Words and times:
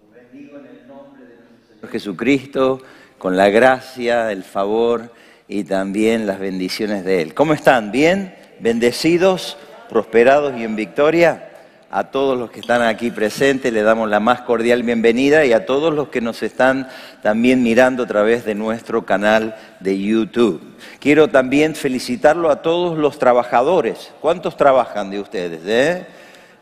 Los 0.00 0.14
bendigo 0.14 0.58
en 0.58 0.66
el 0.66 0.86
nombre 0.86 1.24
de 1.24 1.36
nuestro 1.36 1.74
Señor 1.74 1.90
Jesucristo, 1.90 2.82
con 3.16 3.38
la 3.38 3.48
gracia, 3.48 4.30
el 4.30 4.44
favor 4.44 5.10
y 5.48 5.64
también 5.64 6.26
las 6.26 6.38
bendiciones 6.38 7.06
de 7.06 7.22
Él. 7.22 7.34
¿Cómo 7.34 7.54
están? 7.54 7.90
¿Bien? 7.90 8.34
¿Bendecidos? 8.60 9.56
¿Prosperados 9.88 10.58
y 10.58 10.64
en 10.64 10.76
victoria? 10.76 11.48
A 11.90 12.10
todos 12.10 12.38
los 12.38 12.50
que 12.50 12.60
están 12.60 12.82
aquí 12.82 13.10
presentes 13.10 13.72
le 13.72 13.82
damos 13.82 14.10
la 14.10 14.20
más 14.20 14.42
cordial 14.42 14.82
bienvenida 14.82 15.46
y 15.46 15.54
a 15.54 15.64
todos 15.64 15.94
los 15.94 16.08
que 16.08 16.20
nos 16.20 16.42
están 16.42 16.88
también 17.22 17.62
mirando 17.62 18.02
a 18.02 18.06
través 18.06 18.44
de 18.44 18.54
nuestro 18.54 19.06
canal 19.06 19.56
de 19.80 19.98
YouTube. 19.98 20.60
Quiero 21.00 21.28
también 21.28 21.74
felicitarlo 21.74 22.50
a 22.50 22.60
todos 22.60 22.98
los 22.98 23.18
trabajadores. 23.18 24.12
¿Cuántos 24.20 24.56
trabajan 24.56 25.10
de 25.10 25.20
ustedes? 25.20 25.60
Eh? 25.64 26.06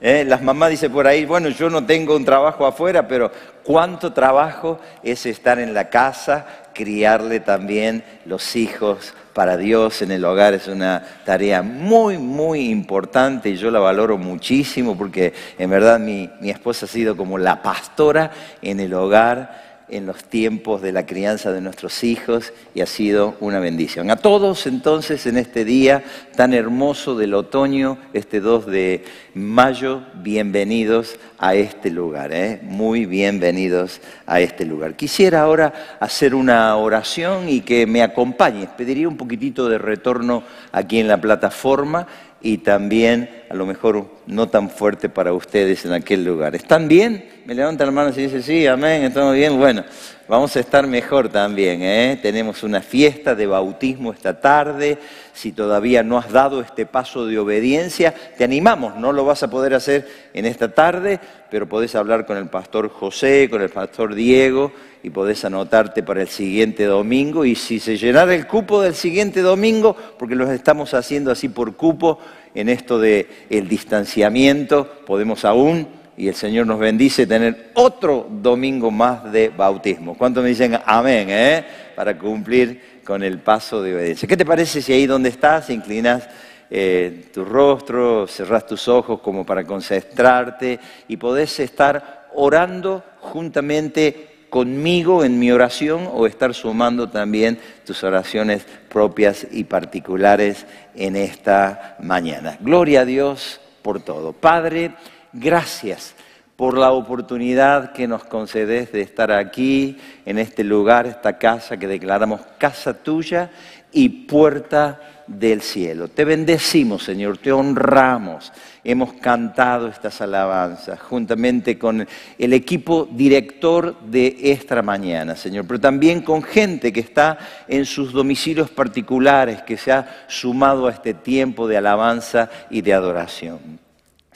¿Eh? 0.00 0.24
Las 0.26 0.42
mamás 0.42 0.70
dicen 0.70 0.90
por 0.90 1.06
ahí, 1.06 1.26
bueno, 1.26 1.50
yo 1.50 1.68
no 1.68 1.84
tengo 1.84 2.16
un 2.16 2.24
trabajo 2.24 2.66
afuera, 2.66 3.06
pero 3.06 3.30
cuánto 3.62 4.12
trabajo 4.12 4.80
es 5.02 5.26
estar 5.26 5.58
en 5.58 5.74
la 5.74 5.90
casa, 5.90 6.46
criarle 6.72 7.40
también 7.40 8.02
los 8.24 8.56
hijos 8.56 9.14
para 9.34 9.56
Dios 9.56 10.02
en 10.02 10.10
el 10.10 10.24
hogar 10.24 10.54
es 10.54 10.66
una 10.66 11.02
tarea 11.24 11.62
muy, 11.62 12.18
muy 12.18 12.68
importante 12.68 13.50
y 13.50 13.56
yo 13.56 13.70
la 13.70 13.78
valoro 13.78 14.18
muchísimo 14.18 14.96
porque 14.98 15.32
en 15.58 15.70
verdad 15.70 16.00
mi, 16.00 16.28
mi 16.40 16.50
esposa 16.50 16.86
ha 16.86 16.88
sido 16.88 17.16
como 17.16 17.38
la 17.38 17.62
pastora 17.62 18.30
en 18.60 18.80
el 18.80 18.92
hogar 18.92 19.69
en 19.90 20.06
los 20.06 20.24
tiempos 20.24 20.82
de 20.82 20.92
la 20.92 21.06
crianza 21.06 21.52
de 21.52 21.60
nuestros 21.60 22.04
hijos 22.04 22.52
y 22.74 22.80
ha 22.80 22.86
sido 22.86 23.36
una 23.40 23.58
bendición. 23.58 24.10
A 24.10 24.16
todos 24.16 24.66
entonces 24.66 25.26
en 25.26 25.36
este 25.36 25.64
día 25.64 26.02
tan 26.36 26.54
hermoso 26.54 27.16
del 27.16 27.34
otoño, 27.34 27.98
este 28.12 28.40
2 28.40 28.66
de 28.66 29.04
mayo, 29.34 30.02
bienvenidos 30.14 31.18
a 31.38 31.54
este 31.54 31.90
lugar, 31.90 32.32
¿eh? 32.32 32.60
muy 32.62 33.06
bienvenidos 33.06 34.00
a 34.26 34.40
este 34.40 34.64
lugar. 34.64 34.94
Quisiera 34.94 35.42
ahora 35.42 35.96
hacer 36.00 36.34
una 36.34 36.76
oración 36.76 37.48
y 37.48 37.60
que 37.60 37.86
me 37.86 38.02
acompañes, 38.02 38.68
pediría 38.76 39.08
un 39.08 39.16
poquitito 39.16 39.68
de 39.68 39.78
retorno 39.78 40.42
aquí 40.72 40.98
en 40.98 41.08
la 41.08 41.20
plataforma 41.20 42.06
y 42.40 42.58
también 42.58 43.28
a 43.48 43.54
lo 43.54 43.66
mejor 43.66 44.06
no 44.26 44.48
tan 44.48 44.70
fuerte 44.70 45.08
para 45.08 45.32
ustedes 45.32 45.84
en 45.84 45.92
aquel 45.92 46.24
lugar. 46.24 46.54
¿Están 46.54 46.88
bien? 46.88 47.24
Me 47.44 47.54
levantan 47.54 47.88
la 47.88 47.92
mano 47.92 48.10
y 48.10 48.22
dice, 48.22 48.42
sí, 48.42 48.66
amén, 48.66 49.02
estamos 49.02 49.34
bien. 49.34 49.58
Bueno, 49.58 49.84
vamos 50.30 50.54
a 50.54 50.60
estar 50.60 50.86
mejor 50.86 51.28
también. 51.28 51.82
¿eh? 51.82 52.16
Tenemos 52.22 52.62
una 52.62 52.80
fiesta 52.80 53.34
de 53.34 53.48
bautismo 53.48 54.12
esta 54.12 54.40
tarde. 54.40 54.96
Si 55.32 55.50
todavía 55.50 56.04
no 56.04 56.18
has 56.18 56.30
dado 56.30 56.60
este 56.60 56.86
paso 56.86 57.26
de 57.26 57.36
obediencia, 57.36 58.14
te 58.38 58.44
animamos. 58.44 58.94
No 58.94 59.12
lo 59.12 59.24
vas 59.24 59.42
a 59.42 59.50
poder 59.50 59.74
hacer 59.74 60.06
en 60.32 60.46
esta 60.46 60.72
tarde, 60.72 61.18
pero 61.50 61.68
podés 61.68 61.96
hablar 61.96 62.26
con 62.26 62.36
el 62.36 62.46
pastor 62.46 62.90
José, 62.90 63.48
con 63.50 63.60
el 63.60 63.70
pastor 63.70 64.14
Diego 64.14 64.70
y 65.02 65.10
podés 65.10 65.44
anotarte 65.44 66.04
para 66.04 66.22
el 66.22 66.28
siguiente 66.28 66.84
domingo. 66.84 67.44
Y 67.44 67.56
si 67.56 67.80
se 67.80 67.96
llenara 67.96 68.32
el 68.32 68.46
cupo 68.46 68.80
del 68.82 68.94
siguiente 68.94 69.40
domingo, 69.40 69.96
porque 70.16 70.36
lo 70.36 70.48
estamos 70.52 70.94
haciendo 70.94 71.32
así 71.32 71.48
por 71.48 71.74
cupo, 71.74 72.20
en 72.54 72.68
esto 72.68 73.00
del 73.00 73.26
el 73.48 73.68
distanciamiento, 73.68 74.88
podemos 75.06 75.44
aún, 75.44 75.99
y 76.20 76.28
el 76.28 76.34
Señor 76.34 76.66
nos 76.66 76.78
bendice, 76.78 77.26
tener 77.26 77.70
otro 77.72 78.26
domingo 78.28 78.90
más 78.90 79.32
de 79.32 79.48
bautismo. 79.48 80.18
¿Cuántos 80.18 80.42
me 80.42 80.50
dicen 80.50 80.78
amén? 80.84 81.28
Eh? 81.30 81.64
Para 81.96 82.18
cumplir 82.18 83.00
con 83.06 83.22
el 83.22 83.38
paso 83.38 83.80
de 83.80 83.94
obediencia. 83.94 84.28
¿Qué 84.28 84.36
te 84.36 84.44
parece 84.44 84.82
si 84.82 84.92
ahí 84.92 85.06
donde 85.06 85.30
estás 85.30 85.70
inclinas 85.70 86.28
eh, 86.68 87.30
tu 87.32 87.42
rostro, 87.42 88.26
cerrás 88.26 88.66
tus 88.66 88.86
ojos 88.86 89.20
como 89.20 89.46
para 89.46 89.64
concentrarte 89.64 90.78
y 91.08 91.16
podés 91.16 91.58
estar 91.58 92.28
orando 92.34 93.02
juntamente 93.20 94.44
conmigo 94.50 95.24
en 95.24 95.38
mi 95.38 95.50
oración 95.50 96.06
o 96.12 96.26
estar 96.26 96.52
sumando 96.52 97.08
también 97.08 97.58
tus 97.86 98.04
oraciones 98.04 98.66
propias 98.90 99.46
y 99.50 99.64
particulares 99.64 100.66
en 100.94 101.16
esta 101.16 101.96
mañana. 101.98 102.58
Gloria 102.60 103.00
a 103.00 103.04
Dios 103.06 103.58
por 103.80 104.02
todo. 104.02 104.34
Padre, 104.34 104.92
gracias 105.32 106.14
por 106.60 106.76
la 106.76 106.92
oportunidad 106.92 107.92
que 107.92 108.06
nos 108.06 108.24
concedes 108.24 108.92
de 108.92 109.00
estar 109.00 109.32
aquí, 109.32 109.96
en 110.26 110.38
este 110.38 110.62
lugar, 110.62 111.06
esta 111.06 111.38
casa 111.38 111.78
que 111.78 111.86
declaramos 111.86 112.42
casa 112.58 112.92
tuya 112.92 113.50
y 113.90 114.10
puerta 114.10 115.00
del 115.26 115.62
cielo. 115.62 116.08
Te 116.08 116.26
bendecimos, 116.26 117.02
Señor, 117.02 117.38
te 117.38 117.50
honramos. 117.50 118.52
Hemos 118.84 119.14
cantado 119.14 119.88
estas 119.88 120.20
alabanzas 120.20 121.00
juntamente 121.00 121.78
con 121.78 122.06
el 122.36 122.52
equipo 122.52 123.08
director 123.10 123.98
de 123.98 124.36
esta 124.42 124.82
mañana, 124.82 125.36
Señor, 125.36 125.66
pero 125.66 125.80
también 125.80 126.20
con 126.20 126.42
gente 126.42 126.92
que 126.92 127.00
está 127.00 127.38
en 127.68 127.86
sus 127.86 128.12
domicilios 128.12 128.68
particulares, 128.68 129.62
que 129.62 129.78
se 129.78 129.92
ha 129.92 130.26
sumado 130.28 130.88
a 130.88 130.90
este 130.90 131.14
tiempo 131.14 131.66
de 131.66 131.78
alabanza 131.78 132.50
y 132.68 132.82
de 132.82 132.92
adoración. 132.92 133.89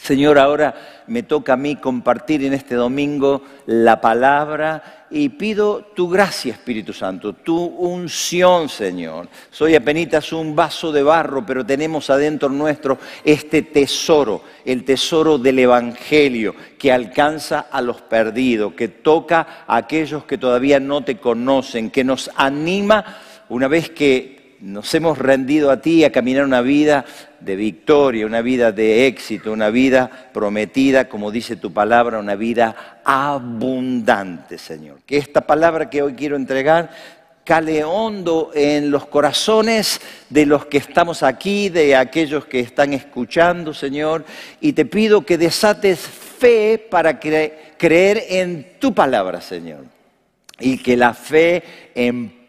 Señor, 0.05 0.39
ahora 0.39 0.75
me 1.07 1.23
toca 1.23 1.55
a 1.55 1.57
mí 1.57 1.77
compartir 1.77 2.45
en 2.45 2.53
este 2.53 2.75
domingo 2.75 3.41
la 3.65 4.03
palabra 4.03 5.07
y 5.11 5.31
pido 5.31 5.93
tu 5.97 6.11
gracia, 6.11 6.53
Espíritu 6.53 6.93
Santo, 6.93 7.33
tu 7.33 7.57
unción, 7.57 8.69
Señor. 8.69 9.31
Soy 9.51 9.75
apenas 9.75 10.31
un 10.35 10.55
vaso 10.55 10.93
de 10.93 11.03
barro, 11.03 11.47
pero 11.47 11.65
tenemos 11.65 12.11
adentro 12.11 12.51
nuestro 12.51 12.99
este 13.25 13.63
tesoro, 13.63 14.43
el 14.67 14.85
tesoro 14.85 15.39
del 15.39 15.61
Evangelio, 15.61 16.55
que 16.79 16.93
alcanza 16.93 17.61
a 17.61 17.81
los 17.81 18.03
perdidos, 18.03 18.75
que 18.75 18.89
toca 18.89 19.65
a 19.67 19.75
aquellos 19.75 20.27
que 20.27 20.37
todavía 20.37 20.79
no 20.81 21.03
te 21.03 21.17
conocen, 21.17 21.91
que 21.91 22.05
nos 22.05 22.31
anima 22.37 23.23
una 23.49 23.69
vez 23.69 23.89
que 23.89 24.34
nos 24.65 24.95
hemos 24.95 25.19
rendido 25.19 25.71
a 25.71 25.83
ti 25.83 26.05
a 26.05 26.13
caminar 26.13 26.45
una 26.45 26.63
vida 26.63 27.05
de 27.41 27.55
victoria, 27.55 28.25
una 28.25 28.41
vida 28.41 28.73
de 28.73 29.07
éxito, 29.07 29.53
una 29.53 29.69
vida 29.69 30.31
prometida, 30.33 31.07
como 31.07 31.31
dice 31.31 31.57
tu 31.57 31.71
palabra, 31.73 32.19
una 32.19 32.35
vida 32.35 33.01
abundante, 33.05 34.57
Señor. 34.57 35.01
Que 35.05 35.19
esta 35.19 35.43
palabra 35.43 35.91
que 35.91 36.01
hoy 36.01 36.15
quiero 36.15 36.37
entregar 36.37 36.91
cale 37.45 37.85
hondo 37.85 38.53
en 38.55 38.91
los 38.91 39.07
corazones 39.07 40.01
de 40.31 40.47
los 40.47 40.65
que 40.65 40.79
estamos 40.79 41.23
aquí, 41.23 41.69
de 41.69 41.95
aquellos 41.95 42.47
que 42.47 42.61
están 42.61 42.95
escuchando, 42.95 43.75
Señor, 43.75 44.25
y 44.63 44.73
te 44.73 44.87
pido 44.87 45.27
que 45.27 45.37
desates 45.37 46.01
fe 46.01 46.79
para 46.79 47.21
creer 47.21 48.25
en 48.31 48.79
tu 48.79 48.95
palabra, 48.95 49.43
Señor, 49.43 49.85
y 50.59 50.79
que 50.79 50.97
la 50.97 51.13
fe 51.13 51.63
en 51.95 52.44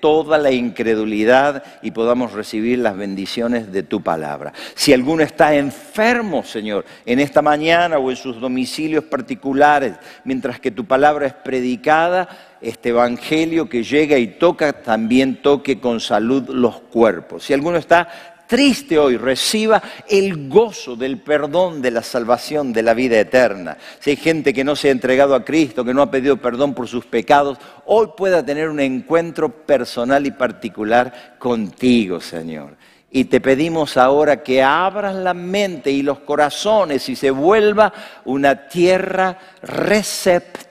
toda 0.00 0.38
la 0.38 0.50
incredulidad 0.50 1.62
y 1.82 1.90
podamos 1.90 2.32
recibir 2.32 2.78
las 2.78 2.96
bendiciones 2.96 3.72
de 3.72 3.82
tu 3.82 4.02
palabra. 4.02 4.52
Si 4.74 4.92
alguno 4.92 5.22
está 5.22 5.54
enfermo, 5.54 6.44
Señor, 6.44 6.84
en 7.06 7.20
esta 7.20 7.42
mañana 7.42 7.98
o 7.98 8.10
en 8.10 8.16
sus 8.16 8.40
domicilios 8.40 9.04
particulares, 9.04 9.94
mientras 10.24 10.60
que 10.60 10.70
tu 10.70 10.84
palabra 10.84 11.26
es 11.26 11.34
predicada, 11.34 12.28
este 12.60 12.90
evangelio 12.90 13.68
que 13.68 13.82
llega 13.82 14.18
y 14.18 14.26
toca, 14.26 14.72
también 14.72 15.40
toque 15.42 15.80
con 15.80 16.00
salud 16.00 16.48
los 16.50 16.80
cuerpos. 16.80 17.44
Si 17.44 17.54
alguno 17.54 17.78
está 17.78 18.08
triste 18.50 18.98
hoy 18.98 19.16
reciba 19.16 19.80
el 20.08 20.48
gozo 20.48 20.96
del 20.96 21.18
perdón, 21.20 21.80
de 21.80 21.92
la 21.92 22.02
salvación, 22.02 22.72
de 22.72 22.82
la 22.82 22.94
vida 22.94 23.20
eterna. 23.20 23.78
Si 24.00 24.10
hay 24.10 24.16
gente 24.16 24.52
que 24.52 24.64
no 24.64 24.74
se 24.74 24.88
ha 24.88 24.90
entregado 24.90 25.36
a 25.36 25.44
Cristo, 25.44 25.84
que 25.84 25.94
no 25.94 26.02
ha 26.02 26.10
pedido 26.10 26.36
perdón 26.36 26.74
por 26.74 26.88
sus 26.88 27.06
pecados, 27.06 27.58
hoy 27.86 28.08
pueda 28.16 28.44
tener 28.44 28.68
un 28.68 28.80
encuentro 28.80 29.50
personal 29.50 30.26
y 30.26 30.32
particular 30.32 31.36
contigo, 31.38 32.20
Señor. 32.20 32.76
Y 33.12 33.26
te 33.26 33.40
pedimos 33.40 33.96
ahora 33.96 34.42
que 34.42 34.64
abras 34.64 35.14
la 35.14 35.34
mente 35.34 35.92
y 35.92 36.02
los 36.02 36.18
corazones 36.18 37.08
y 37.08 37.14
se 37.14 37.30
vuelva 37.30 37.92
una 38.24 38.66
tierra 38.66 39.38
receptiva 39.62 40.69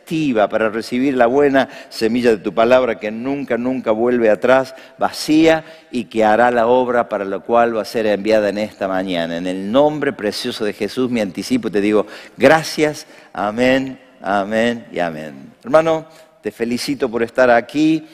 para 0.49 0.69
recibir 0.69 1.15
la 1.15 1.27
buena 1.27 1.69
semilla 1.89 2.31
de 2.31 2.37
tu 2.37 2.51
palabra 2.51 2.99
que 2.99 3.11
nunca, 3.11 3.57
nunca 3.57 3.91
vuelve 3.91 4.29
atrás, 4.29 4.73
vacía 4.97 5.63
y 5.91 6.05
que 6.05 6.23
hará 6.23 6.49
la 6.49 6.65
obra 6.65 7.09
para 7.09 7.25
la 7.25 7.39
cual 7.39 7.77
va 7.77 7.83
a 7.83 7.85
ser 7.85 8.07
enviada 8.07 8.49
en 8.49 8.57
esta 8.57 8.87
mañana. 8.87 9.37
En 9.37 9.45
el 9.45 9.71
nombre 9.71 10.11
precioso 10.11 10.65
de 10.65 10.73
Jesús 10.73 11.11
me 11.11 11.21
anticipo 11.21 11.67
y 11.67 11.71
te 11.71 11.81
digo 11.81 12.07
gracias, 12.37 13.05
amén, 13.33 13.99
amén 14.21 14.87
y 14.91 14.99
amén. 14.99 15.53
Hermano, 15.63 16.07
te 16.41 16.51
felicito 16.51 17.09
por 17.09 17.21
estar 17.21 17.51
aquí. 17.51 18.07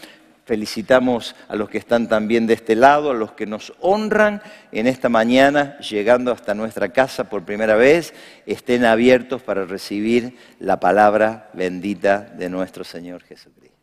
Felicitamos 0.46 1.36
a 1.48 1.56
los 1.56 1.70
que 1.70 1.80
están 1.80 2.08
también 2.08 2.46
de 2.46 2.54
este 2.54 2.76
lado, 2.76 3.10
a 3.10 3.16
los 3.16 3.32
que 3.32 3.48
nos 3.48 3.74
honran 3.82 4.44
en 4.72 4.86
esta 4.86 5.10
mañana, 5.10 5.80
llegando 5.80 6.32
hasta 6.32 6.54
nuestra 6.54 6.90
casa 6.90 7.30
por 7.30 7.46
primera 7.46 7.76
vez. 7.76 8.14
Estén 8.46 8.86
abiertos 8.86 9.42
para 9.42 9.66
recibir 9.66 10.38
la 10.60 10.80
palabra 10.80 11.50
bendita 11.54 12.20
de 12.20 12.48
nuestro 12.50 12.84
Señor 12.84 13.24
Jesucristo. 13.24 13.76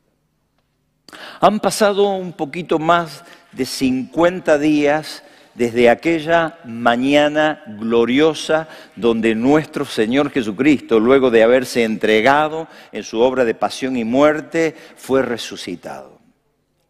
Han 1.40 1.58
pasado 1.58 2.10
un 2.14 2.32
poquito 2.32 2.78
más 2.78 3.24
de 3.50 3.66
50 3.66 4.56
días 4.58 5.24
desde 5.54 5.90
aquella 5.90 6.60
mañana 6.64 7.62
gloriosa 7.66 8.68
donde 8.94 9.34
nuestro 9.34 9.84
Señor 9.84 10.30
Jesucristo, 10.30 11.00
luego 11.00 11.32
de 11.32 11.42
haberse 11.42 11.82
entregado 11.82 12.68
en 12.92 13.02
su 13.02 13.18
obra 13.18 13.44
de 13.44 13.54
pasión 13.54 13.96
y 13.96 14.04
muerte, 14.04 14.76
fue 14.94 15.22
resucitado. 15.22 16.11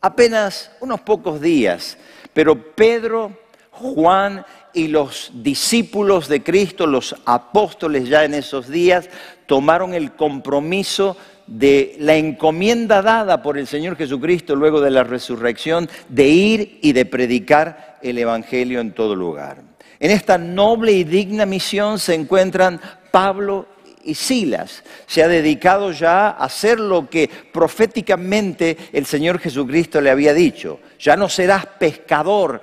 Apenas 0.04 0.72
unos 0.80 1.00
pocos 1.02 1.40
días, 1.40 1.96
pero 2.32 2.74
Pedro, 2.74 3.38
Juan 3.70 4.44
y 4.74 4.88
los 4.88 5.30
discípulos 5.32 6.26
de 6.26 6.42
Cristo, 6.42 6.88
los 6.88 7.14
apóstoles 7.24 8.08
ya 8.08 8.24
en 8.24 8.34
esos 8.34 8.68
días, 8.68 9.08
tomaron 9.46 9.94
el 9.94 10.10
compromiso 10.16 11.16
de 11.46 11.94
la 12.00 12.16
encomienda 12.16 13.00
dada 13.00 13.42
por 13.42 13.56
el 13.56 13.68
Señor 13.68 13.96
Jesucristo 13.96 14.56
luego 14.56 14.80
de 14.80 14.90
la 14.90 15.04
resurrección 15.04 15.88
de 16.08 16.26
ir 16.26 16.80
y 16.82 16.94
de 16.94 17.04
predicar 17.04 18.00
el 18.02 18.18
Evangelio 18.18 18.80
en 18.80 18.94
todo 18.94 19.14
lugar. 19.14 19.58
En 20.00 20.10
esta 20.10 20.36
noble 20.36 20.90
y 20.90 21.04
digna 21.04 21.46
misión 21.46 22.00
se 22.00 22.14
encuentran 22.14 22.80
Pablo 23.12 23.68
y 24.04 24.14
Silas. 24.14 24.82
Se 25.06 25.22
ha 25.22 25.28
dedicado 25.28 25.92
ya 25.92 26.28
a 26.28 26.44
hacer 26.44 26.80
lo 26.80 27.08
que 27.08 27.28
proféticamente 27.52 28.76
el 28.92 29.06
Señor 29.06 29.38
Jesucristo 29.38 30.00
le 30.00 30.10
había 30.10 30.34
dicho. 30.34 30.80
Ya 30.98 31.16
no 31.16 31.28
serás 31.28 31.66
pescador 31.66 32.62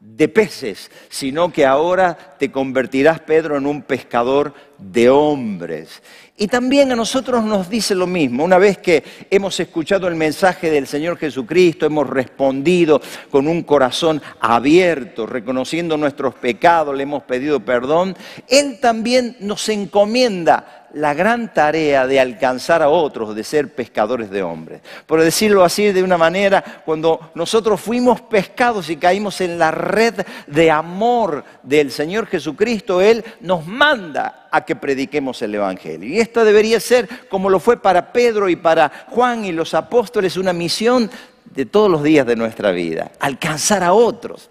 de 0.00 0.28
peces, 0.28 0.90
sino 1.08 1.52
que 1.52 1.66
ahora 1.66 2.36
te 2.38 2.50
convertirás, 2.52 3.20
Pedro, 3.20 3.56
en 3.56 3.66
un 3.66 3.82
pescador 3.82 4.54
de 4.78 5.10
hombres. 5.10 6.02
Y 6.38 6.48
también 6.48 6.92
a 6.92 6.96
nosotros 6.96 7.42
nos 7.44 7.70
dice 7.70 7.94
lo 7.94 8.06
mismo. 8.06 8.44
Una 8.44 8.58
vez 8.58 8.76
que 8.76 9.02
hemos 9.30 9.58
escuchado 9.58 10.06
el 10.06 10.16
mensaje 10.16 10.70
del 10.70 10.86
Señor 10.86 11.16
Jesucristo, 11.16 11.86
hemos 11.86 12.06
respondido 12.06 13.00
con 13.30 13.48
un 13.48 13.62
corazón 13.62 14.20
abierto, 14.40 15.24
reconociendo 15.24 15.96
nuestros 15.96 16.34
pecados, 16.34 16.94
le 16.94 17.04
hemos 17.04 17.22
pedido 17.22 17.60
perdón, 17.60 18.14
Él 18.48 18.78
también 18.80 19.36
nos 19.40 19.66
encomienda 19.70 20.86
la 20.96 21.12
gran 21.12 21.52
tarea 21.52 22.06
de 22.06 22.18
alcanzar 22.18 22.82
a 22.82 22.88
otros, 22.88 23.34
de 23.34 23.44
ser 23.44 23.74
pescadores 23.74 24.30
de 24.30 24.42
hombres. 24.42 24.80
Por 25.04 25.20
decirlo 25.20 25.62
así 25.62 25.92
de 25.92 26.02
una 26.02 26.16
manera, 26.16 26.64
cuando 26.84 27.32
nosotros 27.34 27.80
fuimos 27.80 28.22
pescados 28.22 28.88
y 28.88 28.96
caímos 28.96 29.42
en 29.42 29.58
la 29.58 29.70
red 29.70 30.14
de 30.46 30.70
amor 30.70 31.44
del 31.62 31.90
Señor 31.90 32.26
Jesucristo, 32.26 33.02
Él 33.02 33.22
nos 33.40 33.66
manda 33.66 34.48
a 34.50 34.64
que 34.64 34.74
prediquemos 34.74 35.42
el 35.42 35.56
Evangelio. 35.56 36.22
Esta 36.26 36.44
debería 36.44 36.80
ser, 36.80 37.08
como 37.28 37.48
lo 37.48 37.58
fue 37.60 37.80
para 37.80 38.12
Pedro 38.12 38.48
y 38.48 38.56
para 38.56 39.06
Juan 39.08 39.44
y 39.44 39.52
los 39.52 39.74
apóstoles, 39.74 40.36
una 40.36 40.52
misión 40.52 41.10
de 41.44 41.66
todos 41.66 41.90
los 41.90 42.02
días 42.02 42.26
de 42.26 42.36
nuestra 42.36 42.72
vida, 42.72 43.12
alcanzar 43.20 43.82
a 43.82 43.92
otros 43.92 44.50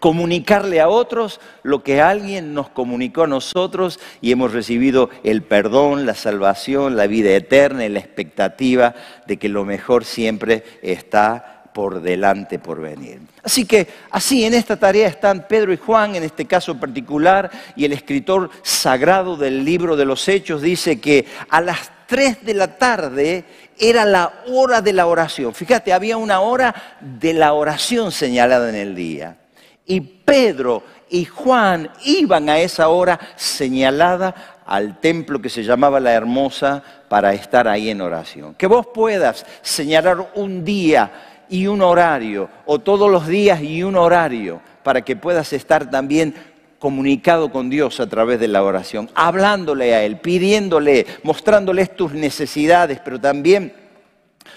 comunicarle 0.00 0.80
a 0.80 0.88
otros 0.88 1.40
lo 1.62 1.82
que 1.82 2.00
alguien 2.00 2.54
nos 2.54 2.68
comunicó 2.68 3.24
a 3.24 3.26
nosotros 3.26 4.00
y 4.20 4.32
hemos 4.32 4.52
recibido 4.52 5.10
el 5.24 5.42
perdón, 5.42 6.06
la 6.06 6.14
salvación, 6.14 6.96
la 6.96 7.06
vida 7.06 7.30
eterna 7.30 7.84
y 7.84 7.88
la 7.88 7.98
expectativa 7.98 8.94
de 9.26 9.36
que 9.38 9.48
lo 9.48 9.64
mejor 9.64 10.04
siempre 10.04 10.64
está 10.82 11.55
por 11.76 12.00
delante, 12.00 12.58
por 12.58 12.80
venir. 12.80 13.20
Así 13.42 13.66
que 13.66 13.86
así 14.10 14.46
en 14.46 14.54
esta 14.54 14.78
tarea 14.78 15.08
están 15.08 15.46
Pedro 15.46 15.74
y 15.74 15.76
Juan, 15.76 16.16
en 16.16 16.22
este 16.22 16.46
caso 16.46 16.80
particular, 16.80 17.50
y 17.76 17.84
el 17.84 17.92
escritor 17.92 18.48
sagrado 18.62 19.36
del 19.36 19.62
libro 19.62 19.94
de 19.94 20.06
los 20.06 20.26
Hechos 20.26 20.62
dice 20.62 20.98
que 20.98 21.26
a 21.50 21.60
las 21.60 21.90
3 22.06 22.46
de 22.46 22.54
la 22.54 22.78
tarde 22.78 23.44
era 23.78 24.06
la 24.06 24.32
hora 24.48 24.80
de 24.80 24.94
la 24.94 25.06
oración. 25.06 25.52
Fíjate, 25.52 25.92
había 25.92 26.16
una 26.16 26.40
hora 26.40 26.74
de 26.98 27.34
la 27.34 27.52
oración 27.52 28.10
señalada 28.10 28.70
en 28.70 28.76
el 28.76 28.94
día. 28.94 29.36
Y 29.84 30.00
Pedro 30.00 30.82
y 31.10 31.26
Juan 31.26 31.90
iban 32.06 32.48
a 32.48 32.58
esa 32.58 32.88
hora 32.88 33.20
señalada 33.36 34.62
al 34.64 34.98
templo 34.98 35.42
que 35.42 35.50
se 35.50 35.62
llamaba 35.62 36.00
La 36.00 36.14
Hermosa 36.14 36.82
para 37.10 37.34
estar 37.34 37.68
ahí 37.68 37.90
en 37.90 38.00
oración. 38.00 38.54
Que 38.54 38.66
vos 38.66 38.86
puedas 38.94 39.44
señalar 39.60 40.32
un 40.36 40.64
día 40.64 41.35
y 41.48 41.66
un 41.66 41.82
horario, 41.82 42.48
o 42.64 42.78
todos 42.78 43.10
los 43.10 43.26
días 43.26 43.60
y 43.62 43.82
un 43.82 43.96
horario, 43.96 44.60
para 44.82 45.02
que 45.02 45.16
puedas 45.16 45.52
estar 45.52 45.90
también 45.90 46.34
comunicado 46.78 47.50
con 47.50 47.70
Dios 47.70 48.00
a 48.00 48.08
través 48.08 48.38
de 48.38 48.48
la 48.48 48.62
oración, 48.62 49.10
hablándole 49.14 49.94
a 49.94 50.04
Él, 50.04 50.18
pidiéndole, 50.18 51.06
mostrándoles 51.22 51.96
tus 51.96 52.12
necesidades, 52.12 53.00
pero 53.04 53.20
también 53.20 53.72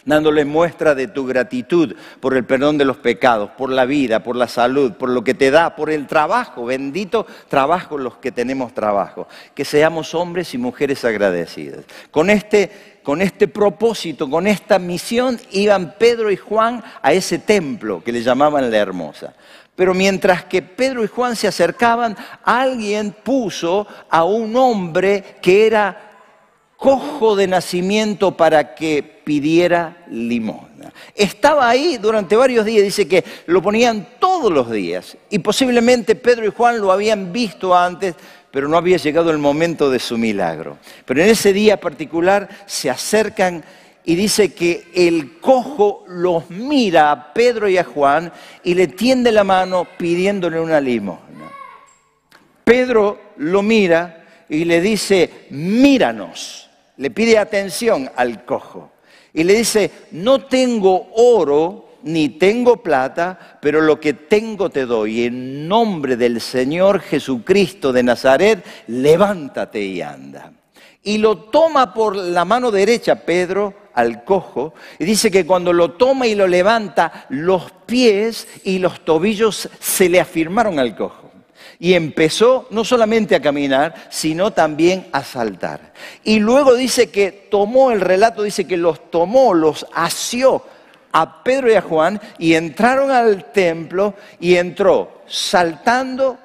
dándole 0.06 0.46
muestra 0.46 0.96
de 0.96 1.08
tu 1.08 1.26
gratitud 1.26 1.96
por 2.20 2.36
el 2.36 2.46
perdón 2.46 2.78
de 2.78 2.86
los 2.86 2.98
pecados, 2.98 3.52
por 3.52 3.70
la 3.70 3.86
vida, 3.86 4.24
por 4.24 4.36
la 4.36 4.48
salud, 4.48 4.94
por 4.94 5.10
lo 5.10 5.24
que 5.24 5.34
te 5.34 5.52
da, 5.52 5.76
por 5.76 5.90
el 5.90 6.08
trabajo, 6.08 6.66
bendito 6.66 7.26
trabajo 7.48 7.98
los 7.98 8.18
que 8.18 8.32
tenemos 8.32 8.74
trabajo, 8.74 9.28
que 9.54 9.66
seamos 9.66 10.14
hombres 10.14 10.54
y 10.54 10.58
mujeres 10.58 11.06
agradecidos. 11.06 11.86
Con 12.12 12.30
este, 12.30 12.99
con 13.10 13.24
este 13.24 13.48
propósito, 13.48 14.30
con 14.30 14.46
esta 14.46 14.78
misión, 14.78 15.40
iban 15.50 15.96
Pedro 15.98 16.30
y 16.30 16.38
Juan 16.38 16.84
a 17.02 17.12
ese 17.12 17.40
templo 17.40 18.04
que 18.04 18.12
le 18.12 18.22
llamaban 18.22 18.70
la 18.70 18.78
Hermosa. 18.78 19.34
Pero 19.76 19.96
mientras 19.96 20.44
que 20.44 20.62
Pedro 20.62 21.04
y 21.04 21.08
Juan 21.08 21.36
se 21.36 21.48
acercaban, 21.48 22.16
alguien 22.44 23.16
puso 23.24 23.88
a 24.12 24.24
un 24.26 24.56
hombre 24.56 25.38
que 25.42 25.66
era 25.66 26.20
cojo 26.78 27.36
de 27.36 27.48
nacimiento 27.48 28.38
para 28.38 28.76
que 28.76 29.02
pidiera 29.02 30.06
limosna. 30.12 30.94
Estaba 31.16 31.68
ahí 31.68 31.98
durante 31.98 32.36
varios 32.36 32.64
días, 32.64 32.84
dice 32.84 33.08
que 33.08 33.24
lo 33.48 33.60
ponían 33.60 34.08
todos 34.20 34.52
los 34.52 34.70
días 34.70 35.18
y 35.32 35.40
posiblemente 35.40 36.14
Pedro 36.14 36.46
y 36.46 36.52
Juan 36.52 36.80
lo 36.80 36.92
habían 36.92 37.34
visto 37.34 37.76
antes, 37.76 38.14
pero 38.52 38.68
no 38.68 38.78
había 38.78 38.98
llegado 38.98 39.32
el 39.32 39.38
momento 39.38 39.90
de 39.90 40.00
su 40.00 40.18
milagro. 40.18 40.78
Pero 41.06 41.22
en 41.22 41.30
ese 41.30 41.54
día 41.54 41.80
particular 41.80 42.50
se 42.66 42.90
acercan 42.90 43.64
y 44.06 44.16
dice 44.16 44.54
que 44.54 44.88
el 44.94 45.40
cojo 45.40 46.04
los 46.08 46.50
mira 46.50 47.12
a 47.12 47.34
Pedro 47.34 47.68
y 47.68 47.78
a 47.78 47.84
Juan 47.84 48.32
y 48.64 48.74
le 48.74 48.88
tiende 48.88 49.32
la 49.32 49.44
mano 49.44 49.88
pidiéndole 49.98 50.60
una 50.60 50.82
limosna. 50.82 51.52
Pedro 52.64 53.20
lo 53.38 53.62
mira 53.62 54.26
y 54.48 54.66
le 54.66 54.82
dice, 54.82 55.48
míranos 55.50 56.70
le 56.98 57.12
pide 57.12 57.38
atención 57.38 58.10
al 58.16 58.46
cojo 58.46 58.92
y 59.34 59.44
le 59.44 59.54
dice, 59.54 59.92
no 60.12 60.46
tengo 60.46 61.10
oro 61.14 61.89
ni 62.04 62.30
tengo 62.30 62.78
plata, 62.78 63.58
pero 63.62 63.82
lo 63.82 64.00
que 64.00 64.14
tengo 64.14 64.70
te 64.70 64.86
doy. 64.86 65.26
En 65.26 65.68
nombre 65.68 66.16
del 66.18 66.42
Señor 66.42 67.02
Jesucristo 67.02 67.92
de 67.94 68.04
Nazaret, 68.04 68.66
levántate 68.88 69.82
y 69.82 70.02
anda. 70.02 70.52
Y 71.04 71.18
lo 71.18 71.38
toma 71.38 71.94
por 71.94 72.16
la 72.16 72.46
mano 72.46 72.72
derecha 72.72 73.16
Pedro 73.16 73.74
al 73.94 74.24
cojo 74.24 74.74
y 74.98 75.06
dice 75.06 75.32
que 75.32 75.46
cuando 75.46 75.74
lo 75.74 75.92
toma 75.92 76.28
y 76.28 76.36
lo 76.36 76.48
levanta, 76.48 77.26
los 77.30 77.72
pies 77.86 78.48
y 78.64 78.80
los 78.80 79.04
tobillos 79.06 79.70
se 79.80 80.10
le 80.10 80.20
afirmaron 80.20 80.80
al 80.80 80.96
cojo 80.96 81.30
y 81.80 81.94
empezó 81.94 82.68
no 82.72 82.84
solamente 82.84 83.36
a 83.36 83.42
caminar, 83.42 83.96
sino 84.10 84.52
también 84.52 85.08
a 85.14 85.24
saltar. 85.24 85.94
Y 86.26 86.40
luego 86.40 86.76
dice 86.76 87.10
que 87.10 87.32
tomó 87.32 87.92
el 87.92 88.02
relato, 88.02 88.44
dice 88.44 88.68
que 88.68 88.76
los 88.76 89.10
tomó, 89.10 89.54
los 89.54 89.86
asió 89.94 90.64
a 91.12 91.44
Pedro 91.44 91.72
y 91.72 91.76
a 91.76 91.82
Juan 91.82 92.20
y 92.38 92.54
entraron 92.54 93.12
al 93.12 93.52
templo 93.52 94.14
y 94.40 94.56
entró 94.56 95.22
saltando, 95.28 96.38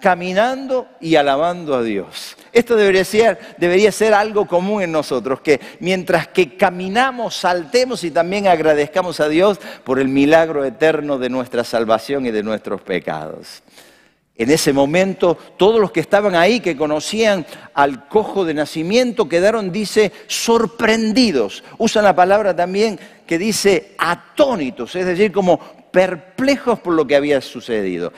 caminando 0.00 0.88
y 1.00 1.16
alabando 1.16 1.74
a 1.74 1.82
Dios. 1.82 2.36
Esto 2.52 2.76
debería 2.76 3.04
ser, 3.04 3.38
debería 3.58 3.92
ser 3.92 4.14
algo 4.14 4.46
común 4.46 4.82
en 4.82 4.92
nosotros, 4.92 5.40
que 5.40 5.60
mientras 5.78 6.28
que 6.28 6.56
caminamos, 6.56 7.36
saltemos 7.36 8.02
y 8.02 8.10
también 8.10 8.48
agradezcamos 8.48 9.20
a 9.20 9.28
Dios 9.28 9.60
por 9.84 10.00
el 10.00 10.08
milagro 10.08 10.64
eterno 10.64 11.18
de 11.18 11.28
nuestra 11.28 11.62
salvación 11.62 12.26
y 12.26 12.30
de 12.30 12.42
nuestros 12.42 12.80
pecados. 12.80 13.62
En 14.40 14.50
ese 14.50 14.72
momento, 14.72 15.36
todos 15.58 15.78
los 15.78 15.92
que 15.92 16.00
estaban 16.00 16.34
ahí, 16.34 16.60
que 16.60 16.74
conocían 16.74 17.44
al 17.74 18.08
cojo 18.08 18.46
de 18.46 18.54
nacimiento, 18.54 19.28
quedaron, 19.28 19.70
dice, 19.70 20.12
sorprendidos. 20.28 21.62
Usan 21.76 22.04
la 22.04 22.16
palabra 22.16 22.56
también 22.56 22.98
que 23.26 23.36
dice 23.36 23.92
atónitos, 23.98 24.96
es 24.96 25.04
decir, 25.04 25.30
como 25.30 25.60
perplejos 25.90 26.80
por 26.80 26.94
lo 26.94 27.06
que 27.06 27.16
había 27.16 27.42
sucedido. 27.42 28.14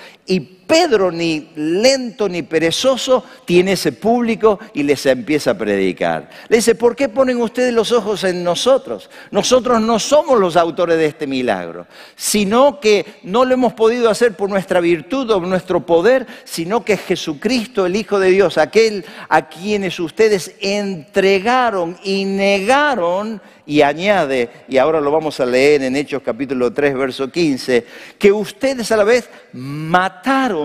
Pedro, 0.72 1.12
ni 1.12 1.50
lento 1.54 2.30
ni 2.30 2.40
perezoso, 2.44 3.22
tiene 3.44 3.72
ese 3.72 3.92
público 3.92 4.58
y 4.72 4.82
les 4.82 5.04
empieza 5.04 5.50
a 5.50 5.58
predicar. 5.58 6.30
Le 6.48 6.56
dice, 6.56 6.74
¿por 6.74 6.96
qué 6.96 7.10
ponen 7.10 7.42
ustedes 7.42 7.74
los 7.74 7.92
ojos 7.92 8.24
en 8.24 8.42
nosotros? 8.42 9.10
Nosotros 9.30 9.82
no 9.82 9.98
somos 9.98 10.40
los 10.40 10.56
autores 10.56 10.96
de 10.96 11.04
este 11.04 11.26
milagro, 11.26 11.86
sino 12.16 12.80
que 12.80 13.04
no 13.24 13.44
lo 13.44 13.52
hemos 13.52 13.74
podido 13.74 14.08
hacer 14.08 14.34
por 14.34 14.48
nuestra 14.48 14.80
virtud 14.80 15.30
o 15.32 15.40
nuestro 15.40 15.84
poder, 15.84 16.26
sino 16.44 16.82
que 16.82 16.96
Jesucristo, 16.96 17.84
el 17.84 17.94
Hijo 17.94 18.18
de 18.18 18.30
Dios, 18.30 18.56
aquel 18.56 19.04
a 19.28 19.50
quienes 19.50 20.00
ustedes 20.00 20.54
entregaron 20.58 21.98
y 22.02 22.24
negaron, 22.24 23.42
y 23.64 23.82
añade, 23.82 24.50
y 24.68 24.78
ahora 24.78 25.00
lo 25.00 25.12
vamos 25.12 25.38
a 25.38 25.46
leer 25.46 25.84
en 25.84 25.94
Hechos 25.94 26.22
capítulo 26.24 26.72
3, 26.72 26.94
verso 26.94 27.30
15, 27.30 27.86
que 28.18 28.32
ustedes 28.32 28.90
a 28.90 28.96
la 28.96 29.04
vez 29.04 29.30
mataron 29.52 30.61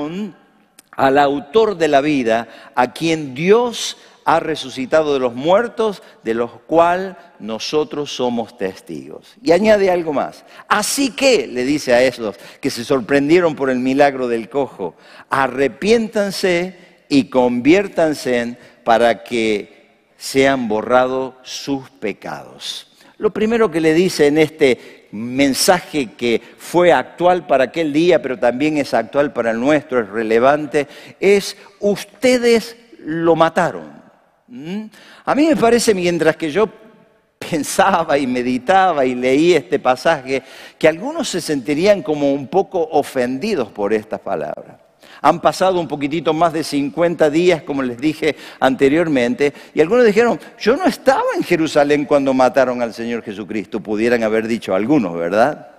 al 0.91 1.17
autor 1.17 1.77
de 1.77 1.87
la 1.87 2.01
vida, 2.01 2.47
a 2.75 2.91
quien 2.91 3.33
Dios 3.35 3.97
ha 4.25 4.41
resucitado 4.41 5.13
de 5.13 5.19
los 5.19 5.33
muertos, 5.35 6.03
de 6.23 6.33
los 6.33 6.51
cuales 6.67 7.15
nosotros 7.39 8.11
somos 8.11 8.57
testigos. 8.57 9.35
Y 9.41 9.53
añade 9.53 9.89
algo 9.89 10.11
más. 10.11 10.43
Así 10.67 11.11
que, 11.11 11.47
le 11.47 11.63
dice 11.63 11.93
a 11.93 12.03
esos 12.03 12.35
que 12.59 12.69
se 12.69 12.83
sorprendieron 12.83 13.55
por 13.55 13.69
el 13.69 13.79
milagro 13.79 14.27
del 14.27 14.49
cojo, 14.49 14.95
arrepiéntanse 15.29 16.77
y 17.07 17.29
conviértanse 17.29 18.57
para 18.83 19.23
que 19.23 19.77
sean 20.17 20.67
borrados 20.67 21.35
sus 21.43 21.89
pecados. 21.89 22.87
Lo 23.17 23.31
primero 23.31 23.71
que 23.71 23.81
le 23.81 23.93
dice 23.93 24.27
en 24.27 24.39
este 24.39 24.96
mensaje 25.11 26.13
que 26.13 26.41
fue 26.57 26.91
actual 26.91 27.45
para 27.47 27.65
aquel 27.65 27.93
día, 27.93 28.21
pero 28.21 28.37
también 28.37 28.77
es 28.77 28.93
actual 28.93 29.33
para 29.33 29.51
el 29.51 29.59
nuestro, 29.59 29.99
es 29.99 30.09
relevante, 30.09 30.87
es 31.19 31.57
ustedes 31.79 32.75
lo 32.99 33.35
mataron. 33.35 34.01
¿Mm? 34.47 34.85
A 35.25 35.35
mí 35.35 35.47
me 35.47 35.55
parece, 35.55 35.93
mientras 35.93 36.35
que 36.35 36.51
yo 36.51 36.67
pensaba 37.39 38.17
y 38.17 38.27
meditaba 38.27 39.05
y 39.05 39.15
leí 39.15 39.53
este 39.53 39.79
pasaje, 39.79 40.43
que 40.77 40.87
algunos 40.87 41.29
se 41.29 41.41
sentirían 41.41 42.01
como 42.01 42.33
un 42.33 42.47
poco 42.47 42.81
ofendidos 42.91 43.69
por 43.69 43.93
estas 43.93 44.19
palabras. 44.19 44.86
Han 45.21 45.39
pasado 45.41 45.79
un 45.79 45.87
poquitito 45.87 46.33
más 46.33 46.53
de 46.53 46.63
50 46.63 47.29
días, 47.29 47.63
como 47.63 47.81
les 47.83 47.97
dije 47.97 48.35
anteriormente, 48.59 49.53
y 49.73 49.81
algunos 49.81 50.05
dijeron, 50.05 50.39
yo 50.59 50.75
no 50.75 50.85
estaba 50.85 51.23
en 51.35 51.43
Jerusalén 51.43 52.05
cuando 52.05 52.33
mataron 52.33 52.81
al 52.81 52.93
Señor 52.93 53.23
Jesucristo, 53.23 53.79
pudieran 53.79 54.23
haber 54.23 54.47
dicho 54.47 54.75
algunos, 54.75 55.15
¿verdad? 55.15 55.69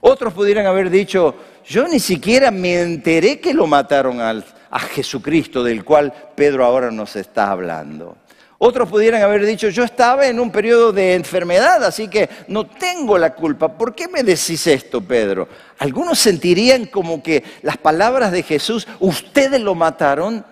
Otros 0.00 0.34
pudieran 0.34 0.66
haber 0.66 0.90
dicho, 0.90 1.34
yo 1.64 1.88
ni 1.88 1.98
siquiera 1.98 2.50
me 2.50 2.82
enteré 2.82 3.40
que 3.40 3.54
lo 3.54 3.66
mataron 3.66 4.20
a 4.20 4.78
Jesucristo, 4.78 5.64
del 5.64 5.84
cual 5.84 6.12
Pedro 6.34 6.64
ahora 6.64 6.90
nos 6.90 7.16
está 7.16 7.50
hablando. 7.50 8.16
Otros 8.58 8.88
pudieran 8.88 9.22
haber 9.22 9.44
dicho, 9.44 9.68
yo 9.68 9.84
estaba 9.84 10.26
en 10.26 10.38
un 10.38 10.50
periodo 10.50 10.92
de 10.92 11.14
enfermedad, 11.14 11.84
así 11.84 12.08
que 12.08 12.28
no 12.48 12.66
tengo 12.66 13.18
la 13.18 13.34
culpa. 13.34 13.76
¿Por 13.76 13.94
qué 13.94 14.08
me 14.08 14.22
decís 14.22 14.66
esto, 14.66 15.00
Pedro? 15.00 15.48
Algunos 15.78 16.18
sentirían 16.18 16.86
como 16.86 17.22
que 17.22 17.42
las 17.62 17.76
palabras 17.76 18.30
de 18.32 18.42
Jesús, 18.42 18.86
ustedes 19.00 19.60
lo 19.60 19.74
mataron, 19.74 20.44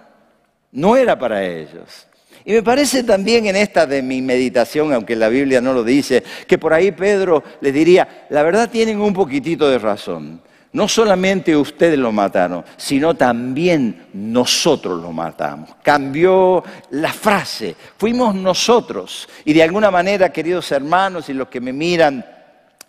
no 0.72 0.96
era 0.96 1.18
para 1.18 1.44
ellos. 1.44 2.08
Y 2.44 2.52
me 2.52 2.62
parece 2.62 3.04
también 3.04 3.46
en 3.46 3.54
esta 3.54 3.86
de 3.86 4.02
mi 4.02 4.20
meditación, 4.20 4.92
aunque 4.92 5.14
la 5.14 5.28
Biblia 5.28 5.60
no 5.60 5.72
lo 5.72 5.84
dice, 5.84 6.24
que 6.48 6.58
por 6.58 6.74
ahí 6.74 6.90
Pedro 6.90 7.44
le 7.60 7.70
diría, 7.70 8.26
la 8.30 8.42
verdad 8.42 8.68
tienen 8.68 9.00
un 9.00 9.14
poquitito 9.14 9.70
de 9.70 9.78
razón. 9.78 10.42
No 10.72 10.88
solamente 10.88 11.54
ustedes 11.54 11.98
lo 11.98 12.12
mataron, 12.12 12.64
sino 12.78 13.14
también 13.14 14.06
nosotros 14.14 15.02
lo 15.02 15.12
matamos. 15.12 15.70
Cambió 15.82 16.64
la 16.90 17.12
frase, 17.12 17.76
fuimos 17.98 18.34
nosotros. 18.34 19.28
Y 19.44 19.52
de 19.52 19.62
alguna 19.62 19.90
manera, 19.90 20.32
queridos 20.32 20.72
hermanos 20.72 21.28
y 21.28 21.34
los 21.34 21.48
que 21.48 21.60
me 21.60 21.74
miran 21.74 22.24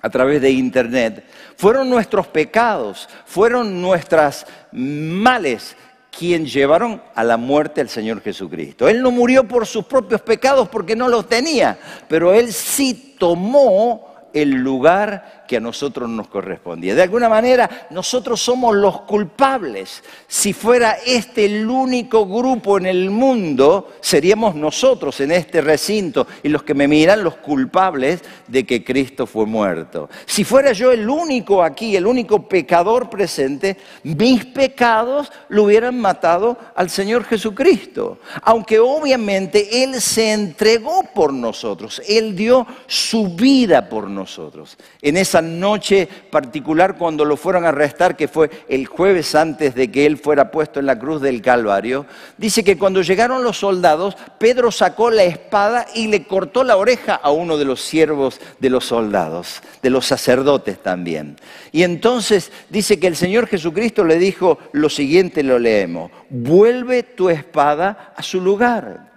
a 0.02 0.10
través 0.10 0.42
de 0.42 0.52
internet, 0.52 1.26
fueron 1.58 1.90
nuestros 1.90 2.28
pecados, 2.28 3.10
fueron 3.26 3.82
nuestras 3.82 4.46
males 4.72 5.76
quien 6.18 6.46
llevaron 6.46 7.02
a 7.16 7.24
la 7.24 7.38
muerte 7.38 7.82
al 7.82 7.90
Señor 7.90 8.22
Jesucristo. 8.22 8.88
Él 8.88 9.02
no 9.02 9.12
murió 9.12 9.46
por 9.46 9.66
sus 9.66 9.86
propios 9.86 10.22
pecados 10.22 10.70
porque 10.70 10.96
no 10.96 11.10
los 11.10 11.28
tenía, 11.28 11.78
pero 12.08 12.34
Él 12.34 12.54
sí 12.54 13.16
tomó 13.20 14.30
el 14.34 14.52
lugar 14.52 15.43
que 15.48 15.58
a 15.58 15.60
nosotros 15.60 16.10
nos 16.10 16.28
correspondía. 16.28 16.96
De 16.96 17.04
alguna 17.04 17.30
manera, 17.30 17.88
nosotros 17.90 18.42
somos 18.42 18.76
los 18.76 19.02
culpables. 19.02 20.04
Si 20.28 20.54
fuera 20.54 20.98
este 21.06 21.46
el 21.46 21.70
único 21.70 22.26
grupo 22.26 22.78
en 22.78 22.86
el 22.86 23.10
mundo, 23.10 23.92
seríamos 24.02 24.56
nosotros 24.56 25.20
en 25.22 25.32
este 25.32 25.62
recinto 25.62 26.28
y 26.42 26.50
los 26.50 26.64
que 26.64 26.74
me 26.74 26.88
miran 26.88 27.24
los 27.24 27.38
culpables 27.38 28.22
de 28.48 28.66
que 28.66 28.84
Cristo 28.84 29.26
fue 29.26 29.46
muerto. 29.46 30.10
Si 30.26 30.44
fuera 30.44 30.72
yo 30.72 30.92
el 30.92 31.10
único 31.10 31.64
aquí, 31.64 31.96
el 31.96 32.08
único 32.08 32.48
pecador 32.48 33.10
presente, 33.10 33.78
mis 34.04 34.46
pecados 34.46 35.32
lo 35.50 35.64
hubieran 35.64 36.00
matado 36.00 36.58
al 36.76 36.90
Señor 36.90 37.24
Jesucristo. 37.26 38.20
Aunque 38.42 38.80
obviamente 38.80 39.84
Él 39.84 40.00
se 40.02 40.32
entregó 40.32 41.04
por 41.14 41.34
nosotros, 41.34 42.02
Él 42.08 42.36
dio 42.36 42.66
su 42.88 43.36
vida 43.36 43.90
por 43.90 44.10
nosotros. 44.10 44.78
En 45.02 45.18
esa 45.34 45.42
noche 45.42 46.08
particular 46.30 46.96
cuando 46.96 47.26
lo 47.26 47.38
fueron 47.38 47.66
a 47.66 47.70
arrestar, 47.70 48.16
que 48.16 48.28
fue 48.28 48.52
el 48.70 48.86
jueves 48.86 49.34
antes 49.34 49.74
de 49.74 49.90
que 49.90 50.06
él 50.06 50.18
fuera 50.18 50.52
puesto 50.52 50.80
en 50.80 50.86
la 50.86 51.00
cruz 51.00 51.24
del 51.24 51.42
Calvario, 51.42 52.06
dice 52.38 52.64
que 52.64 52.78
cuando 52.78 53.02
llegaron 53.02 53.44
los 53.44 53.58
soldados, 53.58 54.16
Pedro 54.38 54.72
sacó 54.72 55.10
la 55.10 55.24
espada 55.24 55.88
y 55.96 56.06
le 56.06 56.28
cortó 56.28 56.64
la 56.64 56.78
oreja 56.78 57.16
a 57.16 57.32
uno 57.32 57.58
de 57.58 57.66
los 57.66 57.82
siervos 57.82 58.40
de 58.60 58.70
los 58.70 58.86
soldados, 58.86 59.64
de 59.82 59.90
los 59.90 60.06
sacerdotes 60.06 60.78
también. 60.84 61.36
Y 61.72 61.82
entonces 61.82 62.52
dice 62.70 63.00
que 63.00 63.08
el 63.08 63.16
Señor 63.16 63.48
Jesucristo 63.48 64.04
le 64.04 64.20
dijo 64.20 64.60
lo 64.72 64.88
siguiente, 64.88 65.42
lo 65.42 65.58
leemos, 65.58 66.12
vuelve 66.30 67.02
tu 67.02 67.32
espada 67.32 68.14
a 68.16 68.22
su 68.22 68.40
lugar. 68.40 69.13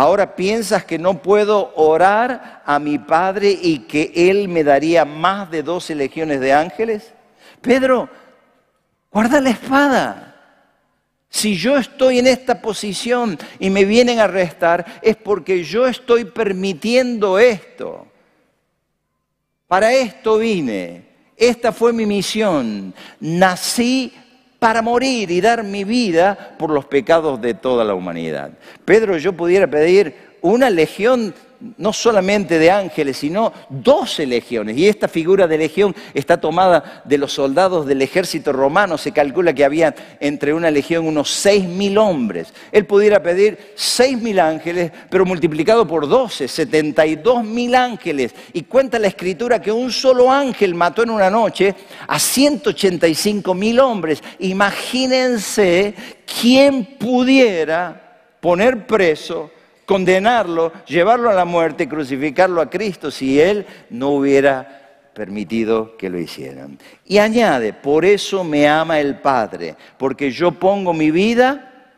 Ahora 0.00 0.34
piensas 0.34 0.86
que 0.86 0.98
no 0.98 1.20
puedo 1.20 1.74
orar 1.76 2.62
a 2.64 2.78
mi 2.78 2.98
Padre 2.98 3.50
y 3.50 3.80
que 3.80 4.10
Él 4.14 4.48
me 4.48 4.64
daría 4.64 5.04
más 5.04 5.50
de 5.50 5.62
doce 5.62 5.94
legiones 5.94 6.40
de 6.40 6.54
ángeles. 6.54 7.12
Pedro, 7.60 8.08
guarda 9.12 9.42
la 9.42 9.50
espada. 9.50 10.36
Si 11.28 11.54
yo 11.54 11.76
estoy 11.76 12.18
en 12.18 12.28
esta 12.28 12.62
posición 12.62 13.38
y 13.58 13.68
me 13.68 13.84
vienen 13.84 14.20
a 14.20 14.24
arrestar, 14.24 14.86
es 15.02 15.16
porque 15.16 15.64
yo 15.64 15.86
estoy 15.86 16.24
permitiendo 16.24 17.38
esto. 17.38 18.06
Para 19.66 19.92
esto 19.92 20.38
vine. 20.38 21.04
Esta 21.36 21.72
fue 21.72 21.92
mi 21.92 22.06
misión. 22.06 22.94
Nací 23.20 24.14
para 24.60 24.82
morir 24.82 25.30
y 25.30 25.40
dar 25.40 25.64
mi 25.64 25.82
vida 25.82 26.54
por 26.58 26.70
los 26.70 26.84
pecados 26.84 27.40
de 27.40 27.54
toda 27.54 27.82
la 27.82 27.94
humanidad. 27.94 28.52
Pedro, 28.84 29.16
yo 29.16 29.32
pudiera 29.32 29.66
pedir 29.66 30.14
una 30.42 30.70
legión 30.70 31.34
no 31.76 31.92
solamente 31.92 32.58
de 32.58 32.70
ángeles, 32.70 33.18
sino 33.18 33.52
doce 33.68 34.26
legiones. 34.26 34.76
Y 34.76 34.88
esta 34.88 35.08
figura 35.08 35.46
de 35.46 35.58
legión 35.58 35.94
está 36.14 36.40
tomada 36.40 37.02
de 37.04 37.18
los 37.18 37.32
soldados 37.32 37.86
del 37.86 38.02
ejército 38.02 38.52
romano. 38.52 38.96
Se 38.96 39.12
calcula 39.12 39.52
que 39.52 39.64
había 39.64 39.94
entre 40.20 40.54
una 40.54 40.70
legión 40.70 41.06
unos 41.06 41.30
seis 41.30 41.64
mil 41.64 41.98
hombres. 41.98 42.52
Él 42.72 42.86
pudiera 42.86 43.22
pedir 43.22 43.72
seis 43.74 44.20
mil 44.20 44.40
ángeles, 44.40 44.90
pero 45.10 45.26
multiplicado 45.26 45.86
por 45.86 46.08
doce, 46.08 46.48
setenta 46.48 47.04
y 47.06 47.16
dos 47.16 47.44
mil 47.44 47.74
ángeles. 47.74 48.34
Y 48.52 48.62
cuenta 48.62 48.98
la 48.98 49.08
escritura 49.08 49.60
que 49.60 49.72
un 49.72 49.92
solo 49.92 50.30
ángel 50.30 50.74
mató 50.74 51.02
en 51.02 51.10
una 51.10 51.30
noche 51.30 51.74
a 52.06 52.18
185 52.18 53.54
mil 53.54 53.80
hombres. 53.80 54.22
Imagínense 54.38 55.94
quién 56.40 56.96
pudiera 56.98 58.00
poner 58.40 58.86
preso 58.86 59.50
condenarlo, 59.90 60.72
llevarlo 60.86 61.30
a 61.30 61.34
la 61.34 61.44
muerte, 61.44 61.88
crucificarlo 61.88 62.60
a 62.60 62.70
Cristo 62.70 63.10
si 63.10 63.40
Él 63.40 63.66
no 63.90 64.10
hubiera 64.10 65.10
permitido 65.12 65.96
que 65.96 66.08
lo 66.08 66.20
hicieran. 66.20 66.78
Y 67.04 67.18
añade, 67.18 67.72
por 67.72 68.04
eso 68.04 68.44
me 68.44 68.68
ama 68.68 69.00
el 69.00 69.18
Padre, 69.18 69.74
porque 69.98 70.30
yo 70.30 70.52
pongo 70.52 70.92
mi 70.92 71.10
vida 71.10 71.88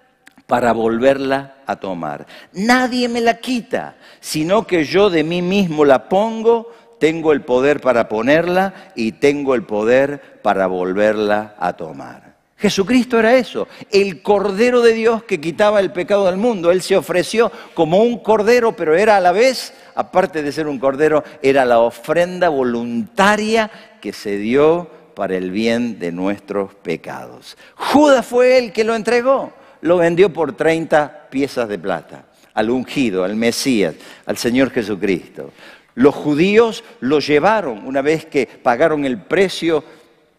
para 0.46 0.72
volverla 0.72 1.56
a 1.66 1.76
tomar. 1.76 2.25
Nadie 2.54 3.11
me 3.11 3.20
la 3.20 3.37
quita, 3.37 3.96
sino 4.20 4.66
que 4.66 4.84
yo 4.84 5.11
de 5.11 5.22
mí 5.22 5.42
mismo 5.42 5.84
la 5.84 6.08
pongo, 6.08 6.72
tengo 6.99 7.30
el 7.30 7.42
poder 7.42 7.82
para 7.82 8.08
ponerla 8.08 8.72
y 8.94 9.12
tengo 9.12 9.54
el 9.54 9.64
poder 9.64 10.40
para 10.40 10.66
volverla 10.66 11.56
a 11.58 11.75
tomar. 11.75 12.32
Jesucristo 12.62 13.19
era 13.19 13.35
eso, 13.35 13.66
el 13.90 14.23
Cordero 14.23 14.83
de 14.83 14.92
Dios 14.92 15.25
que 15.25 15.40
quitaba 15.40 15.81
el 15.81 15.90
pecado 15.90 16.26
del 16.26 16.37
mundo. 16.37 16.71
Él 16.71 16.81
se 16.81 16.97
ofreció 16.97 17.50
como 17.75 18.04
un 18.04 18.21
Cordero, 18.21 18.76
pero 18.76 18.95
era 18.95 19.16
a 19.16 19.21
la 19.21 19.33
vez, 19.33 19.75
aparte 19.97 20.45
de 20.45 20.52
ser 20.52 20.69
un 20.69 20.78
Cordero, 20.78 21.25
era 21.42 21.64
la 21.64 21.81
ofrenda 21.81 22.50
voluntaria 22.50 23.69
que 24.00 24.12
se 24.12 24.38
dio 24.38 24.88
para 25.16 25.37
el 25.37 25.50
bien 25.50 25.99
de 25.99 26.12
nuestros 26.12 26.73
pecados. 26.73 27.57
Judas 27.75 28.25
fue 28.25 28.59
el 28.59 28.73
que 28.73 28.85
lo 28.85 28.95
entregó, 28.95 29.52
lo 29.81 29.97
vendió 29.97 30.33
por 30.33 30.57
30 30.57 31.31
piezas 31.31 31.69
de 31.69 31.81
plata 31.81 32.26
al 32.54 32.71
ungido, 32.71 33.25
al 33.25 33.35
Mesías, 33.35 33.97
al 34.25 34.37
Señor 34.37 34.71
Jesucristo. 34.71 35.50
Los 35.97 36.14
judíos 36.14 36.85
lo 37.00 37.19
llevaron 37.19 37.85
una 37.85 38.02
vez 38.02 38.25
que 38.26 38.47
pagaron 38.47 39.04
el 39.04 39.21
precio 39.21 39.83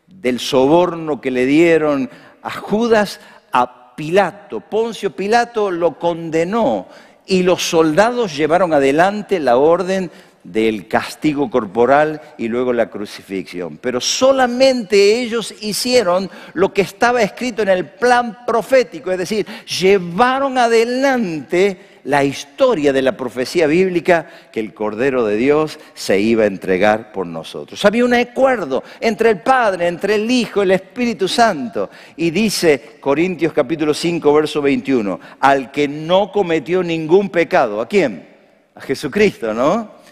del 0.08 0.40
soborno 0.40 1.22
que 1.22 1.32
le 1.32 1.46
dieron 1.46 2.10
a 2.42 2.52
Judas 2.52 3.20
a 3.52 3.96
Pilato. 3.96 4.60
Poncio 4.60 5.16
Pilato 5.16 5.72
lo 5.72 5.98
condenó 6.00 6.88
y 7.26 7.44
los 7.44 7.64
soldados 7.70 8.36
llevaron 8.36 8.74
adelante 8.74 9.40
la 9.40 9.58
orden 9.58 10.12
del 10.44 10.88
castigo 10.88 11.50
corporal 11.50 12.22
y 12.38 12.48
luego 12.48 12.74
la 12.74 12.90
crucifixión. 12.90 13.78
Pero 13.78 14.02
solamente 14.02 15.22
ellos 15.22 15.54
hicieron 15.62 16.30
lo 16.54 16.74
que 16.74 16.82
estaba 16.82 17.22
escrito 17.22 17.62
en 17.62 17.70
el 17.70 17.86
plan 17.86 18.46
profético, 18.46 19.12
es 19.12 19.18
decir, 19.18 19.46
llevaron 19.66 20.58
adelante 20.58 21.78
la 22.06 22.24
historia 22.24 22.92
de 22.92 23.02
la 23.02 23.16
profecía 23.16 23.66
bíblica 23.66 24.28
que 24.52 24.60
el 24.60 24.74
Cordero 24.74 25.26
de 25.26 25.38
Dios 25.38 25.80
se 25.94 26.20
iba 26.20 26.44
a 26.44 26.48
entregar 26.48 27.12
por 27.14 27.26
nosotros. 27.26 27.84
Había 27.86 28.04
un 28.04 28.14
acuerdo 28.14 28.84
entre 29.00 29.30
el 29.30 29.40
Padre, 29.42 29.88
entre 29.88 30.16
el 30.16 30.30
Hijo, 30.30 30.62
el 30.62 30.72
Espíritu 30.72 31.28
Santo. 31.28 31.90
Y 32.18 32.30
dice 32.32 32.98
Corintios 33.00 33.54
capítulo 33.54 33.94
5, 33.94 34.34
verso 34.34 34.62
21, 34.62 35.20
al 35.40 35.72
que 35.72 35.88
no 35.88 36.32
cometió 36.32 36.84
ningún 36.84 37.30
pecado. 37.30 37.80
¿A 37.80 37.88
quién? 37.88 38.28
A 38.76 38.82
Jesucristo, 38.82 39.54
¿no? 39.54 40.03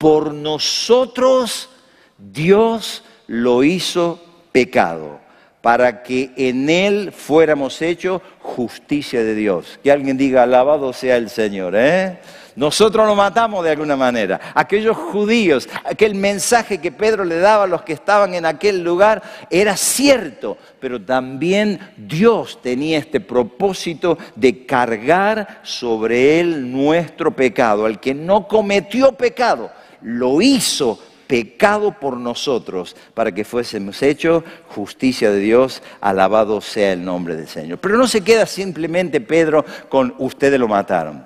Por 0.00 0.32
nosotros 0.32 1.68
Dios 2.16 3.04
lo 3.26 3.62
hizo 3.62 4.18
pecado 4.50 5.20
para 5.60 6.02
que 6.02 6.30
en 6.38 6.70
Él 6.70 7.12
fuéramos 7.12 7.82
hechos 7.82 8.22
justicia 8.38 9.22
de 9.22 9.34
Dios. 9.34 9.78
Que 9.82 9.92
alguien 9.92 10.16
diga, 10.16 10.44
alabado 10.44 10.94
sea 10.94 11.18
el 11.18 11.28
Señor. 11.28 11.74
¿eh? 11.76 12.18
Nosotros 12.56 13.06
lo 13.06 13.14
matamos 13.14 13.62
de 13.62 13.72
alguna 13.72 13.94
manera. 13.94 14.40
Aquellos 14.54 14.96
judíos, 14.96 15.68
aquel 15.84 16.14
mensaje 16.14 16.78
que 16.78 16.92
Pedro 16.92 17.22
le 17.26 17.38
daba 17.38 17.64
a 17.64 17.66
los 17.66 17.82
que 17.82 17.92
estaban 17.92 18.32
en 18.32 18.46
aquel 18.46 18.82
lugar 18.82 19.22
era 19.50 19.76
cierto, 19.76 20.56
pero 20.80 20.98
también 21.02 21.78
Dios 21.98 22.62
tenía 22.62 22.96
este 22.96 23.20
propósito 23.20 24.16
de 24.34 24.64
cargar 24.64 25.60
sobre 25.62 26.40
Él 26.40 26.72
nuestro 26.72 27.36
pecado. 27.36 27.84
Al 27.84 28.00
que 28.00 28.14
no 28.14 28.48
cometió 28.48 29.12
pecado, 29.12 29.70
lo 30.02 30.40
hizo 30.40 30.98
pecado 31.30 31.92
por 31.92 32.16
nosotros 32.16 32.96
para 33.14 33.32
que 33.32 33.44
fuésemos 33.44 34.02
hechos 34.02 34.42
justicia 34.66 35.30
de 35.30 35.38
Dios, 35.38 35.80
alabado 36.00 36.60
sea 36.60 36.92
el 36.92 37.04
nombre 37.04 37.36
del 37.36 37.46
Señor. 37.46 37.78
Pero 37.78 37.96
no 37.96 38.08
se 38.08 38.22
queda 38.22 38.46
simplemente 38.46 39.20
Pedro 39.20 39.64
con 39.88 40.12
ustedes 40.18 40.58
lo 40.58 40.66
mataron. 40.66 41.24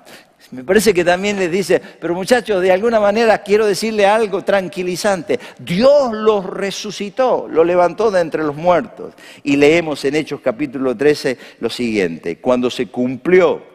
Me 0.51 0.63
parece 0.63 0.93
que 0.93 1.03
también 1.03 1.39
les 1.39 1.51
dice, 1.51 1.81
pero 1.99 2.13
muchachos, 2.13 2.61
de 2.61 2.71
alguna 2.71 2.99
manera 2.99 3.39
quiero 3.39 3.65
decirle 3.65 4.05
algo 4.05 4.43
tranquilizante. 4.43 5.39
Dios 5.57 6.13
los 6.13 6.45
resucitó, 6.45 7.47
lo 7.49 7.63
levantó 7.63 8.11
de 8.11 8.21
entre 8.21 8.43
los 8.43 8.55
muertos. 8.55 9.15
Y 9.41 9.55
leemos 9.55 10.05
en 10.05 10.15
Hechos 10.15 10.39
capítulo 10.41 10.95
13 10.95 11.37
lo 11.61 11.69
siguiente, 11.71 12.37
cuando 12.37 12.69
se 12.69 12.85
cumplió 12.87 13.74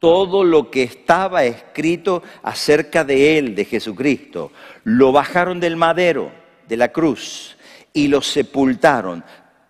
todo 0.00 0.42
lo 0.42 0.70
que 0.70 0.82
estaba 0.82 1.44
escrito 1.44 2.22
acerca 2.42 3.04
de 3.04 3.38
él, 3.38 3.54
de 3.54 3.66
Jesucristo. 3.66 4.50
Lo 4.82 5.12
bajaron 5.12 5.60
del 5.60 5.76
madero, 5.76 6.32
de 6.66 6.76
la 6.76 6.88
cruz, 6.88 7.56
y 7.92 8.08
lo 8.08 8.22
sepultaron. 8.22 9.22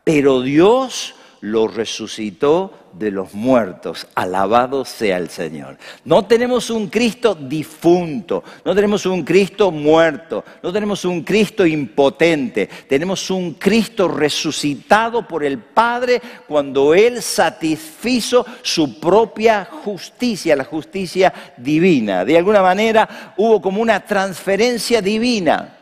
Pero 0.04 0.40
Dios 0.40 1.14
lo 1.40 1.68
resucitó 1.68 2.72
de 2.92 3.10
los 3.10 3.34
muertos. 3.34 4.06
Alabado 4.14 4.84
sea 4.84 5.16
el 5.16 5.28
Señor. 5.28 5.76
No 6.04 6.24
tenemos 6.24 6.70
un 6.70 6.88
Cristo 6.88 7.34
difunto, 7.34 8.42
no 8.64 8.74
tenemos 8.74 9.06
un 9.06 9.22
Cristo 9.24 9.70
muerto, 9.70 10.44
no 10.62 10.72
tenemos 10.72 11.04
un 11.04 11.22
Cristo 11.22 11.66
impotente, 11.66 12.68
tenemos 12.88 13.30
un 13.30 13.54
Cristo 13.54 14.08
resucitado 14.08 15.26
por 15.26 15.44
el 15.44 15.58
Padre 15.58 16.20
cuando 16.46 16.94
Él 16.94 17.22
satisfizo 17.22 18.44
su 18.62 18.98
propia 19.00 19.64
justicia, 19.64 20.56
la 20.56 20.64
justicia 20.64 21.32
divina. 21.56 22.24
De 22.24 22.36
alguna 22.36 22.62
manera 22.62 23.34
hubo 23.36 23.60
como 23.60 23.80
una 23.80 24.00
transferencia 24.00 25.00
divina. 25.00 25.79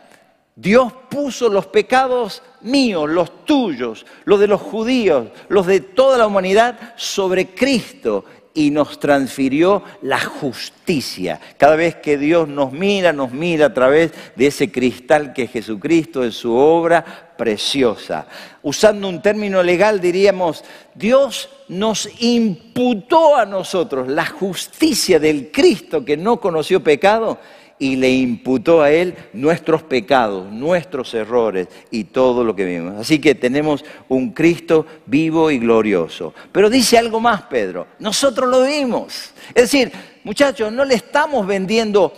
Dios 0.60 0.92
puso 1.08 1.48
los 1.48 1.66
pecados 1.66 2.42
míos, 2.62 3.08
los 3.08 3.44
tuyos, 3.44 4.04
los 4.24 4.40
de 4.40 4.48
los 4.48 4.60
judíos, 4.60 5.28
los 5.48 5.68
de 5.68 5.78
toda 5.78 6.18
la 6.18 6.26
humanidad 6.26 6.94
sobre 6.96 7.54
Cristo 7.54 8.24
y 8.54 8.72
nos 8.72 8.98
transfirió 8.98 9.84
la 10.02 10.18
justicia. 10.18 11.38
Cada 11.58 11.76
vez 11.76 11.94
que 11.94 12.18
Dios 12.18 12.48
nos 12.48 12.72
mira, 12.72 13.12
nos 13.12 13.30
mira 13.30 13.66
a 13.66 13.72
través 13.72 14.10
de 14.34 14.48
ese 14.48 14.72
cristal 14.72 15.32
que 15.32 15.44
es 15.44 15.52
Jesucristo 15.52 16.24
en 16.24 16.32
su 16.32 16.52
obra 16.52 17.04
preciosa. 17.36 18.26
Usando 18.60 19.08
un 19.08 19.22
término 19.22 19.62
legal 19.62 20.00
diríamos, 20.00 20.64
Dios 20.92 21.50
nos 21.68 22.08
imputó 22.20 23.36
a 23.36 23.46
nosotros 23.46 24.08
la 24.08 24.26
justicia 24.26 25.20
del 25.20 25.52
Cristo 25.52 26.04
que 26.04 26.16
no 26.16 26.40
conoció 26.40 26.82
pecado 26.82 27.38
y 27.78 27.96
le 27.96 28.10
imputó 28.10 28.82
a 28.82 28.90
él 28.90 29.14
nuestros 29.32 29.82
pecados, 29.82 30.50
nuestros 30.50 31.14
errores 31.14 31.68
y 31.90 32.04
todo 32.04 32.44
lo 32.44 32.54
que 32.54 32.64
vimos. 32.64 32.98
Así 32.98 33.20
que 33.20 33.34
tenemos 33.34 33.84
un 34.08 34.30
Cristo 34.30 34.86
vivo 35.06 35.50
y 35.50 35.58
glorioso. 35.58 36.34
Pero 36.52 36.70
dice 36.70 36.98
algo 36.98 37.20
más, 37.20 37.42
Pedro, 37.42 37.86
nosotros 37.98 38.48
lo 38.48 38.64
vimos. 38.64 39.32
Es 39.48 39.70
decir, 39.70 39.92
muchachos, 40.24 40.72
no 40.72 40.84
le 40.84 40.94
estamos 40.94 41.46
vendiendo 41.46 42.12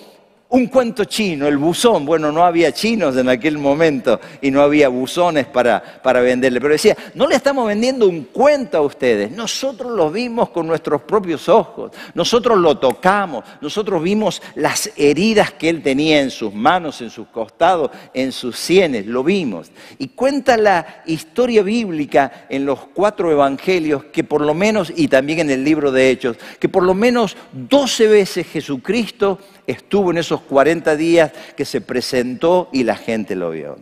un 0.51 0.67
cuento 0.67 1.05
chino, 1.05 1.47
el 1.47 1.59
buzón. 1.59 2.05
Bueno, 2.05 2.33
no 2.33 2.45
había 2.45 2.73
chinos 2.73 3.17
en 3.17 3.29
aquel 3.29 3.59
momento 3.59 4.21
y 4.41 4.51
no 4.51 4.63
había 4.63 4.89
buzones 4.89 5.47
para, 5.47 5.83
para, 6.03 6.21
venderle. 6.21 6.61
Pero 6.61 6.73
decía, 6.73 6.97
no 7.15 7.27
le 7.27 7.37
estamos 7.37 7.67
vendiendo 7.67 8.09
un 8.09 8.25
cuento 8.25 8.79
a 8.79 8.81
ustedes. 8.81 9.31
Nosotros 9.31 9.93
lo 9.93 10.11
vimos 10.11 10.51
con 10.51 10.67
nuestros 10.67 11.03
propios 11.03 11.49
ojos. 11.49 11.93
Nosotros 12.15 12.59
lo 12.59 12.79
tocamos. 12.79 13.45
Nosotros 13.61 14.03
vimos 14.03 14.43
las 14.57 14.91
heridas 14.97 15.53
que 15.53 15.69
él 15.69 15.83
tenía 15.83 16.21
en 16.21 16.31
sus 16.31 16.53
manos, 16.53 17.01
en 17.01 17.11
sus 17.11 17.29
costados, 17.29 17.91
en 18.13 18.33
sus 18.33 18.57
sienes. 18.57 19.07
Lo 19.07 19.23
vimos. 19.23 19.71
Y 19.99 20.09
cuenta 20.09 20.57
la 20.57 21.03
historia 21.07 21.63
bíblica 21.63 22.47
en 22.49 22.67
los 22.67 22.81
cuatro 22.93 23.31
evangelios 23.31 24.05
que 24.05 24.25
por 24.25 24.41
lo 24.41 24.55
menos, 24.55 24.93
y 24.97 25.07
también 25.07 25.41
en 25.41 25.51
el 25.51 25.65
libro 25.65 25.93
de 25.93 26.11
Hechos, 26.11 26.37
que 26.59 26.69
por 26.69 26.83
lo 26.83 26.95
menos 26.95 27.37
doce 27.53 28.09
veces 28.09 28.49
Jesucristo 28.49 29.39
estuvo 29.67 30.11
en 30.11 30.19
esos 30.19 30.40
40 30.41 30.97
días 30.97 31.33
que 31.57 31.65
se 31.65 31.81
presentó 31.81 32.69
y 32.73 32.85
la 32.85 32.97
gente 32.97 33.37
lo 33.37 33.51
vio. 33.51 33.79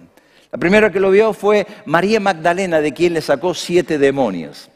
La 0.51 0.59
primera 0.59 0.91
que 0.91 1.01
lo 1.01 1.11
vio 1.11 1.33
fue 1.33 1.67
María 1.85 2.21
Magdalena, 2.21 2.81
de 2.81 2.93
quien 2.93 3.15
le 3.15 3.21
sacó 3.21 3.55
siete 3.55 3.99
demonios. 3.99 4.71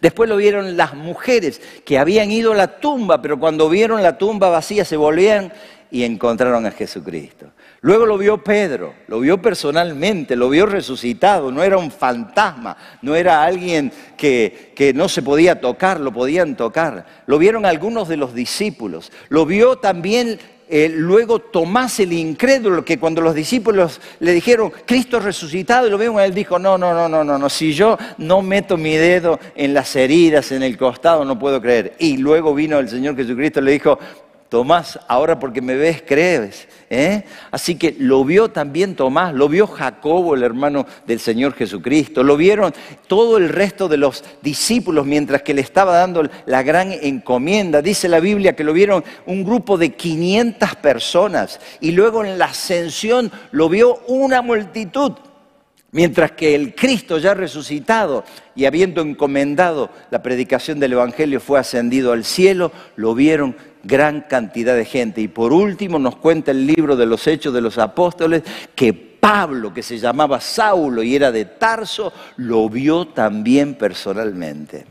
Después 0.00 0.28
lo 0.28 0.36
vieron 0.36 0.76
las 0.76 0.94
mujeres 0.94 1.60
que 1.84 1.98
habían 1.98 2.30
ido 2.30 2.52
a 2.52 2.56
la 2.56 2.78
tumba, 2.78 3.20
pero 3.20 3.38
cuando 3.38 3.68
vieron 3.68 4.02
la 4.02 4.16
tumba 4.16 4.48
vacía 4.48 4.84
se 4.84 4.96
volvían 4.96 5.52
y 5.90 6.04
encontraron 6.04 6.66
a 6.66 6.70
Jesucristo. 6.70 7.46
Luego 7.80 8.06
lo 8.06 8.18
vio 8.18 8.42
Pedro, 8.42 8.94
lo 9.06 9.20
vio 9.20 9.40
personalmente, 9.40 10.34
lo 10.34 10.48
vio 10.48 10.66
resucitado, 10.66 11.52
no 11.52 11.62
era 11.62 11.78
un 11.78 11.90
fantasma, 11.90 12.76
no 13.02 13.14
era 13.14 13.44
alguien 13.44 13.92
que, 14.16 14.72
que, 14.74 14.92
no 14.92 15.08
se 15.08 15.22
podía 15.22 15.60
tocar, 15.60 16.00
lo 16.00 16.12
podían 16.12 16.56
tocar. 16.56 17.06
Lo 17.26 17.38
vieron 17.38 17.66
algunos 17.66 18.08
de 18.08 18.16
los 18.16 18.34
discípulos, 18.34 19.12
lo 19.28 19.46
vio 19.46 19.76
también 19.76 20.38
eh, 20.68 20.88
luego 20.92 21.38
Tomás 21.38 22.00
el 22.00 22.12
incrédulo, 22.12 22.84
que 22.84 22.98
cuando 22.98 23.20
los 23.20 23.34
discípulos 23.34 24.00
le 24.18 24.32
dijeron, 24.32 24.72
Cristo 24.84 25.20
resucitado, 25.20 25.86
y 25.86 25.90
lo 25.90 25.98
vieron, 25.98 26.18
él 26.20 26.34
dijo, 26.34 26.58
no, 26.58 26.76
no, 26.76 26.92
no, 26.92 27.08
no, 27.08 27.22
no, 27.22 27.38
no, 27.38 27.48
si 27.48 27.72
yo 27.72 27.96
no 28.18 28.42
meto 28.42 28.76
mi 28.76 28.96
dedo 28.96 29.38
en 29.54 29.74
las 29.74 29.94
heridas, 29.94 30.50
en 30.52 30.62
el 30.62 30.76
costado, 30.76 31.24
no 31.24 31.38
puedo 31.38 31.60
creer. 31.60 31.94
Y 31.98 32.16
luego 32.16 32.54
vino 32.54 32.78
el 32.78 32.88
Señor 32.88 33.16
Jesucristo 33.16 33.60
y 33.60 33.64
le 33.64 33.72
dijo, 33.72 33.98
Tomás, 34.48 34.98
ahora 35.08 35.38
porque 35.38 35.60
me 35.60 35.74
ves, 35.74 36.02
crees. 36.06 36.68
¿eh? 36.88 37.24
Así 37.50 37.74
que 37.74 37.96
lo 37.98 38.24
vio 38.24 38.48
también 38.48 38.94
Tomás, 38.94 39.34
lo 39.34 39.48
vio 39.48 39.66
Jacobo, 39.66 40.34
el 40.34 40.42
hermano 40.42 40.86
del 41.06 41.18
Señor 41.18 41.54
Jesucristo, 41.54 42.22
lo 42.22 42.36
vieron 42.36 42.72
todo 43.08 43.38
el 43.38 43.48
resto 43.48 43.88
de 43.88 43.96
los 43.96 44.22
discípulos 44.42 45.04
mientras 45.04 45.42
que 45.42 45.54
le 45.54 45.62
estaba 45.62 45.96
dando 45.96 46.28
la 46.46 46.62
gran 46.62 46.92
encomienda. 46.92 47.82
Dice 47.82 48.08
la 48.08 48.20
Biblia 48.20 48.54
que 48.54 48.64
lo 48.64 48.72
vieron 48.72 49.04
un 49.26 49.44
grupo 49.44 49.76
de 49.76 49.94
500 49.94 50.76
personas 50.76 51.60
y 51.80 51.92
luego 51.92 52.24
en 52.24 52.38
la 52.38 52.46
ascensión 52.46 53.32
lo 53.50 53.68
vio 53.68 54.00
una 54.06 54.42
multitud. 54.42 55.12
Mientras 55.92 56.32
que 56.32 56.54
el 56.54 56.74
Cristo 56.74 57.16
ya 57.16 57.32
resucitado 57.32 58.24
y 58.54 58.66
habiendo 58.66 59.00
encomendado 59.00 59.90
la 60.10 60.22
predicación 60.22 60.78
del 60.78 60.92
Evangelio 60.92 61.40
fue 61.40 61.58
ascendido 61.58 62.12
al 62.12 62.24
cielo, 62.24 62.70
lo 62.96 63.14
vieron 63.14 63.56
gran 63.86 64.22
cantidad 64.22 64.74
de 64.74 64.84
gente. 64.84 65.20
Y 65.20 65.28
por 65.28 65.52
último 65.52 65.98
nos 65.98 66.16
cuenta 66.16 66.50
el 66.50 66.66
libro 66.66 66.96
de 66.96 67.06
los 67.06 67.26
Hechos 67.26 67.52
de 67.54 67.60
los 67.60 67.78
Apóstoles 67.78 68.42
que 68.74 68.92
Pablo, 68.92 69.74
que 69.74 69.82
se 69.82 69.98
llamaba 69.98 70.40
Saulo 70.40 71.02
y 71.02 71.16
era 71.16 71.32
de 71.32 71.44
Tarso, 71.44 72.12
lo 72.36 72.68
vio 72.68 73.08
también 73.08 73.74
personalmente. 73.74 74.86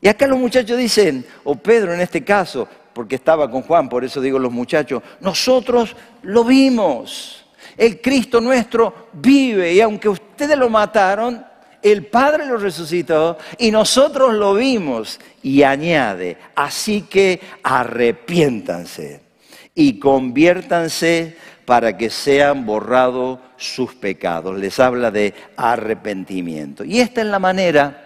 Y 0.00 0.08
acá 0.08 0.26
los 0.26 0.38
muchachos 0.38 0.76
dicen, 0.76 1.24
o 1.44 1.54
Pedro 1.54 1.94
en 1.94 2.00
este 2.00 2.24
caso, 2.24 2.68
porque 2.92 3.14
estaba 3.14 3.50
con 3.50 3.62
Juan, 3.62 3.88
por 3.88 4.04
eso 4.04 4.20
digo 4.20 4.38
los 4.38 4.50
muchachos, 4.52 5.02
nosotros 5.20 5.94
lo 6.22 6.44
vimos. 6.44 7.44
El 7.76 8.00
Cristo 8.00 8.40
nuestro 8.40 9.08
vive 9.12 9.74
y 9.74 9.80
aunque 9.80 10.08
ustedes 10.08 10.58
lo 10.58 10.68
mataron, 10.68 11.45
el 11.92 12.06
Padre 12.06 12.46
lo 12.46 12.56
resucitó 12.56 13.38
y 13.58 13.70
nosotros 13.70 14.34
lo 14.34 14.54
vimos. 14.54 15.20
Y 15.42 15.62
añade, 15.62 16.36
así 16.54 17.02
que 17.02 17.40
arrepiéntanse 17.62 19.20
y 19.74 19.98
conviértanse 19.98 21.36
para 21.64 21.96
que 21.96 22.10
sean 22.10 22.64
borrados 22.64 23.38
sus 23.56 23.94
pecados. 23.94 24.58
Les 24.58 24.78
habla 24.80 25.10
de 25.10 25.34
arrepentimiento. 25.56 26.84
Y 26.84 27.00
esta 27.00 27.20
es 27.20 27.26
la 27.26 27.38
manera 27.38 28.05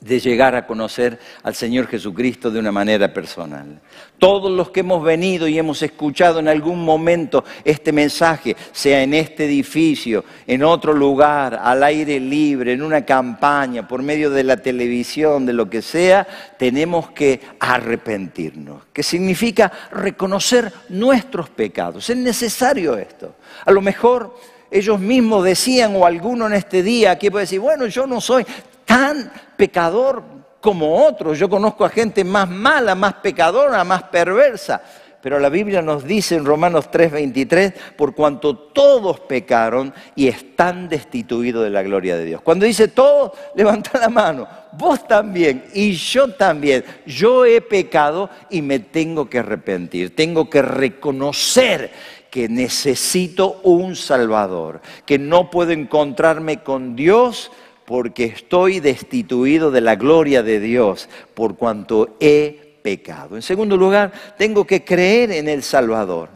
de 0.00 0.18
llegar 0.18 0.54
a 0.54 0.66
conocer 0.66 1.18
al 1.42 1.54
Señor 1.54 1.86
Jesucristo 1.86 2.50
de 2.50 2.58
una 2.58 2.72
manera 2.72 3.12
personal. 3.12 3.80
Todos 4.18 4.50
los 4.50 4.70
que 4.70 4.80
hemos 4.80 5.02
venido 5.02 5.46
y 5.46 5.58
hemos 5.58 5.82
escuchado 5.82 6.40
en 6.40 6.48
algún 6.48 6.82
momento 6.84 7.44
este 7.64 7.92
mensaje, 7.92 8.56
sea 8.72 9.02
en 9.02 9.12
este 9.12 9.44
edificio, 9.44 10.24
en 10.46 10.62
otro 10.62 10.94
lugar, 10.94 11.60
al 11.62 11.82
aire 11.82 12.18
libre, 12.18 12.72
en 12.72 12.82
una 12.82 13.04
campaña, 13.04 13.86
por 13.86 14.02
medio 14.02 14.30
de 14.30 14.44
la 14.44 14.56
televisión, 14.56 15.44
de 15.44 15.52
lo 15.52 15.68
que 15.68 15.82
sea, 15.82 16.26
tenemos 16.58 17.10
que 17.10 17.40
arrepentirnos, 17.58 18.84
que 18.92 19.02
significa 19.02 19.70
reconocer 19.92 20.72
nuestros 20.88 21.50
pecados. 21.50 22.08
Es 22.08 22.16
necesario 22.16 22.96
esto. 22.96 23.34
A 23.66 23.70
lo 23.70 23.82
mejor 23.82 24.34
ellos 24.70 25.00
mismos 25.00 25.44
decían, 25.44 25.96
o 25.96 26.06
alguno 26.06 26.46
en 26.46 26.54
este 26.54 26.82
día, 26.82 27.18
que 27.18 27.30
puede 27.30 27.44
decir, 27.44 27.60
bueno, 27.60 27.86
yo 27.86 28.06
no 28.06 28.20
soy 28.20 28.46
tan 28.90 29.30
pecador 29.56 30.20
como 30.60 31.06
otros. 31.06 31.38
Yo 31.38 31.48
conozco 31.48 31.84
a 31.84 31.90
gente 31.90 32.24
más 32.24 32.50
mala, 32.50 32.96
más 32.96 33.14
pecadora, 33.14 33.84
más 33.84 34.02
perversa. 34.04 34.82
Pero 35.22 35.38
la 35.38 35.48
Biblia 35.48 35.80
nos 35.80 36.04
dice 36.04 36.34
en 36.34 36.44
Romanos 36.44 36.90
3:23, 36.90 37.72
por 37.94 38.16
cuanto 38.16 38.56
todos 38.56 39.20
pecaron 39.20 39.94
y 40.16 40.26
están 40.26 40.88
destituidos 40.88 41.62
de 41.62 41.70
la 41.70 41.82
gloria 41.82 42.16
de 42.16 42.24
Dios. 42.24 42.40
Cuando 42.42 42.66
dice 42.66 42.88
todos, 42.88 43.30
levanta 43.54 43.96
la 43.96 44.08
mano. 44.08 44.48
Vos 44.72 45.06
también 45.06 45.66
y 45.72 45.92
yo 45.92 46.32
también. 46.34 46.82
Yo 47.06 47.44
he 47.44 47.60
pecado 47.60 48.28
y 48.48 48.60
me 48.60 48.80
tengo 48.80 49.30
que 49.30 49.38
arrepentir. 49.38 50.16
Tengo 50.16 50.50
que 50.50 50.62
reconocer 50.62 51.92
que 52.28 52.48
necesito 52.48 53.60
un 53.62 53.94
Salvador, 53.94 54.80
que 55.06 55.18
no 55.18 55.48
puedo 55.48 55.70
encontrarme 55.70 56.62
con 56.62 56.96
Dios 56.96 57.52
porque 57.90 58.26
estoy 58.26 58.78
destituido 58.78 59.72
de 59.72 59.80
la 59.80 59.96
gloria 59.96 60.44
de 60.44 60.60
Dios 60.60 61.08
por 61.34 61.56
cuanto 61.56 62.16
he 62.20 62.76
pecado. 62.82 63.34
En 63.34 63.42
segundo 63.42 63.76
lugar, 63.76 64.12
tengo 64.38 64.64
que 64.64 64.84
creer 64.84 65.32
en 65.32 65.48
el 65.48 65.64
Salvador. 65.64 66.28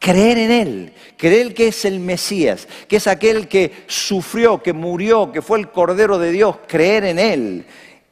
Creer 0.00 0.38
en 0.38 0.50
Él, 0.50 0.92
creer 1.16 1.54
que 1.54 1.68
es 1.68 1.84
el 1.84 2.00
Mesías, 2.00 2.66
que 2.88 2.96
es 2.96 3.06
aquel 3.06 3.46
que 3.46 3.70
sufrió, 3.86 4.60
que 4.60 4.72
murió, 4.72 5.30
que 5.30 5.40
fue 5.40 5.60
el 5.60 5.68
Cordero 5.68 6.18
de 6.18 6.32
Dios, 6.32 6.56
creer 6.66 7.04
en 7.04 7.20
Él. 7.20 7.64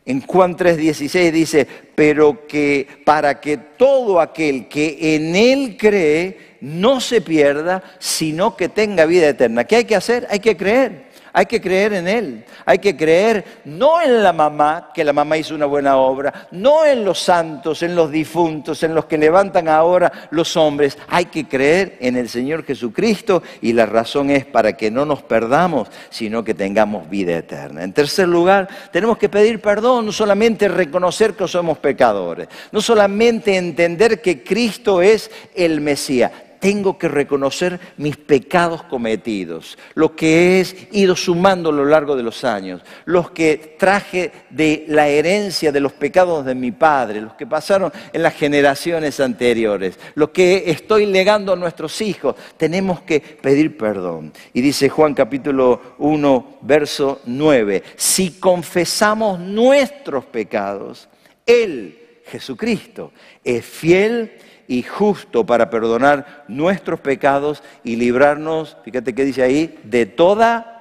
En 0.07 0.21
Juan 0.21 0.57
3:16 0.57 1.33
dice, 1.33 1.67
pero 1.97 2.47
que 2.47 2.87
para 3.05 3.41
que 3.41 3.57
todo 3.57 4.21
aquel 4.21 4.69
que 4.69 5.17
en 5.17 5.35
Él 5.35 5.77
cree 5.77 6.53
no 6.61 7.01
se 7.01 7.21
pierda, 7.21 7.83
sino 7.99 8.57
que 8.57 8.69
tenga 8.69 9.07
vida 9.07 9.29
eterna. 9.29 9.65
¿Qué 9.65 9.75
hay 9.75 9.85
que 9.87 9.97
hacer? 9.97 10.29
Hay 10.31 10.39
que 10.39 10.57
creer. 10.57 11.11
Hay 11.33 11.47
que 11.47 11.61
creer 11.61 11.95
en 11.95 12.09
Él. 12.09 12.45
Hay 12.65 12.79
que 12.79 12.97
creer 12.97 13.45
no 13.65 14.03
en 14.03 14.23
la 14.23 14.33
mamá, 14.33 14.91
que 14.93 15.05
la 15.05 15.13
mamá 15.13 15.39
hizo 15.39 15.55
una 15.55 15.67
buena 15.67 15.97
obra, 15.97 16.49
no 16.51 16.85
en 16.85 17.05
los 17.05 17.19
santos, 17.19 17.83
en 17.83 17.95
los 17.95 18.11
difuntos, 18.11 18.83
en 18.83 18.95
los 18.95 19.07
que 19.07 19.17
levantan 19.17 19.69
ahora 19.69 20.13
los 20.31 20.57
hombres. 20.57 20.99
Hay 21.09 21.27
que 21.27 21.49
creer 21.49 21.97
en 22.01 22.17
el 22.17 22.29
Señor 22.29 22.65
Jesucristo 22.65 23.43
y 23.61 23.73
la 23.73 23.87
razón 23.87 24.31
es 24.31 24.45
para 24.45 24.75
que 24.75 24.91
no 24.91 25.07
nos 25.07 25.23
perdamos, 25.23 25.89
sino 26.11 26.45
que 26.45 26.55
tengamos 26.55 27.09
vida 27.09 27.37
eterna. 27.37 27.83
En 27.83 27.93
tercer 27.93 28.29
lugar, 28.29 28.69
tenemos 28.93 29.17
que 29.17 29.29
pedir 29.29 29.61
perdón, 29.61 30.07
no 30.07 30.13
solamente 30.13 30.69
reconocer 30.69 31.35
que 31.35 31.49
somos 31.49 31.79
pecadores, 31.79 32.49
no 32.71 32.81
solamente 32.81 33.57
entender 33.57 34.21
que 34.21 34.45
Cristo 34.45 35.01
es 35.01 35.31
el 35.55 35.81
Mesías 35.81 36.31
tengo 36.63 36.97
que 36.97 37.09
reconocer 37.09 37.81
mis 37.97 38.17
pecados 38.17 38.85
cometidos, 38.85 39.77
lo 39.95 40.15
que 40.15 40.61
he 40.61 40.67
ido 40.93 41.17
sumando 41.17 41.71
a 41.71 41.73
lo 41.73 41.85
largo 41.85 42.15
de 42.15 42.23
los 42.23 42.45
años, 42.45 42.83
los 43.05 43.33
que 43.33 43.75
traje 43.77 44.31
de 44.49 44.85
la 44.87 45.09
herencia 45.09 45.73
de 45.73 45.81
los 45.81 45.93
pecados 45.93 46.45
de 46.45 46.55
mi 46.55 46.71
padre, 46.71 47.21
los 47.21 47.35
que 47.35 47.49
pasaron 47.49 47.93
en 48.13 48.23
las 48.23 48.35
generaciones 48.35 49.19
anteriores, 49.19 49.99
lo 50.15 50.33
que 50.33 50.71
estoy 50.71 51.07
legando 51.07 51.53
a 51.53 51.57
nuestros 51.57 52.01
hijos. 52.01 52.37
Tenemos 52.57 53.01
que 53.01 53.19
pedir 53.19 53.77
perdón. 53.77 54.33
Y 54.53 54.61
dice 54.61 54.89
Juan 54.89 55.15
capítulo 55.15 55.97
1, 55.99 56.59
verso 56.61 57.23
9, 57.27 57.83
si 57.97 58.39
confesamos 58.39 59.41
nuestros 59.41 60.27
pecados, 60.27 61.09
Él, 61.45 62.21
Jesucristo, 62.25 63.11
es 63.43 63.65
fiel 63.65 64.31
y 64.31 64.52
justo 64.83 65.45
para 65.45 65.71
perdonar 65.71 66.45
nuestros 66.49 67.01
pecados 67.01 67.63
y 67.85 67.97
librarnos, 67.97 68.77
fíjate 68.85 69.15
qué 69.15 69.25
dice 69.25 69.43
ahí, 69.43 69.79
de 69.85 70.07
toda 70.07 70.73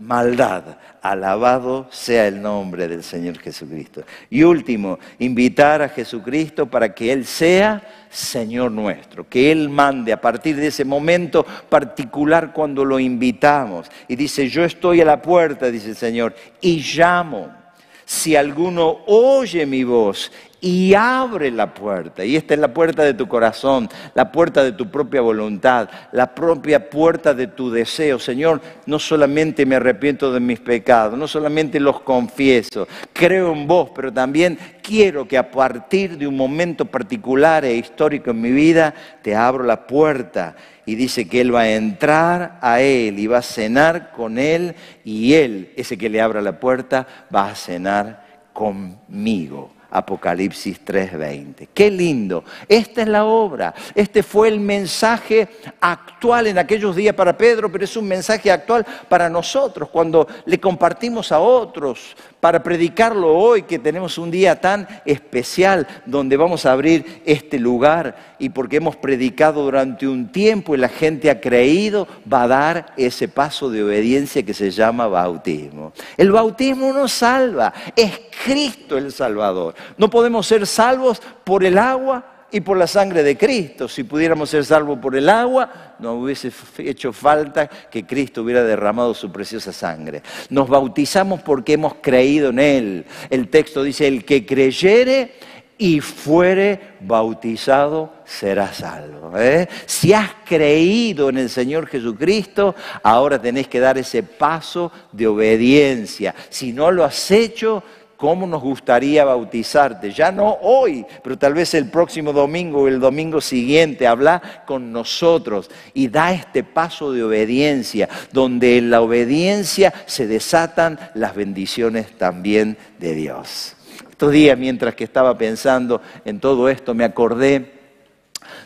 maldad. 0.00 0.64
Alabado 1.02 1.86
sea 1.90 2.26
el 2.26 2.42
nombre 2.42 2.88
del 2.88 3.02
Señor 3.02 3.38
Jesucristo. 3.38 4.02
Y 4.28 4.42
último, 4.42 4.98
invitar 5.18 5.82
a 5.82 5.88
Jesucristo 5.88 6.66
para 6.66 6.94
que 6.94 7.12
Él 7.12 7.24
sea 7.24 7.82
Señor 8.10 8.72
nuestro, 8.72 9.28
que 9.28 9.52
Él 9.52 9.68
mande 9.68 10.12
a 10.12 10.20
partir 10.20 10.56
de 10.56 10.66
ese 10.66 10.84
momento 10.84 11.44
particular 11.68 12.52
cuando 12.52 12.84
lo 12.84 12.98
invitamos. 12.98 13.90
Y 14.08 14.16
dice, 14.16 14.48
yo 14.48 14.64
estoy 14.64 15.00
a 15.00 15.04
la 15.04 15.22
puerta, 15.22 15.70
dice 15.70 15.90
el 15.90 15.96
Señor, 15.96 16.34
y 16.60 16.82
llamo. 16.82 17.60
Si 18.04 18.34
alguno 18.34 19.04
oye 19.06 19.64
mi 19.66 19.84
voz 19.84 20.32
y 20.60 20.94
abre 20.94 21.50
la 21.50 21.72
puerta. 21.72 22.24
Y 22.24 22.36
esta 22.36 22.54
es 22.54 22.60
la 22.60 22.72
puerta 22.72 23.02
de 23.02 23.14
tu 23.14 23.26
corazón, 23.26 23.88
la 24.14 24.30
puerta 24.30 24.62
de 24.62 24.72
tu 24.72 24.90
propia 24.90 25.20
voluntad, 25.20 25.88
la 26.12 26.34
propia 26.34 26.90
puerta 26.90 27.34
de 27.34 27.46
tu 27.46 27.70
deseo. 27.70 28.18
Señor, 28.18 28.60
no 28.86 28.98
solamente 28.98 29.64
me 29.64 29.76
arrepiento 29.76 30.32
de 30.32 30.40
mis 30.40 30.60
pecados, 30.60 31.18
no 31.18 31.26
solamente 31.26 31.80
los 31.80 32.00
confieso, 32.00 32.86
creo 33.12 33.52
en 33.52 33.66
vos, 33.66 33.90
pero 33.94 34.12
también 34.12 34.58
quiero 34.82 35.26
que 35.26 35.38
a 35.38 35.50
partir 35.50 36.18
de 36.18 36.26
un 36.26 36.36
momento 36.36 36.84
particular 36.84 37.64
e 37.64 37.76
histórico 37.76 38.30
en 38.30 38.40
mi 38.40 38.50
vida, 38.50 38.94
te 39.22 39.34
abro 39.34 39.64
la 39.64 39.86
puerta. 39.86 40.56
Y 40.86 40.96
dice 40.96 41.28
que 41.28 41.40
Él 41.40 41.54
va 41.54 41.60
a 41.60 41.70
entrar 41.70 42.58
a 42.60 42.80
Él 42.80 43.18
y 43.18 43.26
va 43.28 43.38
a 43.38 43.42
cenar 43.42 44.10
con 44.10 44.38
Él 44.38 44.74
y 45.04 45.34
Él, 45.34 45.72
ese 45.76 45.96
que 45.96 46.08
le 46.08 46.20
abra 46.20 46.42
la 46.42 46.58
puerta, 46.58 47.06
va 47.32 47.50
a 47.50 47.54
cenar 47.54 48.26
conmigo. 48.52 49.70
Apocalipsis 49.90 50.80
3:20. 50.84 51.68
Qué 51.72 51.90
lindo. 51.90 52.44
Esta 52.68 53.02
es 53.02 53.08
la 53.08 53.24
obra. 53.24 53.74
Este 53.94 54.22
fue 54.22 54.48
el 54.48 54.60
mensaje 54.60 55.48
actual 55.80 56.46
en 56.46 56.58
aquellos 56.58 56.94
días 56.94 57.14
para 57.14 57.36
Pedro, 57.36 57.70
pero 57.70 57.84
es 57.84 57.96
un 57.96 58.06
mensaje 58.06 58.50
actual 58.50 58.86
para 59.08 59.28
nosotros 59.28 59.88
cuando 59.90 60.26
le 60.46 60.58
compartimos 60.60 61.32
a 61.32 61.40
otros 61.40 62.16
para 62.40 62.62
predicarlo 62.62 63.36
hoy 63.36 63.62
que 63.62 63.78
tenemos 63.78 64.16
un 64.18 64.30
día 64.30 64.60
tan 64.60 64.88
especial 65.04 65.86
donde 66.06 66.36
vamos 66.36 66.64
a 66.64 66.72
abrir 66.72 67.22
este 67.26 67.58
lugar 67.58 68.34
y 68.38 68.48
porque 68.48 68.78
hemos 68.78 68.96
predicado 68.96 69.62
durante 69.62 70.08
un 70.08 70.32
tiempo 70.32 70.74
y 70.74 70.78
la 70.78 70.88
gente 70.88 71.30
ha 71.30 71.40
creído, 71.40 72.08
va 72.30 72.44
a 72.44 72.48
dar 72.48 72.94
ese 72.96 73.28
paso 73.28 73.70
de 73.70 73.84
obediencia 73.84 74.42
que 74.42 74.54
se 74.54 74.70
llama 74.70 75.06
bautismo. 75.06 75.92
El 76.16 76.32
bautismo 76.32 76.92
nos 76.92 77.12
salva, 77.12 77.72
es 77.94 78.20
Cristo 78.44 78.96
el 78.96 79.12
Salvador. 79.12 79.74
No 79.96 80.10
podemos 80.10 80.46
ser 80.46 80.66
salvos 80.66 81.20
por 81.44 81.64
el 81.64 81.78
agua 81.78 82.24
y 82.52 82.60
por 82.60 82.76
la 82.76 82.86
sangre 82.86 83.22
de 83.22 83.36
Cristo. 83.36 83.88
Si 83.88 84.04
pudiéramos 84.04 84.50
ser 84.50 84.64
salvos 84.64 84.98
por 84.98 85.16
el 85.16 85.28
agua, 85.28 85.94
no 85.98 86.14
hubiese 86.14 86.50
hecho 86.78 87.12
falta 87.12 87.66
que 87.66 88.06
Cristo 88.06 88.42
hubiera 88.42 88.62
derramado 88.62 89.14
su 89.14 89.30
preciosa 89.30 89.72
sangre. 89.72 90.22
Nos 90.48 90.68
bautizamos 90.68 91.42
porque 91.42 91.74
hemos 91.74 91.94
creído 92.00 92.50
en 92.50 92.58
Él. 92.58 93.06
El 93.28 93.48
texto 93.48 93.82
dice, 93.82 94.08
el 94.08 94.24
que 94.24 94.44
creyere 94.44 95.34
y 95.80 96.00
fuere 96.00 96.78
bautizado 97.00 98.12
será 98.26 98.70
salvo. 98.70 99.32
¿eh? 99.38 99.66
Si 99.86 100.12
has 100.12 100.30
creído 100.44 101.30
en 101.30 101.38
el 101.38 101.48
Señor 101.48 101.86
Jesucristo, 101.86 102.74
ahora 103.02 103.40
tenés 103.40 103.66
que 103.66 103.80
dar 103.80 103.96
ese 103.96 104.22
paso 104.22 104.92
de 105.10 105.26
obediencia. 105.26 106.34
Si 106.50 106.74
no 106.74 106.90
lo 106.90 107.02
has 107.02 107.30
hecho, 107.30 107.82
¿cómo 108.20 108.46
nos 108.46 108.60
gustaría 108.60 109.24
bautizarte? 109.24 110.12
Ya 110.12 110.30
no 110.30 110.58
hoy, 110.60 111.06
pero 111.22 111.38
tal 111.38 111.54
vez 111.54 111.72
el 111.72 111.88
próximo 111.88 112.34
domingo 112.34 112.82
o 112.82 112.88
el 112.88 113.00
domingo 113.00 113.40
siguiente. 113.40 114.06
Habla 114.06 114.62
con 114.66 114.92
nosotros 114.92 115.70
y 115.94 116.08
da 116.08 116.32
este 116.32 116.62
paso 116.62 117.12
de 117.12 117.24
obediencia, 117.24 118.10
donde 118.30 118.76
en 118.76 118.90
la 118.90 119.00
obediencia 119.00 119.94
se 120.04 120.26
desatan 120.26 120.98
las 121.14 121.34
bendiciones 121.34 122.18
también 122.18 122.76
de 122.98 123.14
Dios. 123.14 123.74
Estos 124.10 124.32
días, 124.32 124.58
mientras 124.58 124.94
que 124.94 125.04
estaba 125.04 125.38
pensando 125.38 126.02
en 126.26 126.40
todo 126.40 126.68
esto, 126.68 126.92
me 126.92 127.04
acordé 127.04 127.72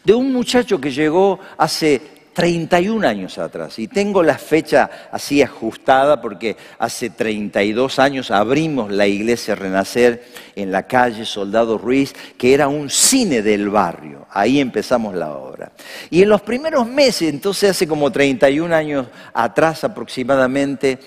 de 0.02 0.14
un 0.14 0.32
muchacho 0.32 0.80
que 0.80 0.90
llegó 0.90 1.38
hace 1.56 2.02
31 2.34 3.06
años 3.06 3.38
atrás. 3.38 3.78
Y 3.78 3.88
tengo 3.88 4.22
la 4.22 4.36
fecha 4.36 4.90
así 5.10 5.40
ajustada 5.40 6.20
porque 6.20 6.56
hace 6.78 7.10
32 7.10 7.98
años 7.98 8.30
abrimos 8.30 8.90
la 8.90 9.06
iglesia 9.06 9.54
Renacer 9.54 10.24
en 10.56 10.70
la 10.70 10.86
calle 10.86 11.24
Soldado 11.24 11.78
Ruiz, 11.78 12.12
que 12.36 12.52
era 12.52 12.68
un 12.68 12.90
cine 12.90 13.40
del 13.40 13.70
barrio. 13.70 14.26
Ahí 14.30 14.60
empezamos 14.60 15.14
la 15.14 15.32
obra. 15.32 15.72
Y 16.10 16.22
en 16.22 16.28
los 16.28 16.42
primeros 16.42 16.86
meses, 16.86 17.32
entonces 17.32 17.70
hace 17.70 17.86
como 17.86 18.10
31 18.10 18.74
años 18.74 19.06
atrás 19.32 19.84
aproximadamente, 19.84 20.98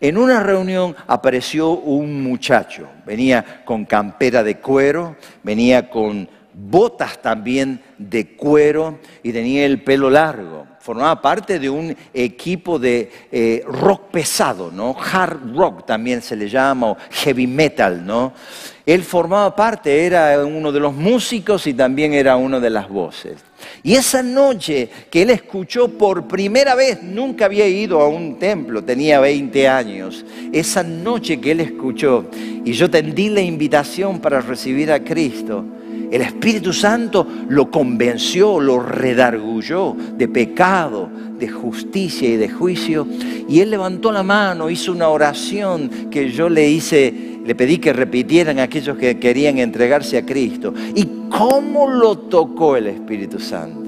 en 0.00 0.18
una 0.18 0.42
reunión 0.42 0.94
apareció 1.06 1.70
un 1.70 2.22
muchacho. 2.22 2.86
Venía 3.06 3.62
con 3.64 3.86
campera 3.86 4.42
de 4.42 4.58
cuero, 4.58 5.16
venía 5.42 5.88
con 5.88 6.28
botas 6.58 7.20
también 7.20 7.80
de 7.98 8.34
cuero 8.34 8.98
y 9.22 9.30
tenía 9.30 9.66
el 9.66 9.82
pelo 9.82 10.08
largo. 10.08 10.66
Formaba 10.80 11.20
parte 11.20 11.58
de 11.58 11.68
un 11.68 11.94
equipo 12.14 12.78
de 12.78 13.10
eh, 13.30 13.62
rock 13.66 14.10
pesado, 14.12 14.70
¿no? 14.70 14.96
Hard 14.98 15.54
rock 15.54 15.84
también 15.84 16.22
se 16.22 16.36
le 16.36 16.48
llama, 16.48 16.92
o 16.92 16.96
heavy 17.10 17.46
metal, 17.46 18.06
¿no? 18.06 18.32
Él 18.86 19.02
formaba 19.02 19.54
parte, 19.54 20.06
era 20.06 20.46
uno 20.46 20.70
de 20.70 20.78
los 20.78 20.94
músicos 20.94 21.66
y 21.66 21.74
también 21.74 22.14
era 22.14 22.36
uno 22.36 22.60
de 22.60 22.70
las 22.70 22.88
voces. 22.88 23.38
Y 23.82 23.96
esa 23.96 24.22
noche 24.22 24.88
que 25.10 25.22
él 25.22 25.30
escuchó 25.30 25.88
por 25.88 26.28
primera 26.28 26.76
vez, 26.76 27.02
nunca 27.02 27.46
había 27.46 27.66
ido 27.66 28.00
a 28.00 28.08
un 28.08 28.38
templo, 28.38 28.84
tenía 28.84 29.18
20 29.18 29.68
años, 29.68 30.24
esa 30.52 30.84
noche 30.84 31.40
que 31.40 31.50
él 31.50 31.60
escuchó, 31.60 32.30
y 32.64 32.72
yo 32.72 32.88
tendí 32.88 33.28
la 33.28 33.40
invitación 33.40 34.20
para 34.20 34.40
recibir 34.40 34.92
a 34.92 35.02
Cristo, 35.02 35.64
el 36.10 36.22
Espíritu 36.22 36.72
Santo 36.72 37.26
lo 37.48 37.70
convenció, 37.70 38.60
lo 38.60 38.80
redargulló 38.80 39.96
de 40.16 40.28
pecado, 40.28 41.08
de 41.38 41.48
justicia 41.48 42.28
y 42.28 42.36
de 42.36 42.48
juicio. 42.48 43.06
Y 43.48 43.60
él 43.60 43.70
levantó 43.70 44.12
la 44.12 44.22
mano, 44.22 44.70
hizo 44.70 44.92
una 44.92 45.08
oración 45.08 46.08
que 46.10 46.30
yo 46.30 46.48
le 46.48 46.68
hice, 46.68 47.40
le 47.44 47.54
pedí 47.54 47.78
que 47.78 47.92
repitieran 47.92 48.58
a 48.58 48.64
aquellos 48.64 48.96
que 48.96 49.18
querían 49.18 49.58
entregarse 49.58 50.18
a 50.18 50.26
Cristo. 50.26 50.72
¿Y 50.94 51.28
cómo 51.28 51.88
lo 51.88 52.18
tocó 52.18 52.76
el 52.76 52.88
Espíritu 52.88 53.38
Santo? 53.38 53.86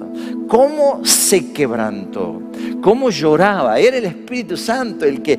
cómo 0.48 1.04
se 1.04 1.52
quebrantó, 1.52 2.42
cómo 2.80 3.10
lloraba. 3.10 3.78
Era 3.78 3.98
el 3.98 4.04
Espíritu 4.04 4.56
Santo 4.56 5.04
el 5.04 5.22
que, 5.22 5.38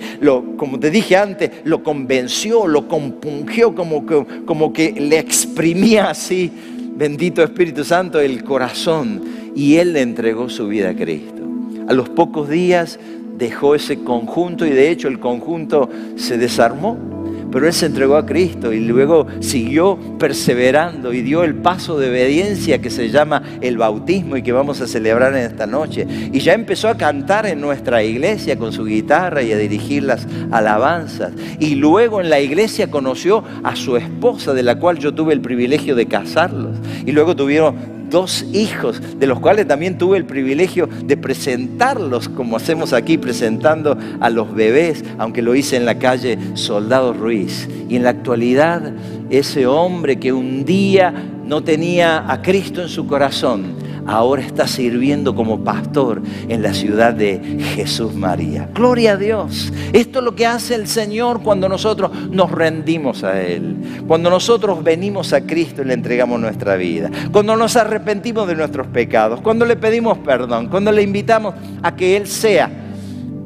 como 0.58 0.80
te 0.80 0.90
dije 0.90 1.16
antes, 1.16 1.52
lo 1.64 1.84
convenció, 1.84 2.68
lo 2.68 2.88
compungió, 2.88 3.76
como 3.76 4.06
que, 4.06 4.26
como 4.46 4.74
que 4.74 4.92
le 4.92 5.20
exprimía 5.20 6.10
así, 6.10 6.52
bendito 6.96 7.44
Espíritu 7.44 7.84
Santo, 7.84 8.20
el 8.20 8.44
corazón. 8.44 9.22
Y 9.56 9.76
él 9.76 9.94
le 9.94 10.02
entregó 10.02 10.50
su 10.50 10.68
vida 10.68 10.90
a 10.90 10.96
Cristo. 10.96 11.42
A 11.88 11.94
los 11.94 12.10
pocos 12.10 12.50
días 12.50 13.00
dejó 13.38 13.74
ese 13.74 14.04
conjunto 14.04 14.66
y 14.66 14.70
de 14.70 14.92
hecho 14.92 15.08
el 15.08 15.20
conjunto 15.20 15.90
se 16.18 16.38
desarmó 16.38 17.19
pero 17.52 17.68
él 17.68 17.74
se 17.74 17.88
entregó 17.88 18.16
a 18.16 18.26
Cristo 18.26 18.74
y 18.74 18.80
luego 18.80 19.28
siguió 19.40 19.98
perseverando 20.18 21.14
y 21.14 21.22
dio 21.22 21.44
el 21.44 21.56
paso 21.56 22.00
de 22.00 22.10
obediencia 22.10 22.80
que 22.80 22.90
se 22.90 23.10
llama 23.10 23.42
el 23.62 23.78
bautismo 23.78 24.38
y 24.38 24.44
que 24.44 24.52
vamos 24.52 24.82
a 24.82 24.88
celebrar 24.88 25.34
en 25.36 25.44
esta 25.44 25.66
noche. 25.66 26.06
Y 26.32 26.40
ya 26.40 26.54
empezó 26.54 26.90
a 26.90 26.98
cantar 26.98 27.46
en 27.46 27.62
nuestra 27.62 28.04
iglesia 28.04 28.58
con 28.58 28.72
su 28.72 28.86
guitarra 28.86 29.42
y 29.42 29.52
a 29.52 29.58
dirigir 29.58 30.04
las 30.04 30.28
alabanzas. 30.52 31.34
Y 31.60 31.76
luego 31.76 32.22
en 32.22 32.30
la 32.30 32.40
iglesia 32.40 32.90
conoció 32.90 33.44
a 33.64 33.76
su 33.76 33.98
esposa, 33.98 34.54
de 34.54 34.64
la 34.64 34.78
cual 34.80 35.00
yo 35.00 35.14
tuve 35.14 35.34
el 35.34 35.42
privilegio 35.42 35.96
de 35.96 36.06
casarlos. 36.06 36.78
Y 37.06 37.12
luego 37.12 37.36
tuvieron 37.36 37.99
dos 38.10 38.44
hijos, 38.54 39.02
de 39.18 39.28
los 39.28 39.40
cuales 39.40 39.68
también 39.68 39.98
tuve 39.98 40.18
el 40.18 40.26
privilegio 40.26 40.88
de 41.04 41.18
presentarlos, 41.18 42.30
como 42.30 42.58
hacemos 42.58 42.94
aquí, 42.94 43.18
presentando 43.18 43.98
a 44.20 44.30
los 44.30 44.54
bebés, 44.54 45.04
aunque 45.18 45.42
lo 45.42 45.56
hice 45.56 45.78
en 45.78 45.86
la 45.86 46.00
calle 46.00 46.38
Soldado 46.56 47.14
Ruiz. 47.14 47.68
Y 47.88 47.96
en 47.96 48.04
la 48.04 48.10
actualidad, 48.10 48.94
ese 49.30 49.68
hombre 49.68 50.20
que 50.20 50.34
un 50.34 50.66
día 50.66 51.14
no 51.46 51.64
tenía 51.64 52.32
a 52.32 52.42
Cristo 52.42 52.82
en 52.82 52.90
su 52.90 53.08
corazón, 53.08 53.89
ahora 54.10 54.42
está 54.42 54.68
sirviendo 54.68 55.36
como 55.36 55.64
pastor 55.64 56.22
en 56.48 56.62
la 56.62 56.74
ciudad 56.74 57.14
de 57.14 57.60
Jesús 57.76 58.14
María. 58.14 58.70
Gloria 58.74 59.14
a 59.14 59.18
Dios. 59.18 59.72
Esto 59.94 60.20
es 60.20 60.26
lo 60.26 60.36
que 60.36 60.46
hace 60.46 60.76
el 60.76 60.88
Señor 60.88 61.42
cuando 61.44 61.70
nosotros 61.70 62.12
nos 62.32 62.52
rendimos 62.52 63.24
a 63.24 63.42
Él. 63.42 63.76
Cuando 64.08 64.30
nosotros 64.30 64.84
venimos 64.84 65.32
a 65.34 65.42
Cristo 65.42 65.84
y 65.84 65.86
le 65.86 65.94
entregamos 65.94 66.40
nuestra 66.40 66.76
vida. 66.76 67.10
Cuando 67.32 67.56
nos 67.56 67.76
arrepentimos 67.76 68.48
de 68.48 68.56
nuestros 68.56 68.88
pecados. 68.88 69.42
Cuando 69.42 69.66
le 69.66 69.76
pedimos 69.76 70.18
perdón. 70.20 70.68
Cuando 70.70 70.92
le 70.92 71.04
invitamos 71.04 71.54
a 71.84 71.96
que 71.96 72.18
Él 72.18 72.28
sea 72.28 72.72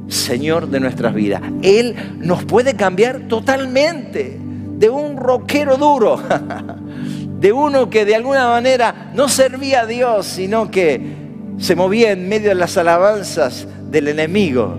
Señor 0.07 0.69
de 0.69 0.79
nuestras 0.79 1.13
vidas. 1.13 1.41
Él 1.61 1.95
nos 2.19 2.45
puede 2.45 2.75
cambiar 2.75 3.21
totalmente 3.27 4.39
de 4.77 4.89
un 4.89 5.17
rockero 5.17 5.77
duro 5.77 6.19
de 7.43 7.51
uno 7.51 7.89
que 7.89 8.05
de 8.05 8.15
alguna 8.15 8.47
manera 8.47 9.11
no 9.13 9.27
servía 9.27 9.81
a 9.81 9.85
Dios, 9.85 10.25
sino 10.25 10.71
que 10.71 11.01
se 11.57 11.75
movía 11.75 12.13
en 12.13 12.29
medio 12.29 12.47
de 12.47 12.55
las 12.55 12.77
alabanzas 12.77 13.67
del 13.91 14.07
enemigo, 14.07 14.77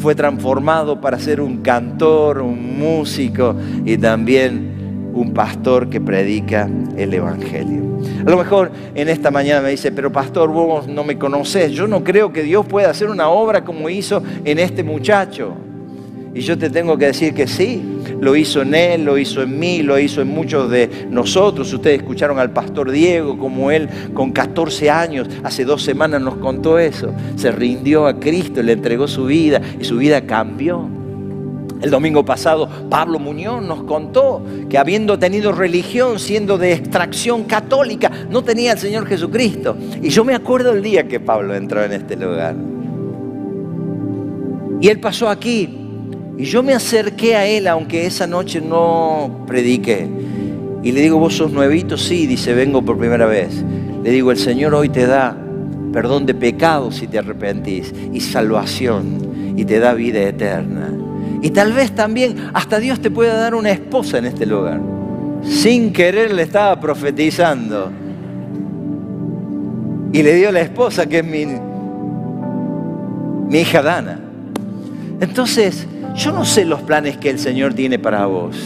fue 0.00 0.14
transformado 0.14 0.98
para 0.98 1.18
ser 1.18 1.42
un 1.42 1.58
cantor, 1.58 2.38
un 2.38 2.78
músico 2.78 3.54
y 3.84 3.98
también 3.98 5.10
un 5.12 5.34
pastor 5.34 5.90
que 5.90 6.00
predica 6.00 6.70
el 6.96 7.12
Evangelio. 7.12 7.82
A 8.26 8.30
lo 8.30 8.38
mejor 8.38 8.70
en 8.94 9.10
esta 9.10 9.30
mañana 9.30 9.60
me 9.60 9.68
dice, 9.68 9.92
pero 9.92 10.10
pastor, 10.10 10.48
vos 10.48 10.88
no 10.88 11.04
me 11.04 11.18
conocés. 11.18 11.72
Yo 11.72 11.86
no 11.86 12.02
creo 12.02 12.32
que 12.32 12.42
Dios 12.42 12.64
pueda 12.64 12.88
hacer 12.88 13.10
una 13.10 13.28
obra 13.28 13.62
como 13.62 13.90
hizo 13.90 14.22
en 14.42 14.58
este 14.58 14.82
muchacho. 14.82 15.52
Y 16.36 16.42
yo 16.42 16.58
te 16.58 16.68
tengo 16.68 16.98
que 16.98 17.06
decir 17.06 17.32
que 17.32 17.46
sí, 17.46 17.82
lo 18.20 18.36
hizo 18.36 18.60
en 18.60 18.74
él, 18.74 19.06
lo 19.06 19.16
hizo 19.16 19.40
en 19.40 19.58
mí, 19.58 19.82
lo 19.82 19.98
hizo 19.98 20.20
en 20.20 20.28
muchos 20.28 20.70
de 20.70 21.06
nosotros. 21.08 21.72
Ustedes 21.72 22.00
escucharon 22.00 22.38
al 22.38 22.50
pastor 22.50 22.90
Diego, 22.90 23.38
como 23.38 23.70
él 23.70 23.88
con 24.12 24.32
14 24.32 24.90
años, 24.90 25.28
hace 25.44 25.64
dos 25.64 25.82
semanas 25.82 26.20
nos 26.20 26.36
contó 26.36 26.78
eso. 26.78 27.10
Se 27.36 27.50
rindió 27.50 28.06
a 28.06 28.20
Cristo, 28.20 28.62
le 28.62 28.72
entregó 28.72 29.08
su 29.08 29.24
vida 29.24 29.62
y 29.80 29.84
su 29.84 29.96
vida 29.96 30.26
cambió. 30.26 30.86
El 31.80 31.90
domingo 31.90 32.22
pasado 32.22 32.68
Pablo 32.90 33.18
Muñoz 33.18 33.62
nos 33.62 33.84
contó 33.84 34.44
que 34.68 34.76
habiendo 34.76 35.18
tenido 35.18 35.52
religión, 35.52 36.18
siendo 36.18 36.58
de 36.58 36.74
extracción 36.74 37.44
católica, 37.44 38.10
no 38.28 38.44
tenía 38.44 38.72
al 38.72 38.78
Señor 38.78 39.06
Jesucristo. 39.06 39.74
Y 40.02 40.10
yo 40.10 40.22
me 40.22 40.34
acuerdo 40.34 40.72
el 40.72 40.82
día 40.82 41.08
que 41.08 41.18
Pablo 41.18 41.54
entró 41.54 41.82
en 41.82 41.92
este 41.92 42.14
lugar. 42.14 42.54
Y 44.82 44.88
él 44.88 45.00
pasó 45.00 45.30
aquí 45.30 45.85
y 46.38 46.44
yo 46.44 46.62
me 46.62 46.74
acerqué 46.74 47.34
a 47.34 47.46
él, 47.46 47.66
aunque 47.66 48.06
esa 48.06 48.26
noche 48.26 48.60
no 48.60 49.44
prediqué. 49.46 50.06
Y 50.82 50.92
le 50.92 51.00
digo, 51.00 51.18
vos 51.18 51.34
sos 51.34 51.50
nuevito, 51.50 51.96
sí, 51.96 52.26
dice, 52.26 52.52
vengo 52.52 52.82
por 52.82 52.98
primera 52.98 53.26
vez. 53.26 53.64
Le 54.04 54.10
digo, 54.10 54.30
el 54.30 54.36
Señor 54.36 54.74
hoy 54.74 54.88
te 54.88 55.06
da 55.06 55.36
perdón 55.92 56.26
de 56.26 56.34
pecados 56.34 56.96
si 56.96 57.06
te 57.06 57.18
arrepentís 57.18 57.92
y 58.12 58.20
salvación 58.20 59.54
y 59.56 59.64
te 59.64 59.78
da 59.78 59.94
vida 59.94 60.20
eterna. 60.20 60.92
Y 61.40 61.50
tal 61.50 61.72
vez 61.72 61.94
también 61.94 62.36
hasta 62.52 62.78
Dios 62.78 63.00
te 63.00 63.10
pueda 63.10 63.36
dar 63.36 63.54
una 63.54 63.70
esposa 63.70 64.18
en 64.18 64.26
este 64.26 64.44
lugar. 64.44 64.80
Sin 65.42 65.92
querer 65.92 66.34
le 66.34 66.42
estaba 66.42 66.78
profetizando. 66.78 67.90
Y 70.12 70.22
le 70.22 70.34
dio 70.34 70.52
la 70.52 70.60
esposa 70.60 71.06
que 71.06 71.20
es 71.20 71.24
mi, 71.24 71.46
mi 73.48 73.58
hija 73.58 73.82
Dana. 73.82 74.20
Entonces, 75.20 75.86
yo 76.16 76.32
no 76.32 76.46
sé 76.46 76.64
los 76.64 76.80
planes 76.80 77.18
que 77.18 77.28
el 77.28 77.38
Señor 77.38 77.74
tiene 77.74 77.98
para 77.98 78.24
vos, 78.24 78.56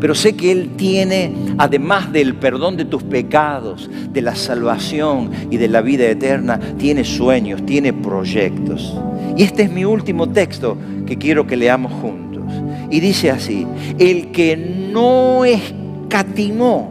pero 0.00 0.14
sé 0.14 0.34
que 0.34 0.50
Él 0.50 0.70
tiene, 0.76 1.34
además 1.58 2.10
del 2.12 2.34
perdón 2.34 2.78
de 2.78 2.86
tus 2.86 3.02
pecados, 3.02 3.90
de 4.10 4.22
la 4.22 4.34
salvación 4.34 5.30
y 5.50 5.58
de 5.58 5.68
la 5.68 5.82
vida 5.82 6.06
eterna, 6.06 6.58
tiene 6.78 7.04
sueños, 7.04 7.64
tiene 7.66 7.92
proyectos. 7.92 8.94
Y 9.36 9.42
este 9.42 9.64
es 9.64 9.70
mi 9.70 9.84
último 9.84 10.30
texto 10.30 10.78
que 11.06 11.18
quiero 11.18 11.46
que 11.46 11.56
leamos 11.56 11.92
juntos. 11.92 12.42
Y 12.90 13.00
dice 13.00 13.30
así, 13.30 13.66
el 13.98 14.30
que 14.30 14.56
no 14.56 15.44
escatimó 15.44 16.90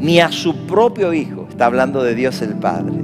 ni 0.00 0.18
a 0.18 0.32
su 0.32 0.66
propio 0.66 1.12
Hijo, 1.12 1.46
está 1.48 1.66
hablando 1.66 2.02
de 2.02 2.16
Dios 2.16 2.42
el 2.42 2.54
Padre, 2.54 2.94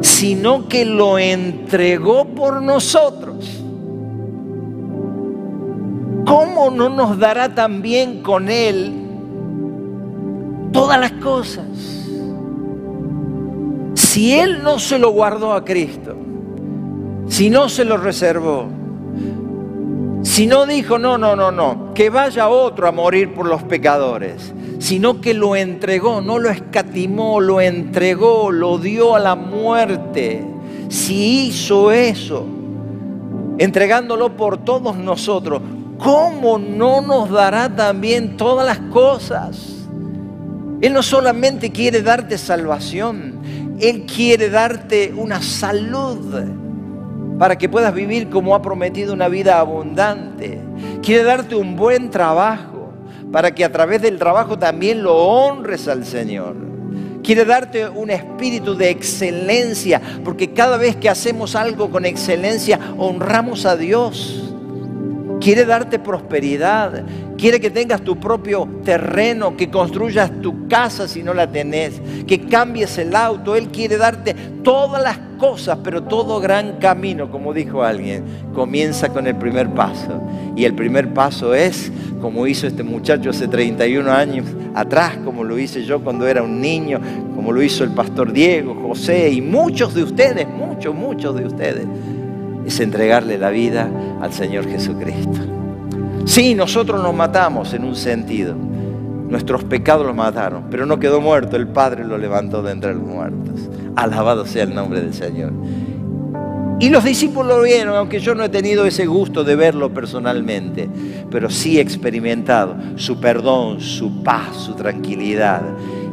sino 0.00 0.68
que 0.68 0.84
lo 0.84 1.18
entregó 1.18 2.24
por 2.26 2.62
nosotros 2.62 3.63
¿cómo 6.26 6.70
no 6.70 6.88
nos 6.88 7.18
dará 7.18 7.54
también 7.54 8.22
con 8.22 8.48
Él 8.48 8.92
todas 10.72 10.98
las 10.98 11.12
cosas? 11.12 11.66
Si 13.94 14.32
Él 14.32 14.62
no 14.62 14.78
se 14.78 14.98
lo 14.98 15.10
guardó 15.10 15.52
a 15.52 15.64
Cristo, 15.64 16.16
si 17.28 17.50
no 17.50 17.68
se 17.68 17.84
lo 17.84 17.96
reservó, 17.96 18.68
si 20.22 20.46
no 20.46 20.66
dijo, 20.66 20.98
no, 20.98 21.18
no, 21.18 21.36
no, 21.36 21.52
no, 21.52 21.92
que 21.94 22.10
vaya 22.10 22.48
otro 22.48 22.88
a 22.88 22.92
morir 22.92 23.34
por 23.34 23.46
los 23.46 23.62
pecadores, 23.62 24.54
sino 24.78 25.20
que 25.20 25.34
lo 25.34 25.54
entregó, 25.54 26.20
no 26.20 26.38
lo 26.38 26.48
escatimó, 26.48 27.40
lo 27.40 27.60
entregó, 27.60 28.50
lo 28.50 28.78
dio 28.78 29.14
a 29.14 29.20
la 29.20 29.34
muerte. 29.34 30.44
Si 30.88 31.46
hizo 31.46 31.92
eso, 31.92 32.46
entregándolo 33.58 34.36
por 34.36 34.58
todos 34.58 34.96
nosotros, 34.96 35.60
¿cómo 35.98 36.58
no 36.58 37.00
nos 37.00 37.30
dará 37.30 37.74
también 37.74 38.36
todas 38.36 38.66
las 38.66 38.78
cosas? 38.92 39.74
Él 40.80 40.92
no 40.92 41.02
solamente 41.02 41.70
quiere 41.70 42.02
darte 42.02 42.36
salvación, 42.36 43.76
Él 43.80 44.04
quiere 44.06 44.50
darte 44.50 45.12
una 45.16 45.40
salud 45.40 46.18
para 47.38 47.56
que 47.56 47.68
puedas 47.68 47.94
vivir 47.94 48.28
como 48.28 48.54
ha 48.54 48.62
prometido 48.62 49.12
una 49.12 49.28
vida 49.28 49.58
abundante. 49.58 50.60
Quiere 51.02 51.24
darte 51.24 51.56
un 51.56 51.76
buen 51.76 52.10
trabajo 52.10 52.92
para 53.32 53.54
que 53.54 53.64
a 53.64 53.72
través 53.72 54.02
del 54.02 54.18
trabajo 54.18 54.58
también 54.58 55.02
lo 55.02 55.16
honres 55.16 55.88
al 55.88 56.04
Señor. 56.04 56.54
Quiere 57.22 57.44
darte 57.44 57.88
un 57.88 58.10
espíritu 58.10 58.76
de 58.76 58.90
excelencia, 58.90 60.00
porque 60.22 60.52
cada 60.52 60.76
vez 60.76 60.94
que 60.96 61.08
hacemos 61.08 61.56
algo 61.56 61.90
con 61.90 62.04
excelencia, 62.04 62.78
honramos 62.98 63.64
a 63.64 63.76
Dios. 63.76 64.53
Quiere 65.44 65.66
darte 65.66 65.98
prosperidad, 65.98 67.04
quiere 67.36 67.60
que 67.60 67.68
tengas 67.68 68.00
tu 68.00 68.18
propio 68.18 68.66
terreno, 68.82 69.58
que 69.58 69.68
construyas 69.68 70.40
tu 70.40 70.68
casa 70.68 71.06
si 71.06 71.22
no 71.22 71.34
la 71.34 71.52
tenés, 71.52 72.00
que 72.26 72.46
cambies 72.46 72.96
el 72.96 73.14
auto. 73.14 73.54
Él 73.54 73.68
quiere 73.68 73.98
darte 73.98 74.34
todas 74.62 75.02
las 75.02 75.18
cosas, 75.38 75.80
pero 75.84 76.04
todo 76.04 76.40
gran 76.40 76.78
camino, 76.78 77.30
como 77.30 77.52
dijo 77.52 77.82
alguien, 77.82 78.24
comienza 78.54 79.10
con 79.10 79.26
el 79.26 79.36
primer 79.36 79.68
paso. 79.68 80.18
Y 80.56 80.64
el 80.64 80.72
primer 80.72 81.12
paso 81.12 81.54
es, 81.54 81.92
como 82.22 82.46
hizo 82.46 82.66
este 82.66 82.82
muchacho 82.82 83.28
hace 83.28 83.46
31 83.46 84.10
años 84.10 84.46
atrás, 84.74 85.18
como 85.26 85.44
lo 85.44 85.58
hice 85.58 85.84
yo 85.84 86.02
cuando 86.02 86.26
era 86.26 86.42
un 86.42 86.58
niño, 86.58 86.98
como 87.36 87.52
lo 87.52 87.62
hizo 87.62 87.84
el 87.84 87.90
pastor 87.90 88.32
Diego, 88.32 88.74
José 88.88 89.30
y 89.30 89.42
muchos 89.42 89.92
de 89.92 90.04
ustedes, 90.04 90.48
muchos, 90.48 90.94
muchos 90.94 91.36
de 91.36 91.44
ustedes, 91.44 91.84
es 92.66 92.80
entregarle 92.80 93.38
la 93.38 93.50
vida 93.50 93.88
al 94.20 94.32
Señor 94.32 94.68
Jesucristo. 94.68 95.40
Sí, 96.24 96.54
nosotros 96.54 97.02
nos 97.02 97.14
matamos 97.14 97.74
en 97.74 97.84
un 97.84 97.96
sentido. 97.96 98.54
Nuestros 98.54 99.64
pecados 99.64 100.06
los 100.06 100.14
mataron, 100.14 100.64
pero 100.70 100.86
no 100.86 100.98
quedó 100.98 101.20
muerto, 101.20 101.56
el 101.56 101.68
Padre 101.68 102.04
lo 102.04 102.18
levantó 102.18 102.62
de 102.62 102.72
entre 102.72 102.94
los 102.94 103.02
muertos. 103.02 103.68
Alabado 103.96 104.46
sea 104.46 104.64
el 104.64 104.74
nombre 104.74 105.00
del 105.00 105.14
Señor. 105.14 105.52
Y 106.80 106.90
los 106.90 107.04
discípulos 107.04 107.56
lo 107.56 107.62
vieron, 107.62 107.94
aunque 107.94 108.18
yo 108.18 108.34
no 108.34 108.44
he 108.44 108.48
tenido 108.48 108.84
ese 108.84 109.06
gusto 109.06 109.44
de 109.44 109.54
verlo 109.54 109.94
personalmente, 109.94 110.88
pero 111.30 111.48
sí 111.48 111.78
he 111.78 111.80
experimentado 111.80 112.76
su 112.96 113.20
perdón, 113.20 113.80
su 113.80 114.22
paz, 114.22 114.56
su 114.56 114.74
tranquilidad. 114.74 115.62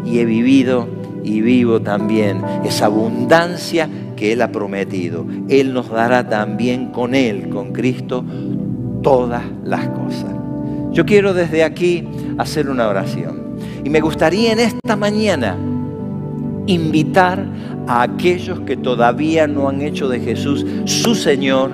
Y 0.05 0.19
he 0.19 0.25
vivido 0.25 0.87
y 1.23 1.41
vivo 1.41 1.81
también 1.81 2.41
esa 2.63 2.85
abundancia 2.85 3.89
que 4.21 4.33
Él 4.33 4.43
ha 4.43 4.51
prometido. 4.51 5.25
Él 5.49 5.73
nos 5.73 5.89
dará 5.89 6.29
también 6.29 6.91
con 6.91 7.15
Él, 7.15 7.49
con 7.49 7.73
Cristo, 7.73 8.23
todas 9.01 9.41
las 9.65 9.87
cosas. 9.87 10.29
Yo 10.91 11.07
quiero 11.07 11.33
desde 11.33 11.63
aquí 11.63 12.07
hacer 12.37 12.69
una 12.69 12.87
oración. 12.87 13.57
Y 13.83 13.89
me 13.89 13.99
gustaría 13.99 14.51
en 14.51 14.59
esta 14.59 14.95
mañana 14.95 15.57
invitar 16.67 17.43
a 17.87 18.03
aquellos 18.03 18.59
que 18.59 18.77
todavía 18.77 19.47
no 19.47 19.67
han 19.67 19.81
hecho 19.81 20.07
de 20.07 20.19
Jesús 20.19 20.67
su 20.85 21.15
Señor, 21.15 21.71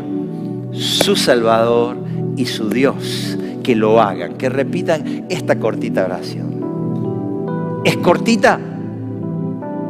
su 0.72 1.18
Salvador 1.18 1.98
y 2.38 2.46
su 2.46 2.70
Dios, 2.70 3.38
que 3.62 3.76
lo 3.76 4.02
hagan, 4.02 4.36
que 4.36 4.48
repitan 4.48 5.26
esta 5.28 5.60
cortita 5.60 6.06
oración. 6.06 7.82
Es 7.84 7.98
cortita, 7.98 8.58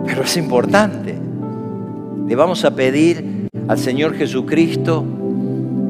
pero 0.07 0.23
es 0.23 0.35
importante. 0.37 1.26
Le 2.27 2.35
vamos 2.35 2.65
a 2.65 2.75
pedir 2.75 3.49
al 3.69 3.77
Señor 3.77 4.13
Jesucristo 4.15 5.05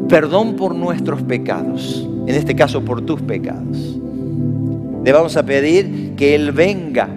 perdón 0.08 0.56
por 0.56 0.76
nuestros 0.76 1.24
pecados, 1.24 2.08
en 2.28 2.36
este 2.36 2.56
caso 2.56 2.86
por 2.86 3.02
tus 3.02 3.22
pecados. 3.22 4.00
Le 5.04 5.12
vamos 5.12 5.36
a 5.36 5.44
pedir 5.44 6.14
que 6.16 6.36
Él 6.36 6.52
venga 6.52 7.10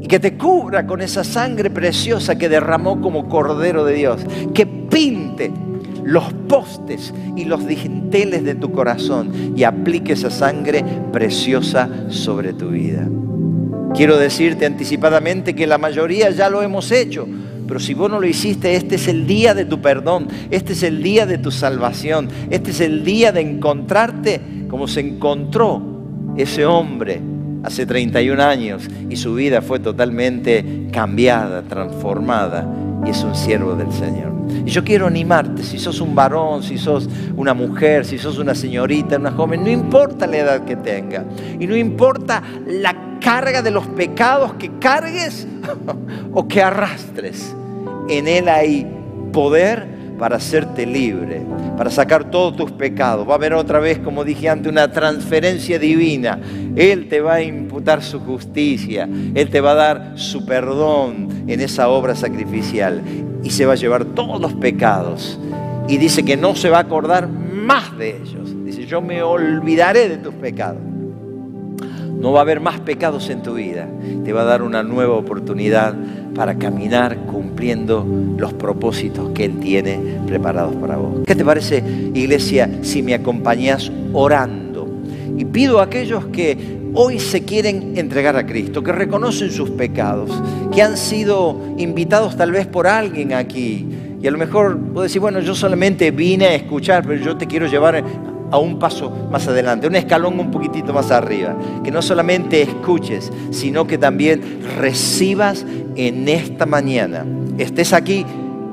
y 0.00 0.06
que 0.06 0.20
te 0.20 0.36
cubra 0.36 0.86
con 0.86 1.00
esa 1.00 1.24
sangre 1.24 1.70
preciosa 1.70 2.36
que 2.36 2.48
derramó 2.48 3.00
como 3.00 3.28
Cordero 3.28 3.84
de 3.84 3.94
Dios, 3.94 4.20
que 4.52 4.66
pinte 4.66 5.50
los 6.04 6.32
postes 6.48 7.12
y 7.36 7.44
los 7.44 7.66
dinteles 7.66 8.44
de 8.44 8.54
tu 8.54 8.70
corazón 8.70 9.54
y 9.56 9.64
aplique 9.64 10.12
esa 10.12 10.30
sangre 10.30 10.84
preciosa 11.12 11.88
sobre 12.08 12.52
tu 12.52 12.68
vida. 12.68 13.08
Quiero 13.94 14.18
decirte 14.18 14.66
anticipadamente 14.66 15.54
que 15.54 15.66
la 15.66 15.78
mayoría 15.78 16.30
ya 16.30 16.50
lo 16.50 16.62
hemos 16.62 16.92
hecho, 16.92 17.26
pero 17.68 17.78
si 17.78 17.92
vos 17.94 18.10
no 18.10 18.18
lo 18.18 18.26
hiciste, 18.26 18.74
este 18.74 18.94
es 18.96 19.06
el 19.06 19.26
día 19.26 19.54
de 19.54 19.66
tu 19.66 19.80
perdón, 19.80 20.28
este 20.50 20.72
es 20.72 20.82
el 20.82 21.02
día 21.02 21.26
de 21.26 21.36
tu 21.36 21.50
salvación, 21.50 22.28
este 22.50 22.70
es 22.70 22.80
el 22.80 23.04
día 23.04 23.30
de 23.30 23.42
encontrarte 23.42 24.40
como 24.68 24.88
se 24.88 25.00
encontró 25.00 25.82
ese 26.36 26.64
hombre 26.64 27.20
hace 27.62 27.84
31 27.84 28.42
años 28.42 28.88
y 29.10 29.16
su 29.16 29.34
vida 29.34 29.60
fue 29.60 29.80
totalmente 29.80 30.88
cambiada, 30.90 31.62
transformada 31.62 32.66
y 33.04 33.10
es 33.10 33.22
un 33.22 33.34
siervo 33.34 33.74
del 33.74 33.92
Señor. 33.92 34.32
Y 34.64 34.70
yo 34.70 34.82
quiero 34.82 35.06
animarte, 35.06 35.62
si 35.62 35.78
sos 35.78 36.00
un 36.00 36.14
varón, 36.14 36.62
si 36.62 36.78
sos 36.78 37.08
una 37.36 37.52
mujer, 37.54 38.04
si 38.04 38.18
sos 38.18 38.38
una 38.38 38.54
señorita, 38.54 39.16
una 39.16 39.32
joven, 39.32 39.62
no 39.62 39.70
importa 39.70 40.26
la 40.26 40.38
edad 40.38 40.64
que 40.64 40.76
tenga 40.76 41.24
y 41.58 41.66
no 41.66 41.76
importa 41.76 42.42
la 42.66 43.18
carga 43.20 43.62
de 43.62 43.70
los 43.70 43.86
pecados 43.88 44.54
que 44.54 44.70
cargues 44.78 45.46
o 46.32 46.48
que 46.48 46.62
arrastres, 46.62 47.54
en 48.08 48.28
Él 48.28 48.48
hay 48.48 48.86
poder 49.32 49.98
para 50.18 50.36
hacerte 50.36 50.84
libre, 50.84 51.42
para 51.76 51.90
sacar 51.90 52.30
todos 52.30 52.56
tus 52.56 52.72
pecados. 52.72 53.26
Va 53.26 53.32
a 53.32 53.36
haber 53.36 53.54
otra 53.54 53.78
vez, 53.78 53.98
como 53.98 54.24
dije 54.24 54.48
antes, 54.48 54.70
una 54.70 54.90
transferencia 54.90 55.78
divina. 55.78 56.40
Él 56.76 57.08
te 57.08 57.20
va 57.20 57.34
a 57.34 57.42
imputar 57.42 58.02
su 58.02 58.20
justicia, 58.20 59.08
Él 59.34 59.48
te 59.48 59.60
va 59.60 59.72
a 59.72 59.74
dar 59.74 60.12
su 60.16 60.44
perdón 60.44 61.44
en 61.46 61.60
esa 61.60 61.88
obra 61.88 62.14
sacrificial 62.14 63.02
y 63.42 63.50
se 63.50 63.64
va 63.64 63.74
a 63.74 63.76
llevar 63.76 64.04
todos 64.04 64.40
los 64.40 64.54
pecados. 64.54 65.38
Y 65.88 65.96
dice 65.96 66.24
que 66.24 66.36
no 66.36 66.54
se 66.54 66.68
va 66.68 66.78
a 66.78 66.82
acordar 66.82 67.28
más 67.28 67.96
de 67.96 68.16
ellos. 68.16 68.64
Dice, 68.64 68.84
yo 68.84 69.00
me 69.00 69.22
olvidaré 69.22 70.08
de 70.08 70.18
tus 70.18 70.34
pecados. 70.34 70.82
No 72.20 72.32
va 72.32 72.40
a 72.40 72.42
haber 72.42 72.60
más 72.60 72.80
pecados 72.80 73.30
en 73.30 73.42
tu 73.42 73.54
vida. 73.54 73.88
Te 74.24 74.32
va 74.32 74.42
a 74.42 74.44
dar 74.44 74.62
una 74.62 74.82
nueva 74.82 75.14
oportunidad 75.14 75.94
para 76.34 76.56
caminar 76.56 77.16
cumpliendo 77.26 78.06
los 78.36 78.52
propósitos 78.54 79.30
que 79.30 79.44
Él 79.44 79.58
tiene 79.60 80.00
preparados 80.26 80.74
para 80.76 80.96
vos. 80.96 81.20
¿Qué 81.26 81.34
te 81.34 81.44
parece, 81.44 81.82
iglesia, 82.14 82.68
si 82.82 83.02
me 83.02 83.14
acompañas 83.14 83.90
orando? 84.12 84.88
Y 85.36 85.44
pido 85.44 85.78
a 85.78 85.84
aquellos 85.84 86.26
que 86.26 86.78
hoy 86.94 87.20
se 87.20 87.44
quieren 87.44 87.96
entregar 87.96 88.36
a 88.36 88.44
Cristo, 88.46 88.82
que 88.82 88.90
reconocen 88.90 89.50
sus 89.50 89.70
pecados, 89.70 90.30
que 90.74 90.82
han 90.82 90.96
sido 90.96 91.74
invitados 91.78 92.36
tal 92.36 92.50
vez 92.50 92.66
por 92.66 92.88
alguien 92.88 93.32
aquí. 93.32 93.86
Y 94.20 94.26
a 94.26 94.30
lo 94.32 94.38
mejor 94.38 94.76
puedo 94.76 95.04
decir, 95.04 95.20
bueno, 95.20 95.38
yo 95.38 95.54
solamente 95.54 96.10
vine 96.10 96.46
a 96.46 96.54
escuchar, 96.54 97.06
pero 97.06 97.22
yo 97.22 97.36
te 97.36 97.46
quiero 97.46 97.66
llevar 97.66 98.02
a 98.50 98.58
un 98.58 98.78
paso 98.78 99.10
más 99.30 99.46
adelante, 99.48 99.86
un 99.86 99.96
escalón 99.96 100.38
un 100.38 100.50
poquitito 100.50 100.92
más 100.92 101.10
arriba. 101.10 101.56
Que 101.84 101.90
no 101.90 102.02
solamente 102.02 102.62
escuches, 102.62 103.32
sino 103.50 103.86
que 103.86 103.98
también 103.98 104.60
recibas 104.78 105.64
en 105.96 106.28
esta 106.28 106.66
mañana, 106.66 107.24
estés 107.58 107.92
aquí 107.92 108.24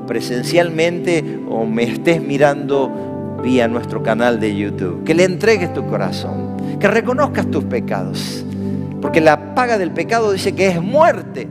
presencialmente 0.06 1.40
o 1.48 1.64
me 1.66 1.82
estés 1.82 2.22
mirando 2.22 3.38
vía 3.42 3.68
nuestro 3.68 4.02
canal 4.02 4.40
de 4.40 4.56
YouTube, 4.56 5.04
que 5.04 5.14
le 5.14 5.24
entregues 5.24 5.72
tu 5.72 5.86
corazón, 5.86 6.78
que 6.78 6.88
reconozcas 6.88 7.50
tus 7.50 7.64
pecados, 7.64 8.44
porque 9.02 9.20
la 9.20 9.54
paga 9.54 9.78
del 9.78 9.90
pecado 9.90 10.32
dice 10.32 10.54
que 10.54 10.68
es 10.68 10.80
muerte 10.80 11.48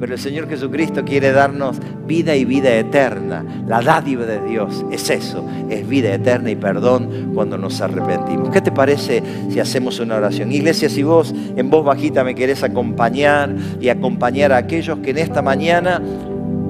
pero 0.00 0.14
el 0.14 0.18
Señor 0.18 0.48
Jesucristo 0.48 1.04
quiere 1.04 1.30
darnos 1.30 1.76
vida 2.06 2.34
y 2.34 2.46
vida 2.46 2.74
eterna. 2.74 3.44
La 3.68 3.82
dádiva 3.82 4.24
de 4.24 4.40
Dios 4.40 4.84
es 4.90 5.10
eso, 5.10 5.46
es 5.68 5.86
vida 5.86 6.14
eterna 6.14 6.50
y 6.50 6.56
perdón 6.56 7.32
cuando 7.34 7.58
nos 7.58 7.80
arrepentimos. 7.82 8.48
¿Qué 8.48 8.62
te 8.62 8.72
parece 8.72 9.22
si 9.50 9.60
hacemos 9.60 10.00
una 10.00 10.16
oración? 10.16 10.50
Iglesia, 10.50 10.88
si 10.88 11.02
vos 11.02 11.34
en 11.54 11.68
voz 11.68 11.84
bajita 11.84 12.24
me 12.24 12.34
querés 12.34 12.62
acompañar 12.62 13.54
y 13.78 13.90
acompañar 13.90 14.52
a 14.52 14.56
aquellos 14.56 14.98
que 15.00 15.10
en 15.10 15.18
esta 15.18 15.42
mañana 15.42 16.00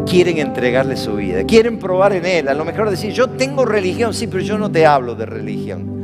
quieren 0.07 0.39
entregarle 0.39 0.97
su 0.97 1.15
vida, 1.15 1.45
quieren 1.45 1.79
probar 1.79 2.13
en 2.15 2.27
Él. 2.27 2.49
A 2.49 2.55
lo 2.55 2.65
mejor 2.65 2.91
decir, 2.91 3.13
yo 3.13 3.29
tengo 3.31 3.65
religión, 3.65 4.13
sí, 4.13 4.27
pero 4.27 4.43
yo 4.43 4.59
no 4.59 4.73
te 4.73 4.85
hablo 4.87 5.15
de 5.15 5.27
religión. 5.27 6.01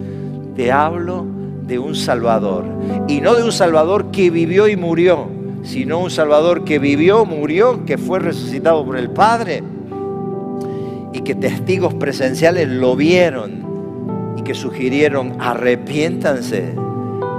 te 0.54 0.70
hablo 0.72 1.26
de 1.66 1.78
un 1.78 1.94
Salvador. 1.96 2.64
Y 3.08 3.20
no 3.20 3.34
de 3.34 3.42
un 3.42 3.52
Salvador 3.52 4.10
que 4.10 4.30
vivió 4.30 4.68
y 4.68 4.76
murió, 4.76 5.28
sino 5.66 5.98
un 5.98 6.10
Salvador 6.10 6.64
que 6.64 6.78
vivió, 6.78 7.24
murió, 7.24 7.84
que 7.84 7.98
fue 7.98 8.20
resucitado 8.20 8.84
por 8.84 8.96
el 8.96 9.10
Padre 9.10 9.62
y 11.12 11.20
que 11.20 11.34
testigos 11.34 11.92
presenciales 11.94 12.68
lo 12.68 12.94
vieron 12.94 13.66
y 14.36 14.42
que 14.42 14.54
sugirieron 14.54 15.34
arrepiéntanse 15.40 16.74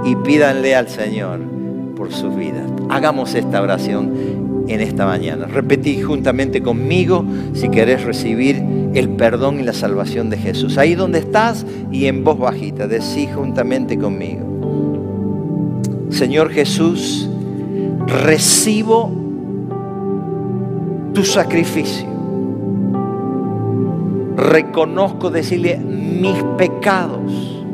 y 0.04 0.14
pídanle 0.16 0.76
al 0.76 0.88
Señor 0.88 1.40
por 1.96 2.12
su 2.12 2.30
vida. 2.30 2.62
Hagamos 2.90 3.34
esta 3.34 3.62
oración 3.62 4.64
en 4.68 4.80
esta 4.82 5.06
mañana. 5.06 5.46
Repetí 5.46 6.02
juntamente 6.02 6.62
conmigo 6.62 7.24
si 7.54 7.70
querés 7.70 8.04
recibir 8.04 8.62
el 8.94 9.08
perdón 9.10 9.60
y 9.60 9.62
la 9.62 9.72
salvación 9.72 10.28
de 10.28 10.36
Jesús. 10.36 10.76
Ahí 10.76 10.94
donde 10.94 11.20
estás 11.20 11.64
y 11.90 12.06
en 12.06 12.24
voz 12.24 12.38
bajita, 12.38 12.86
decí 12.86 13.26
juntamente 13.26 13.98
conmigo. 13.98 14.46
Señor 16.10 16.50
Jesús, 16.50 17.27
recibo 18.08 19.10
tu 21.12 21.24
sacrificio. 21.24 22.08
Reconozco 24.36 25.30
decirle 25.30 25.78
mis 25.78 26.42
pecados. 26.56 27.64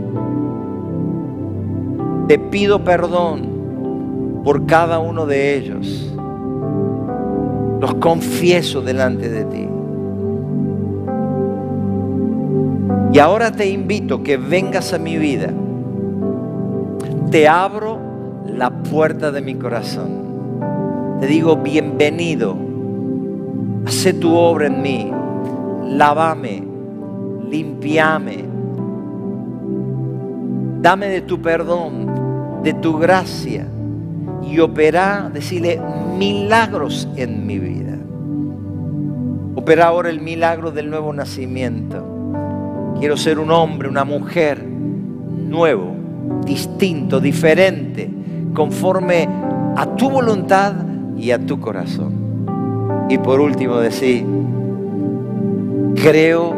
Te 2.27 2.39
pido 2.39 2.83
perdón 2.83 4.43
por 4.45 4.67
cada 4.67 4.99
uno 4.99 5.27
de 5.27 5.57
ellos. 5.57 6.13
Los 7.81 7.95
confieso 7.97 8.81
delante 8.81 9.29
de 9.29 9.45
ti. 9.45 9.69
Y 13.13 13.19
ahora 13.19 13.53
te 13.53 13.69
invito 13.69 14.23
que 14.23 14.37
vengas 14.37 14.93
a 14.93 14.99
mi 14.99 15.17
vida. 15.17 15.51
Te 17.31 17.47
abro 17.47 17.99
la 18.47 18.71
puerta 18.71 19.31
de 19.31 19.43
mi 19.43 19.55
corazón. 19.55 20.24
Te 21.25 21.31
digo, 21.31 21.57
bienvenido. 21.57 22.55
Hace 23.87 24.13
tu 24.13 24.35
obra 24.35 24.67
en 24.67 24.83
mí. 24.83 25.11
Lávame. 25.89 26.63
Limpiame. 27.49 28.45
Dame 30.83 31.09
de 31.09 31.23
tu 31.23 31.41
perdón, 31.41 32.61
de 32.63 32.75
tu 32.75 32.99
gracia. 32.99 33.67
Y 34.43 34.59
opera, 34.59 35.31
decirle, 35.33 35.81
milagros 36.19 37.09
en 37.17 37.47
mi 37.47 37.59
vida. 37.59 37.97
Opera 39.55 39.87
ahora 39.87 40.11
el 40.11 40.21
milagro 40.21 40.73
del 40.73 40.91
nuevo 40.91 41.11
nacimiento. 41.15 42.05
Quiero 42.99 43.17
ser 43.17 43.39
un 43.39 43.51
hombre, 43.51 43.89
una 43.89 44.05
mujer 44.05 44.63
nuevo, 44.63 45.91
distinto, 46.45 47.19
diferente, 47.19 48.11
conforme 48.53 49.27
a 49.75 49.87
tu 49.97 50.11
voluntad 50.11 50.93
y 51.17 51.31
a 51.31 51.39
tu 51.39 51.61
corazón. 51.61 52.13
Y 53.09 53.19
por 53.19 53.41
último 53.41 53.79
decir, 53.79 54.25
creo 55.97 56.55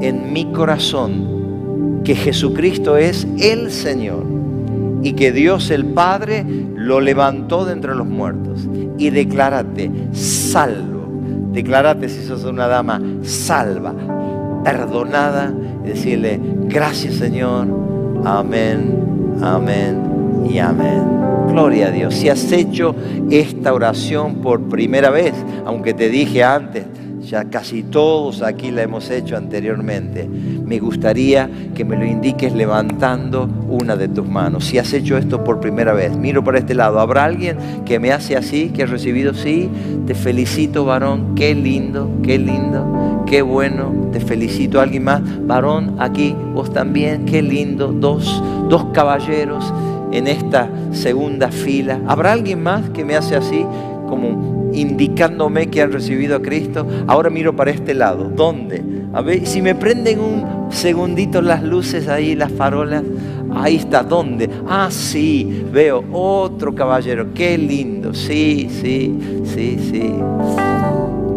en 0.00 0.32
mi 0.32 0.46
corazón 0.52 2.00
que 2.04 2.14
Jesucristo 2.14 2.96
es 2.96 3.26
el 3.38 3.70
Señor 3.70 4.24
y 5.02 5.12
que 5.12 5.32
Dios 5.32 5.70
el 5.70 5.84
Padre 5.86 6.44
lo 6.74 7.00
levantó 7.00 7.64
de 7.64 7.72
entre 7.72 7.94
los 7.94 8.06
muertos. 8.06 8.68
Y 8.98 9.10
declárate 9.10 9.90
salvo. 10.12 11.06
Declárate 11.52 12.08
si 12.08 12.24
sos 12.24 12.44
una 12.44 12.66
dama 12.66 13.00
salva, 13.22 13.94
perdonada. 14.64 15.52
Y 15.84 15.88
decirle, 15.88 16.40
gracias 16.68 17.14
Señor. 17.14 17.66
Amén, 18.24 19.38
amén 19.42 20.46
y 20.50 20.58
amén. 20.58 21.25
Gloria 21.56 21.86
a 21.86 21.90
Dios. 21.90 22.14
Si 22.14 22.28
has 22.28 22.52
hecho 22.52 22.94
esta 23.30 23.72
oración 23.72 24.42
por 24.42 24.68
primera 24.68 25.08
vez, 25.08 25.32
aunque 25.64 25.94
te 25.94 26.10
dije 26.10 26.44
antes, 26.44 26.84
ya 27.22 27.44
casi 27.44 27.82
todos 27.82 28.42
aquí 28.42 28.70
la 28.70 28.82
hemos 28.82 29.08
hecho 29.08 29.38
anteriormente. 29.38 30.28
Me 30.28 30.78
gustaría 30.78 31.48
que 31.74 31.82
me 31.82 31.96
lo 31.96 32.04
indiques 32.04 32.52
levantando 32.52 33.48
una 33.70 33.96
de 33.96 34.08
tus 34.08 34.28
manos. 34.28 34.66
Si 34.66 34.76
has 34.76 34.92
hecho 34.92 35.16
esto 35.16 35.42
por 35.44 35.58
primera 35.58 35.94
vez, 35.94 36.14
miro 36.14 36.44
para 36.44 36.58
este 36.58 36.74
lado. 36.74 37.00
¿Habrá 37.00 37.24
alguien 37.24 37.56
que 37.86 37.98
me 37.98 38.12
hace 38.12 38.36
así, 38.36 38.68
que 38.68 38.82
ha 38.82 38.86
recibido 38.86 39.32
sí? 39.32 39.70
Te 40.06 40.14
felicito, 40.14 40.84
varón. 40.84 41.34
Qué 41.34 41.54
lindo, 41.54 42.10
qué 42.22 42.38
lindo, 42.38 43.24
qué 43.26 43.40
bueno. 43.40 44.10
Te 44.12 44.20
felicito. 44.20 44.78
¿Alguien 44.78 45.04
más? 45.04 45.22
Varón, 45.46 45.96
aquí, 46.00 46.36
vos 46.52 46.70
también. 46.70 47.24
Qué 47.24 47.40
lindo. 47.40 47.94
Dos, 47.94 48.42
dos 48.68 48.88
caballeros 48.92 49.72
en 50.12 50.26
esta 50.26 50.68
segunda 50.92 51.50
fila. 51.50 52.00
¿Habrá 52.06 52.32
alguien 52.32 52.62
más 52.62 52.90
que 52.90 53.04
me 53.04 53.16
hace 53.16 53.36
así? 53.36 53.64
Como 54.08 54.70
indicándome 54.72 55.68
que 55.68 55.82
han 55.82 55.92
recibido 55.92 56.36
a 56.36 56.42
Cristo. 56.42 56.86
Ahora 57.06 57.30
miro 57.30 57.56
para 57.56 57.70
este 57.70 57.94
lado. 57.94 58.30
¿Dónde? 58.34 58.82
A 59.12 59.22
ver, 59.22 59.46
si 59.46 59.62
me 59.62 59.74
prenden 59.74 60.20
un 60.20 60.66
segundito 60.70 61.40
las 61.40 61.62
luces 61.62 62.08
ahí, 62.08 62.34
las 62.34 62.52
farolas. 62.52 63.02
Ahí 63.54 63.76
está, 63.76 64.02
¿dónde? 64.02 64.50
Ah, 64.68 64.88
sí, 64.90 65.64
veo 65.72 66.04
otro 66.12 66.74
caballero. 66.74 67.32
Qué 67.34 67.56
lindo. 67.56 68.12
Sí, 68.12 68.68
sí, 68.70 69.18
sí, 69.44 69.78
sí. 69.90 70.14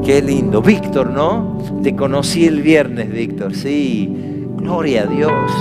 Qué 0.04 0.22
lindo. 0.22 0.62
Víctor, 0.62 1.10
¿no? 1.10 1.60
Te 1.82 1.96
conocí 1.96 2.46
el 2.46 2.62
viernes, 2.62 3.10
Víctor. 3.12 3.56
Sí. 3.56 4.14
Gloria 4.58 5.04
a 5.04 5.06
Dios. 5.06 5.52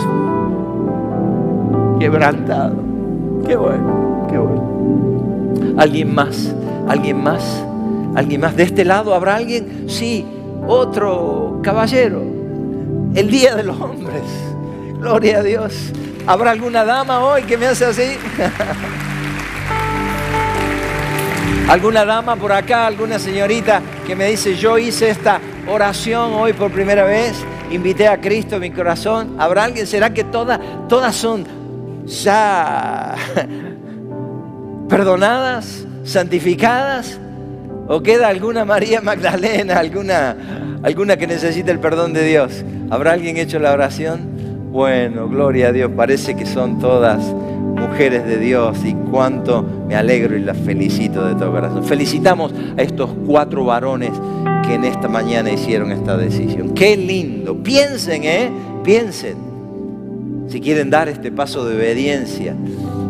Quebrantado. 2.00 2.87
Qué 3.46 3.56
bueno, 3.56 4.26
qué 4.30 4.38
bueno. 4.38 5.78
¿Alguien 5.78 6.14
más? 6.14 6.54
¿Alguien 6.88 7.22
más? 7.22 7.64
¿Alguien 8.14 8.40
más? 8.40 8.56
¿De 8.56 8.64
este 8.64 8.84
lado 8.84 9.14
habrá 9.14 9.36
alguien? 9.36 9.84
Sí, 9.88 10.26
otro 10.66 11.60
caballero. 11.62 12.22
El 13.14 13.30
Día 13.30 13.54
de 13.54 13.62
los 13.62 13.80
Hombres. 13.80 14.22
Gloria 14.98 15.38
a 15.38 15.42
Dios. 15.42 15.92
¿Habrá 16.26 16.50
alguna 16.50 16.84
dama 16.84 17.24
hoy 17.24 17.42
que 17.44 17.56
me 17.56 17.66
hace 17.66 17.86
así? 17.86 18.02
¿Alguna 21.68 22.04
dama 22.04 22.36
por 22.36 22.52
acá? 22.52 22.86
¿Alguna 22.86 23.18
señorita 23.18 23.80
que 24.06 24.16
me 24.16 24.30
dice, 24.30 24.56
yo 24.56 24.78
hice 24.78 25.10
esta 25.10 25.40
oración 25.66 26.32
hoy 26.34 26.52
por 26.54 26.70
primera 26.70 27.04
vez? 27.04 27.34
Invité 27.70 28.08
a 28.08 28.20
Cristo 28.20 28.56
en 28.56 28.62
mi 28.62 28.70
corazón. 28.70 29.36
¿Habrá 29.38 29.64
alguien? 29.64 29.86
¿Será 29.86 30.12
que 30.12 30.24
todas, 30.24 30.58
todas 30.88 31.14
son 31.14 31.57
ya 32.08 33.14
perdonadas, 34.88 35.86
santificadas? 36.04 37.20
¿O 37.86 38.02
queda 38.02 38.28
alguna 38.28 38.64
María 38.64 39.00
Magdalena, 39.00 39.78
alguna, 39.78 40.36
alguna 40.82 41.16
que 41.16 41.26
necesite 41.26 41.70
el 41.70 41.78
perdón 41.78 42.12
de 42.12 42.24
Dios? 42.24 42.64
¿Habrá 42.90 43.12
alguien 43.12 43.36
hecho 43.36 43.58
la 43.58 43.72
oración? 43.72 44.38
Bueno, 44.70 45.28
gloria 45.28 45.68
a 45.68 45.72
Dios, 45.72 45.90
parece 45.96 46.36
que 46.36 46.44
son 46.44 46.78
todas 46.78 47.22
mujeres 47.78 48.26
de 48.26 48.38
Dios 48.38 48.78
y 48.84 48.92
cuánto 49.10 49.64
me 49.86 49.96
alegro 49.96 50.36
y 50.36 50.40
las 50.40 50.58
felicito 50.58 51.24
de 51.26 51.34
todo 51.34 51.52
corazón. 51.52 51.84
Felicitamos 51.84 52.52
a 52.76 52.82
estos 52.82 53.10
cuatro 53.26 53.64
varones 53.64 54.12
que 54.66 54.74
en 54.74 54.84
esta 54.84 55.08
mañana 55.08 55.50
hicieron 55.50 55.90
esta 55.90 56.16
decisión. 56.16 56.74
Qué 56.74 56.96
lindo. 56.96 57.56
Piensen, 57.62 58.24
¿eh? 58.24 58.50
Piensen. 58.84 59.47
Si 60.48 60.60
quieren 60.60 60.90
dar 60.90 61.08
este 61.08 61.30
paso 61.30 61.66
de 61.66 61.76
obediencia 61.76 62.54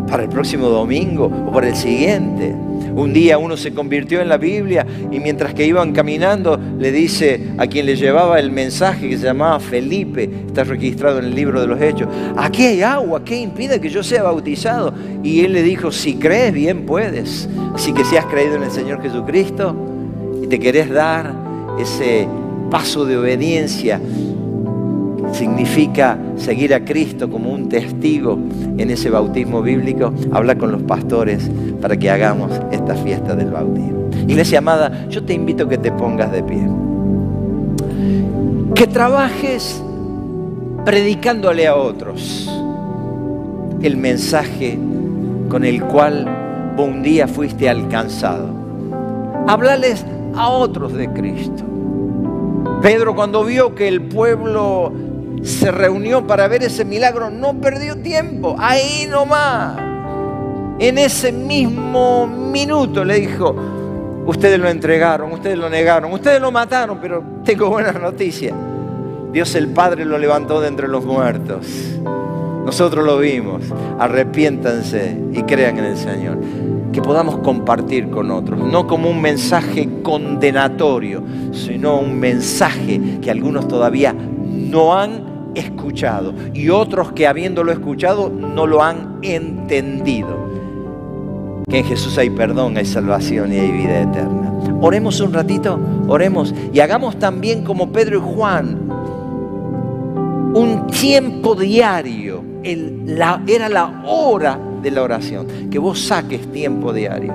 para 0.09 0.25
el 0.25 0.29
próximo 0.29 0.69
domingo 0.69 1.27
o 1.27 1.53
para 1.53 1.69
el 1.69 1.77
siguiente. 1.77 2.55
Un 2.95 3.13
día 3.13 3.39
uno 3.39 3.57
se 3.57 3.73
convirtió 3.73 4.21
en 4.21 4.29
la 4.29 4.39
Biblia 4.39 4.87
y 5.11 5.21
mientras 5.21 5.55
que 5.55 5.67
iban 5.67 5.93
caminando 5.93 6.59
le 6.79 6.91
dice 6.91 7.49
a 7.59 7.67
quien 7.67 7.87
le 7.87 7.95
llevaba 7.95 8.41
el 8.41 8.51
mensaje 8.51 9.09
que 9.09 9.17
se 9.17 9.25
llamaba 9.25 9.61
Felipe, 9.61 10.29
está 10.47 10.65
registrado 10.65 11.19
en 11.19 11.27
el 11.27 11.35
libro 11.35 11.61
de 11.61 11.67
los 11.67 11.81
Hechos, 11.81 12.09
aquí 12.37 12.65
hay 12.65 12.83
agua, 12.83 13.25
¿qué 13.25 13.37
impide 13.37 13.81
que 13.81 13.89
yo 13.89 14.03
sea 14.03 14.23
bautizado? 14.25 14.93
Y 15.23 15.41
él 15.41 15.53
le 15.53 15.63
dijo, 15.63 15.93
si 15.93 16.15
crees 16.15 16.53
bien 16.53 16.87
puedes. 16.87 17.49
Así 17.75 17.93
que 17.93 18.05
si 18.05 18.17
has 18.17 18.27
creído 18.27 18.57
en 18.57 18.65
el 18.65 18.71
Señor 18.71 19.01
Jesucristo 19.03 19.77
y 20.43 20.47
te 20.49 20.59
querés 20.59 20.91
dar 20.91 21.33
ese 21.79 22.27
paso 22.71 23.05
de 23.05 23.17
obediencia, 23.17 24.01
significa 25.33 26.19
seguir 26.37 26.75
a 26.75 26.85
Cristo 26.85 27.29
como 27.31 27.53
un 27.53 27.69
testigo 27.69 28.39
en 28.77 28.91
ese 28.91 29.11
bautismo 29.11 29.63
bíblico, 29.63 30.13
habla 30.33 30.57
con 30.57 30.73
los 30.73 30.83
pastores 30.83 31.51
para 31.81 31.97
que 31.97 32.11
hagamos 32.11 32.51
esta 32.71 32.95
fiesta 32.95 33.35
del 33.35 33.51
bautismo. 33.51 34.09
Iglesia 34.27 34.59
amada, 34.59 35.07
yo 35.09 35.23
te 35.25 35.35
invito 35.35 35.65
a 35.65 35.69
que 35.69 35.79
te 35.79 35.93
pongas 35.93 36.33
de 36.33 36.43
pie. 36.43 36.63
Que 38.75 38.87
trabajes 38.87 39.83
predicándole 40.85 41.67
a 41.67 41.77
otros 41.77 42.51
el 43.83 43.97
mensaje 43.97 44.79
con 45.49 45.65
el 45.65 45.83
cual 45.85 46.75
un 46.79 47.03
día 47.03 47.27
fuiste 47.27 47.69
alcanzado. 47.69 48.49
Háblales 49.47 50.05
a 50.35 50.49
otros 50.49 50.93
de 50.93 51.11
Cristo. 51.13 51.65
Pedro 52.83 53.15
cuando 53.15 53.45
vio 53.45 53.75
que 53.75 53.89
el 53.89 54.03
pueblo 54.03 54.93
se 55.43 55.71
reunió 55.71 56.27
para 56.27 56.49
ver 56.49 56.63
ese 56.63 56.85
milagro, 56.85 57.31
no 57.31 57.61
perdió 57.61 57.97
tiempo, 57.97 58.57
ahí 58.59 59.07
nomás. 59.09 59.79
En 60.79 60.99
ese 60.99 61.33
mismo 61.33 62.27
minuto 62.27 63.05
le 63.05 63.21
dijo, 63.21 63.55
ustedes 64.27 64.59
lo 64.59 64.69
entregaron, 64.69 65.33
ustedes 65.33 65.59
lo 65.59 65.69
negaron, 65.69 66.13
ustedes 66.13 66.41
lo 66.41 66.53
mataron, 66.53 66.99
pero 67.01 67.23
tengo 67.45 67.69
buenas 67.69 68.01
noticias. 68.01 68.55
Dios 69.33 69.55
el 69.55 69.69
Padre 69.69 70.05
lo 70.05 70.19
levantó 70.19 70.61
de 70.61 70.69
entre 70.69 70.89
los 70.89 71.05
muertos. 71.05 71.67
Nosotros 72.65 73.05
lo 73.05 73.19
vimos. 73.19 73.63
Arrepiéntanse 73.99 75.19
y 75.33 75.43
crean 75.43 75.79
en 75.79 75.85
el 75.85 75.97
Señor. 75.97 76.39
Que 76.93 77.03
podamos 77.03 77.39
compartir 77.39 78.11
con 78.11 78.31
otros, 78.31 78.59
no 78.59 78.87
como 78.87 79.11
un 79.11 79.21
mensaje 79.21 79.89
condenatorio, 80.03 81.23
sino 81.53 81.99
un 81.99 82.19
mensaje 82.19 83.19
que 83.21 83.31
algunos 83.31 83.69
todavía 83.69 84.15
no 84.15 84.99
han 84.99 85.28
escuchado 85.59 86.33
y 86.55 86.69
otros 86.69 87.13
que 87.13 87.27
habiéndolo 87.27 87.73
escuchado 87.73 88.31
no 88.31 88.67
lo 88.67 88.83
han 88.83 89.19
entendido. 89.23 90.49
Que 91.69 91.79
en 91.81 91.85
Jesús 91.85 92.17
hay 92.17 92.31
perdón, 92.31 92.77
hay 92.77 92.87
salvación 92.87 93.53
y 93.53 93.59
hay 93.59 93.71
vida 93.71 94.03
eterna. 94.03 94.53
Oremos 94.81 95.21
un 95.21 95.33
ratito, 95.33 95.79
oremos 96.09 96.55
y 96.73 96.81
hagamos 96.81 97.19
también 97.19 97.65
como 97.65 97.93
Pedro 97.93 98.19
y 98.19 98.35
Juan, 98.35 98.79
un 100.55 100.87
tiempo 100.87 101.55
diario. 101.55 102.43
era 102.63 103.69
la 103.69 104.03
hora 104.07 104.59
de 104.83 104.91
la 104.91 105.03
oración. 105.03 105.47
Que 105.71 105.79
vos 105.79 106.01
saques 106.01 106.51
tiempo 106.53 106.93
diario 106.93 107.33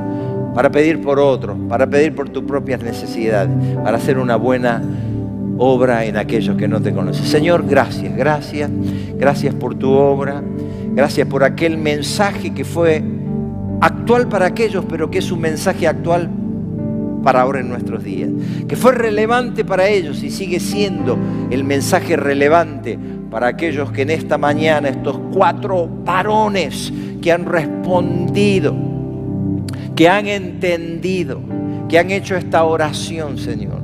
para 0.53 0.71
pedir 0.71 1.01
por 1.01 1.19
otros, 1.19 1.57
para 1.67 1.87
pedir 1.87 2.15
por 2.15 2.29
tus 2.29 2.43
propias 2.43 2.81
necesidades, 2.81 3.49
para 3.83 3.97
hacer 3.97 4.17
una 4.17 4.35
buena 4.35 4.81
obra 5.57 6.05
en 6.05 6.17
aquellos 6.17 6.57
que 6.57 6.67
no 6.67 6.81
te 6.81 6.93
conocen. 6.93 7.25
Señor, 7.25 7.65
gracias, 7.67 8.15
gracias, 8.15 8.69
gracias 9.17 9.53
por 9.53 9.75
tu 9.75 9.91
obra, 9.91 10.41
gracias 10.93 11.27
por 11.27 11.43
aquel 11.43 11.77
mensaje 11.77 12.53
que 12.53 12.65
fue 12.65 13.03
actual 13.81 14.27
para 14.27 14.47
aquellos, 14.47 14.85
pero 14.85 15.09
que 15.09 15.19
es 15.19 15.31
un 15.31 15.41
mensaje 15.41 15.87
actual 15.87 16.29
para 17.23 17.41
ahora 17.41 17.61
en 17.61 17.69
nuestros 17.69 18.03
días, 18.03 18.29
que 18.67 18.75
fue 18.75 18.91
relevante 18.91 19.63
para 19.63 19.87
ellos 19.87 20.23
y 20.23 20.29
sigue 20.29 20.59
siendo 20.59 21.17
el 21.49 21.63
mensaje 21.63 22.15
relevante 22.15 22.99
para 23.31 23.47
aquellos 23.47 23.91
que 23.91 24.03
en 24.03 24.11
esta 24.11 24.37
mañana, 24.37 24.89
estos 24.89 25.17
cuatro 25.33 25.87
varones 25.87 26.91
que 27.21 27.31
han 27.31 27.45
respondido, 27.45 28.75
que 29.95 30.09
han 30.09 30.27
entendido, 30.27 31.41
que 31.87 31.97
han 31.97 32.11
hecho 32.11 32.35
esta 32.35 32.63
oración, 32.63 33.37
Señor. 33.37 33.82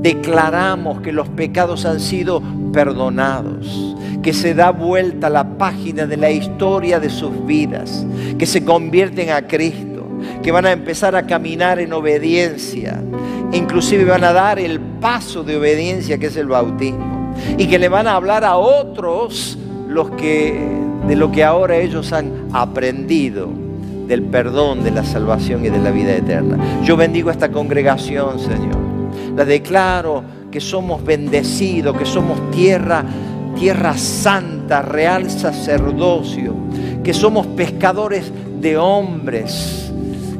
Declaramos 0.00 1.00
que 1.00 1.12
los 1.12 1.28
pecados 1.28 1.84
han 1.84 2.00
sido 2.00 2.42
perdonados, 2.72 3.96
que 4.22 4.32
se 4.32 4.54
da 4.54 4.70
vuelta 4.70 5.30
la 5.30 5.56
página 5.56 6.06
de 6.06 6.16
la 6.16 6.30
historia 6.30 7.00
de 7.00 7.10
sus 7.10 7.44
vidas, 7.46 8.06
que 8.38 8.46
se 8.46 8.64
convierten 8.64 9.30
a 9.30 9.46
Cristo 9.46 9.96
que 10.42 10.52
van 10.52 10.66
a 10.66 10.72
empezar 10.72 11.16
a 11.16 11.26
caminar 11.26 11.78
en 11.78 11.92
obediencia, 11.92 13.02
inclusive 13.52 14.04
van 14.04 14.24
a 14.24 14.32
dar 14.32 14.58
el 14.58 14.80
paso 14.80 15.42
de 15.42 15.56
obediencia 15.56 16.18
que 16.18 16.26
es 16.26 16.36
el 16.36 16.46
bautismo, 16.46 17.34
y 17.58 17.66
que 17.66 17.78
le 17.78 17.88
van 17.88 18.06
a 18.06 18.14
hablar 18.14 18.44
a 18.44 18.56
otros 18.56 19.58
los 19.88 20.10
que, 20.12 20.58
de 21.06 21.16
lo 21.16 21.30
que 21.32 21.44
ahora 21.44 21.76
ellos 21.76 22.12
han 22.12 22.48
aprendido 22.52 23.48
del 24.06 24.22
perdón, 24.22 24.84
de 24.84 24.92
la 24.92 25.04
salvación 25.04 25.64
y 25.64 25.68
de 25.68 25.78
la 25.78 25.90
vida 25.90 26.14
eterna. 26.14 26.58
Yo 26.84 26.96
bendigo 26.96 27.28
a 27.28 27.32
esta 27.32 27.50
congregación, 27.50 28.38
Señor. 28.38 28.85
La 29.36 29.44
declaro 29.44 30.24
que 30.50 30.60
somos 30.60 31.04
bendecidos, 31.04 31.96
que 31.96 32.06
somos 32.06 32.50
tierra, 32.50 33.04
tierra 33.54 33.96
santa, 33.96 34.82
real 34.82 35.30
sacerdocio, 35.30 36.54
que 37.04 37.12
somos 37.12 37.46
pescadores 37.48 38.32
de 38.60 38.76
hombres 38.78 39.86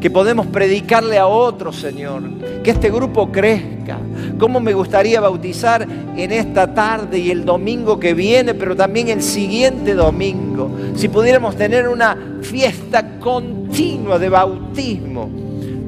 que 0.01 0.11
podemos 0.11 0.47
predicarle 0.47 1.19
a 1.19 1.27
otros, 1.27 1.77
Señor, 1.77 2.23
que 2.63 2.71
este 2.71 2.91
grupo 2.91 3.33
crezca. 3.33 3.99
¿Cómo 4.39 4.61
me 4.61 4.73
gustaría 4.73 5.21
bautizar 5.21 5.87
en 6.17 6.33
esta 6.33 6.73
tarde 6.73 7.19
y 7.19 7.31
el 7.31 7.45
domingo 7.45 7.99
que 7.99 8.15
viene, 8.15 8.55
pero 8.55 8.77
también 8.77 9.09
el 9.09 9.23
siguiente 9.23 9.95
domingo? 9.95 10.71
Si 10.95 11.09
pudiéramos 11.09 11.57
tener 11.57 11.89
una 11.89 12.17
fiesta 12.43 13.19
continua 13.19 14.19
de 14.19 14.29
bautismo, 14.29 15.29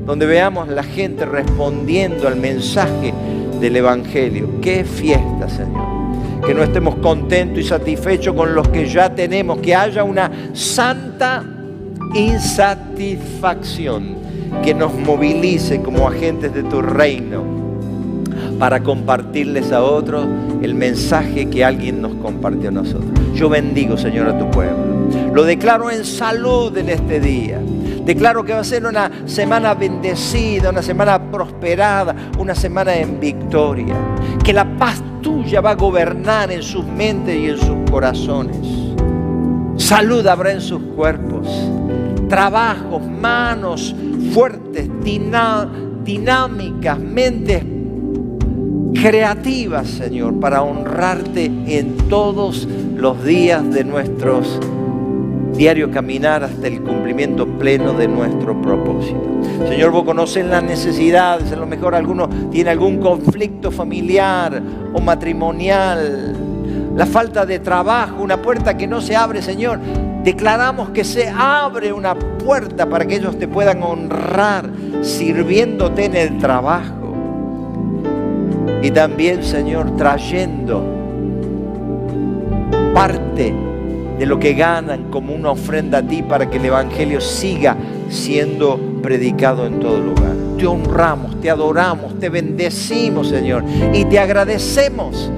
donde 0.08 0.24
veamos 0.24 0.68
la 0.68 0.82
gente 0.82 1.26
respondiendo 1.26 2.28
al 2.28 2.36
mensaje 2.36 3.12
del 3.60 3.76
Evangelio. 3.76 4.58
Qué 4.62 4.82
fiesta, 4.82 5.50
Señor 5.50 5.98
que 6.46 6.54
no 6.54 6.62
estemos 6.62 6.94
contentos 6.96 7.58
y 7.58 7.64
satisfechos 7.64 8.34
con 8.34 8.54
los 8.54 8.68
que 8.68 8.88
ya 8.88 9.14
tenemos, 9.14 9.58
que 9.58 9.74
haya 9.74 10.02
una 10.02 10.30
santa 10.54 11.44
insatisfacción 12.14 14.16
que 14.62 14.72
nos 14.72 14.94
movilice 14.94 15.82
como 15.82 16.08
agentes 16.08 16.54
de 16.54 16.62
tu 16.62 16.80
reino 16.80 17.44
para 18.58 18.82
compartirles 18.82 19.72
a 19.72 19.82
otros 19.82 20.26
el 20.62 20.74
mensaje 20.74 21.50
que 21.50 21.66
alguien 21.66 22.00
nos 22.00 22.14
compartió 22.14 22.70
a 22.70 22.72
nosotros. 22.72 23.10
Yo 23.34 23.50
bendigo, 23.50 23.98
Señor, 23.98 24.28
a 24.28 24.38
tu 24.38 24.50
pueblo. 24.50 25.10
Lo 25.34 25.44
declaro 25.44 25.90
en 25.90 26.04
salud 26.04 26.74
en 26.78 26.88
este 26.88 27.20
día. 27.20 27.60
Declaro 28.08 28.42
que 28.42 28.54
va 28.54 28.60
a 28.60 28.64
ser 28.64 28.86
una 28.86 29.10
semana 29.26 29.74
bendecida, 29.74 30.70
una 30.70 30.80
semana 30.80 31.30
prosperada, 31.30 32.16
una 32.38 32.54
semana 32.54 32.96
en 32.96 33.20
victoria. 33.20 33.94
Que 34.42 34.54
la 34.54 34.64
paz 34.78 35.02
tuya 35.20 35.60
va 35.60 35.72
a 35.72 35.74
gobernar 35.74 36.50
en 36.50 36.62
sus 36.62 36.86
mentes 36.86 37.38
y 37.38 37.50
en 37.50 37.58
sus 37.58 37.90
corazones. 37.90 38.66
Salud 39.76 40.26
habrá 40.26 40.52
en 40.52 40.62
sus 40.62 40.80
cuerpos 40.96 41.46
trabajos, 42.30 43.06
manos 43.06 43.94
fuertes, 44.32 44.88
dinámicas, 45.04 46.98
mentes 46.98 47.62
creativas, 48.94 49.86
Señor, 49.86 50.40
para 50.40 50.62
honrarte 50.62 51.44
en 51.44 51.98
todos 52.08 52.66
los 52.96 53.22
días 53.22 53.70
de 53.70 53.84
nuestros 53.84 54.58
diario 55.54 55.90
caminar 55.90 56.44
hasta 56.44 56.66
el 56.66 56.82
cumplimiento 56.82 57.46
pleno 57.46 57.92
de 57.92 58.08
nuestro 58.08 58.60
propósito. 58.60 59.22
Señor, 59.68 59.90
vos 59.90 60.04
conoces 60.04 60.46
las 60.46 60.62
necesidades, 60.62 61.52
a 61.52 61.56
lo 61.56 61.66
mejor 61.66 61.94
alguno 61.94 62.28
tiene 62.50 62.70
algún 62.70 62.98
conflicto 62.98 63.70
familiar 63.70 64.62
o 64.92 65.00
matrimonial, 65.00 66.36
la 66.94 67.06
falta 67.06 67.44
de 67.46 67.58
trabajo, 67.58 68.22
una 68.22 68.40
puerta 68.40 68.76
que 68.76 68.86
no 68.86 69.00
se 69.00 69.16
abre, 69.16 69.42
Señor. 69.42 69.78
Declaramos 70.22 70.90
que 70.90 71.04
se 71.04 71.28
abre 71.28 71.92
una 71.92 72.14
puerta 72.14 72.88
para 72.88 73.06
que 73.06 73.16
ellos 73.16 73.38
te 73.38 73.48
puedan 73.48 73.82
honrar 73.82 74.68
sirviéndote 75.02 76.04
en 76.06 76.16
el 76.16 76.38
trabajo. 76.38 77.14
Y 78.82 78.90
también, 78.90 79.42
Señor, 79.42 79.96
trayendo 79.96 80.84
parte 82.94 83.67
de 84.18 84.26
lo 84.26 84.38
que 84.38 84.54
ganan 84.54 85.10
como 85.10 85.34
una 85.34 85.50
ofrenda 85.50 85.98
a 85.98 86.02
ti 86.02 86.22
para 86.22 86.50
que 86.50 86.58
el 86.58 86.64
Evangelio 86.64 87.20
siga 87.20 87.76
siendo 88.08 88.78
predicado 89.02 89.66
en 89.66 89.80
todo 89.80 89.98
lugar. 89.98 90.32
Te 90.58 90.66
honramos, 90.66 91.40
te 91.40 91.50
adoramos, 91.50 92.18
te 92.18 92.28
bendecimos, 92.28 93.28
Señor, 93.28 93.64
y 93.94 94.04
te 94.06 94.18
agradecemos 94.18 95.30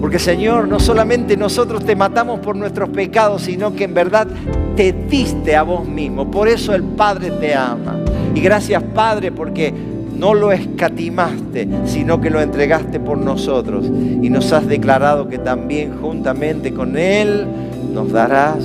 porque 0.00 0.18
Señor, 0.18 0.68
no 0.68 0.78
solamente 0.78 1.36
nosotros 1.36 1.84
te 1.84 1.96
matamos 1.96 2.38
por 2.40 2.54
nuestros 2.54 2.88
pecados, 2.90 3.42
sino 3.42 3.74
que 3.74 3.84
en 3.84 3.94
verdad 3.94 4.28
te 4.76 4.92
diste 4.92 5.56
a 5.56 5.62
vos 5.62 5.86
mismo. 5.86 6.30
Por 6.30 6.46
eso 6.46 6.72
el 6.72 6.84
Padre 6.84 7.32
te 7.32 7.54
ama. 7.54 7.96
Y 8.34 8.40
gracias 8.40 8.82
Padre 8.94 9.32
porque 9.32 9.74
no 10.18 10.34
lo 10.34 10.52
escatimaste, 10.52 11.68
sino 11.84 12.20
que 12.20 12.30
lo 12.30 12.40
entregaste 12.40 13.00
por 13.00 13.18
nosotros. 13.18 13.86
Y 13.86 14.30
nos 14.30 14.52
has 14.52 14.66
declarado 14.66 15.28
que 15.28 15.38
también 15.38 15.98
juntamente 16.00 16.72
con 16.72 16.98
Él 16.98 17.46
nos 17.92 18.12
darás 18.12 18.58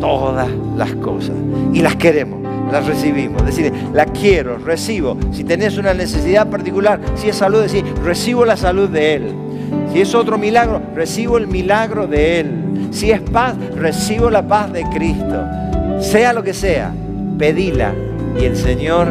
todas 0.00 0.48
las 0.76 0.92
cosas. 0.96 1.34
Y 1.72 1.80
las 1.80 1.96
queremos, 1.96 2.40
las 2.70 2.86
recibimos. 2.86 3.44
Decir, 3.44 3.72
la 3.92 4.04
quiero, 4.06 4.58
recibo. 4.58 5.16
Si 5.32 5.44
tenés 5.44 5.78
una 5.78 5.94
necesidad 5.94 6.48
particular, 6.48 7.00
si 7.14 7.28
es 7.28 7.36
salud, 7.36 7.62
decir, 7.62 7.84
recibo 8.04 8.44
la 8.44 8.56
salud 8.56 8.88
de 8.88 9.14
Él. 9.14 9.34
Si 9.92 10.00
es 10.00 10.14
otro 10.14 10.36
milagro, 10.38 10.80
recibo 10.94 11.38
el 11.38 11.46
milagro 11.46 12.06
de 12.06 12.40
Él. 12.40 12.88
Si 12.90 13.10
es 13.10 13.20
paz, 13.20 13.56
recibo 13.74 14.30
la 14.30 14.46
paz 14.46 14.72
de 14.72 14.82
Cristo. 14.94 15.42
Sea 16.00 16.32
lo 16.32 16.42
que 16.42 16.52
sea, 16.52 16.92
pedila 17.38 17.94
y 18.38 18.44
el 18.44 18.56
Señor, 18.56 19.08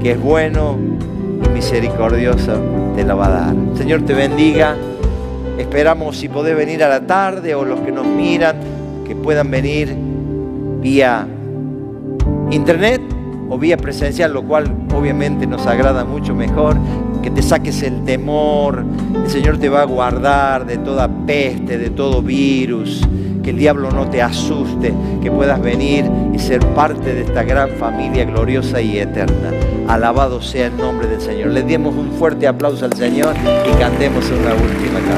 que 0.00 0.12
es 0.12 0.20
bueno 0.20 0.76
y 1.44 1.48
misericordioso, 1.48 2.60
te 2.94 3.04
la 3.04 3.14
va 3.14 3.26
a 3.26 3.30
dar. 3.30 3.54
Señor 3.76 4.02
te 4.02 4.14
bendiga. 4.14 4.76
Esperamos 5.58 6.16
si 6.16 6.28
podés 6.28 6.56
venir 6.56 6.84
a 6.84 6.88
la 6.88 7.06
tarde 7.06 7.54
o 7.54 7.64
los 7.64 7.80
que 7.80 7.90
nos 7.90 8.06
miran, 8.06 8.56
que 9.06 9.16
puedan 9.16 9.50
venir 9.50 9.94
vía 10.80 11.26
internet 12.50 13.02
o 13.50 13.58
vía 13.58 13.76
presencial, 13.76 14.32
lo 14.32 14.42
cual 14.44 14.72
obviamente 14.94 15.46
nos 15.46 15.66
agrada 15.66 16.04
mucho 16.04 16.34
mejor 16.34 16.76
que 17.22 17.30
te 17.30 17.42
saques 17.42 17.82
el 17.82 18.04
temor. 18.04 18.84
El 19.24 19.30
Señor 19.30 19.58
te 19.58 19.68
va 19.68 19.82
a 19.82 19.84
guardar 19.84 20.66
de 20.66 20.78
toda 20.78 21.08
peste, 21.26 21.78
de 21.78 21.90
todo 21.90 22.22
virus. 22.22 23.02
Que 23.48 23.52
el 23.52 23.60
diablo 23.60 23.90
no 23.90 24.10
te 24.10 24.20
asuste, 24.20 24.92
que 25.22 25.30
puedas 25.30 25.58
venir 25.62 26.04
y 26.34 26.38
ser 26.38 26.60
parte 26.74 27.14
de 27.14 27.22
esta 27.22 27.44
gran 27.44 27.70
familia 27.78 28.26
gloriosa 28.26 28.78
y 28.82 28.98
eterna. 28.98 29.52
Alabado 29.88 30.42
sea 30.42 30.66
el 30.66 30.76
nombre 30.76 31.08
del 31.08 31.18
Señor. 31.18 31.52
Le 31.52 31.62
demos 31.62 31.94
un 31.94 32.12
fuerte 32.12 32.46
aplauso 32.46 32.84
al 32.84 32.92
Señor 32.92 33.34
y 33.66 33.78
cantemos 33.80 34.26
una 34.26 34.52
última 34.52 35.00
canción. 35.00 35.08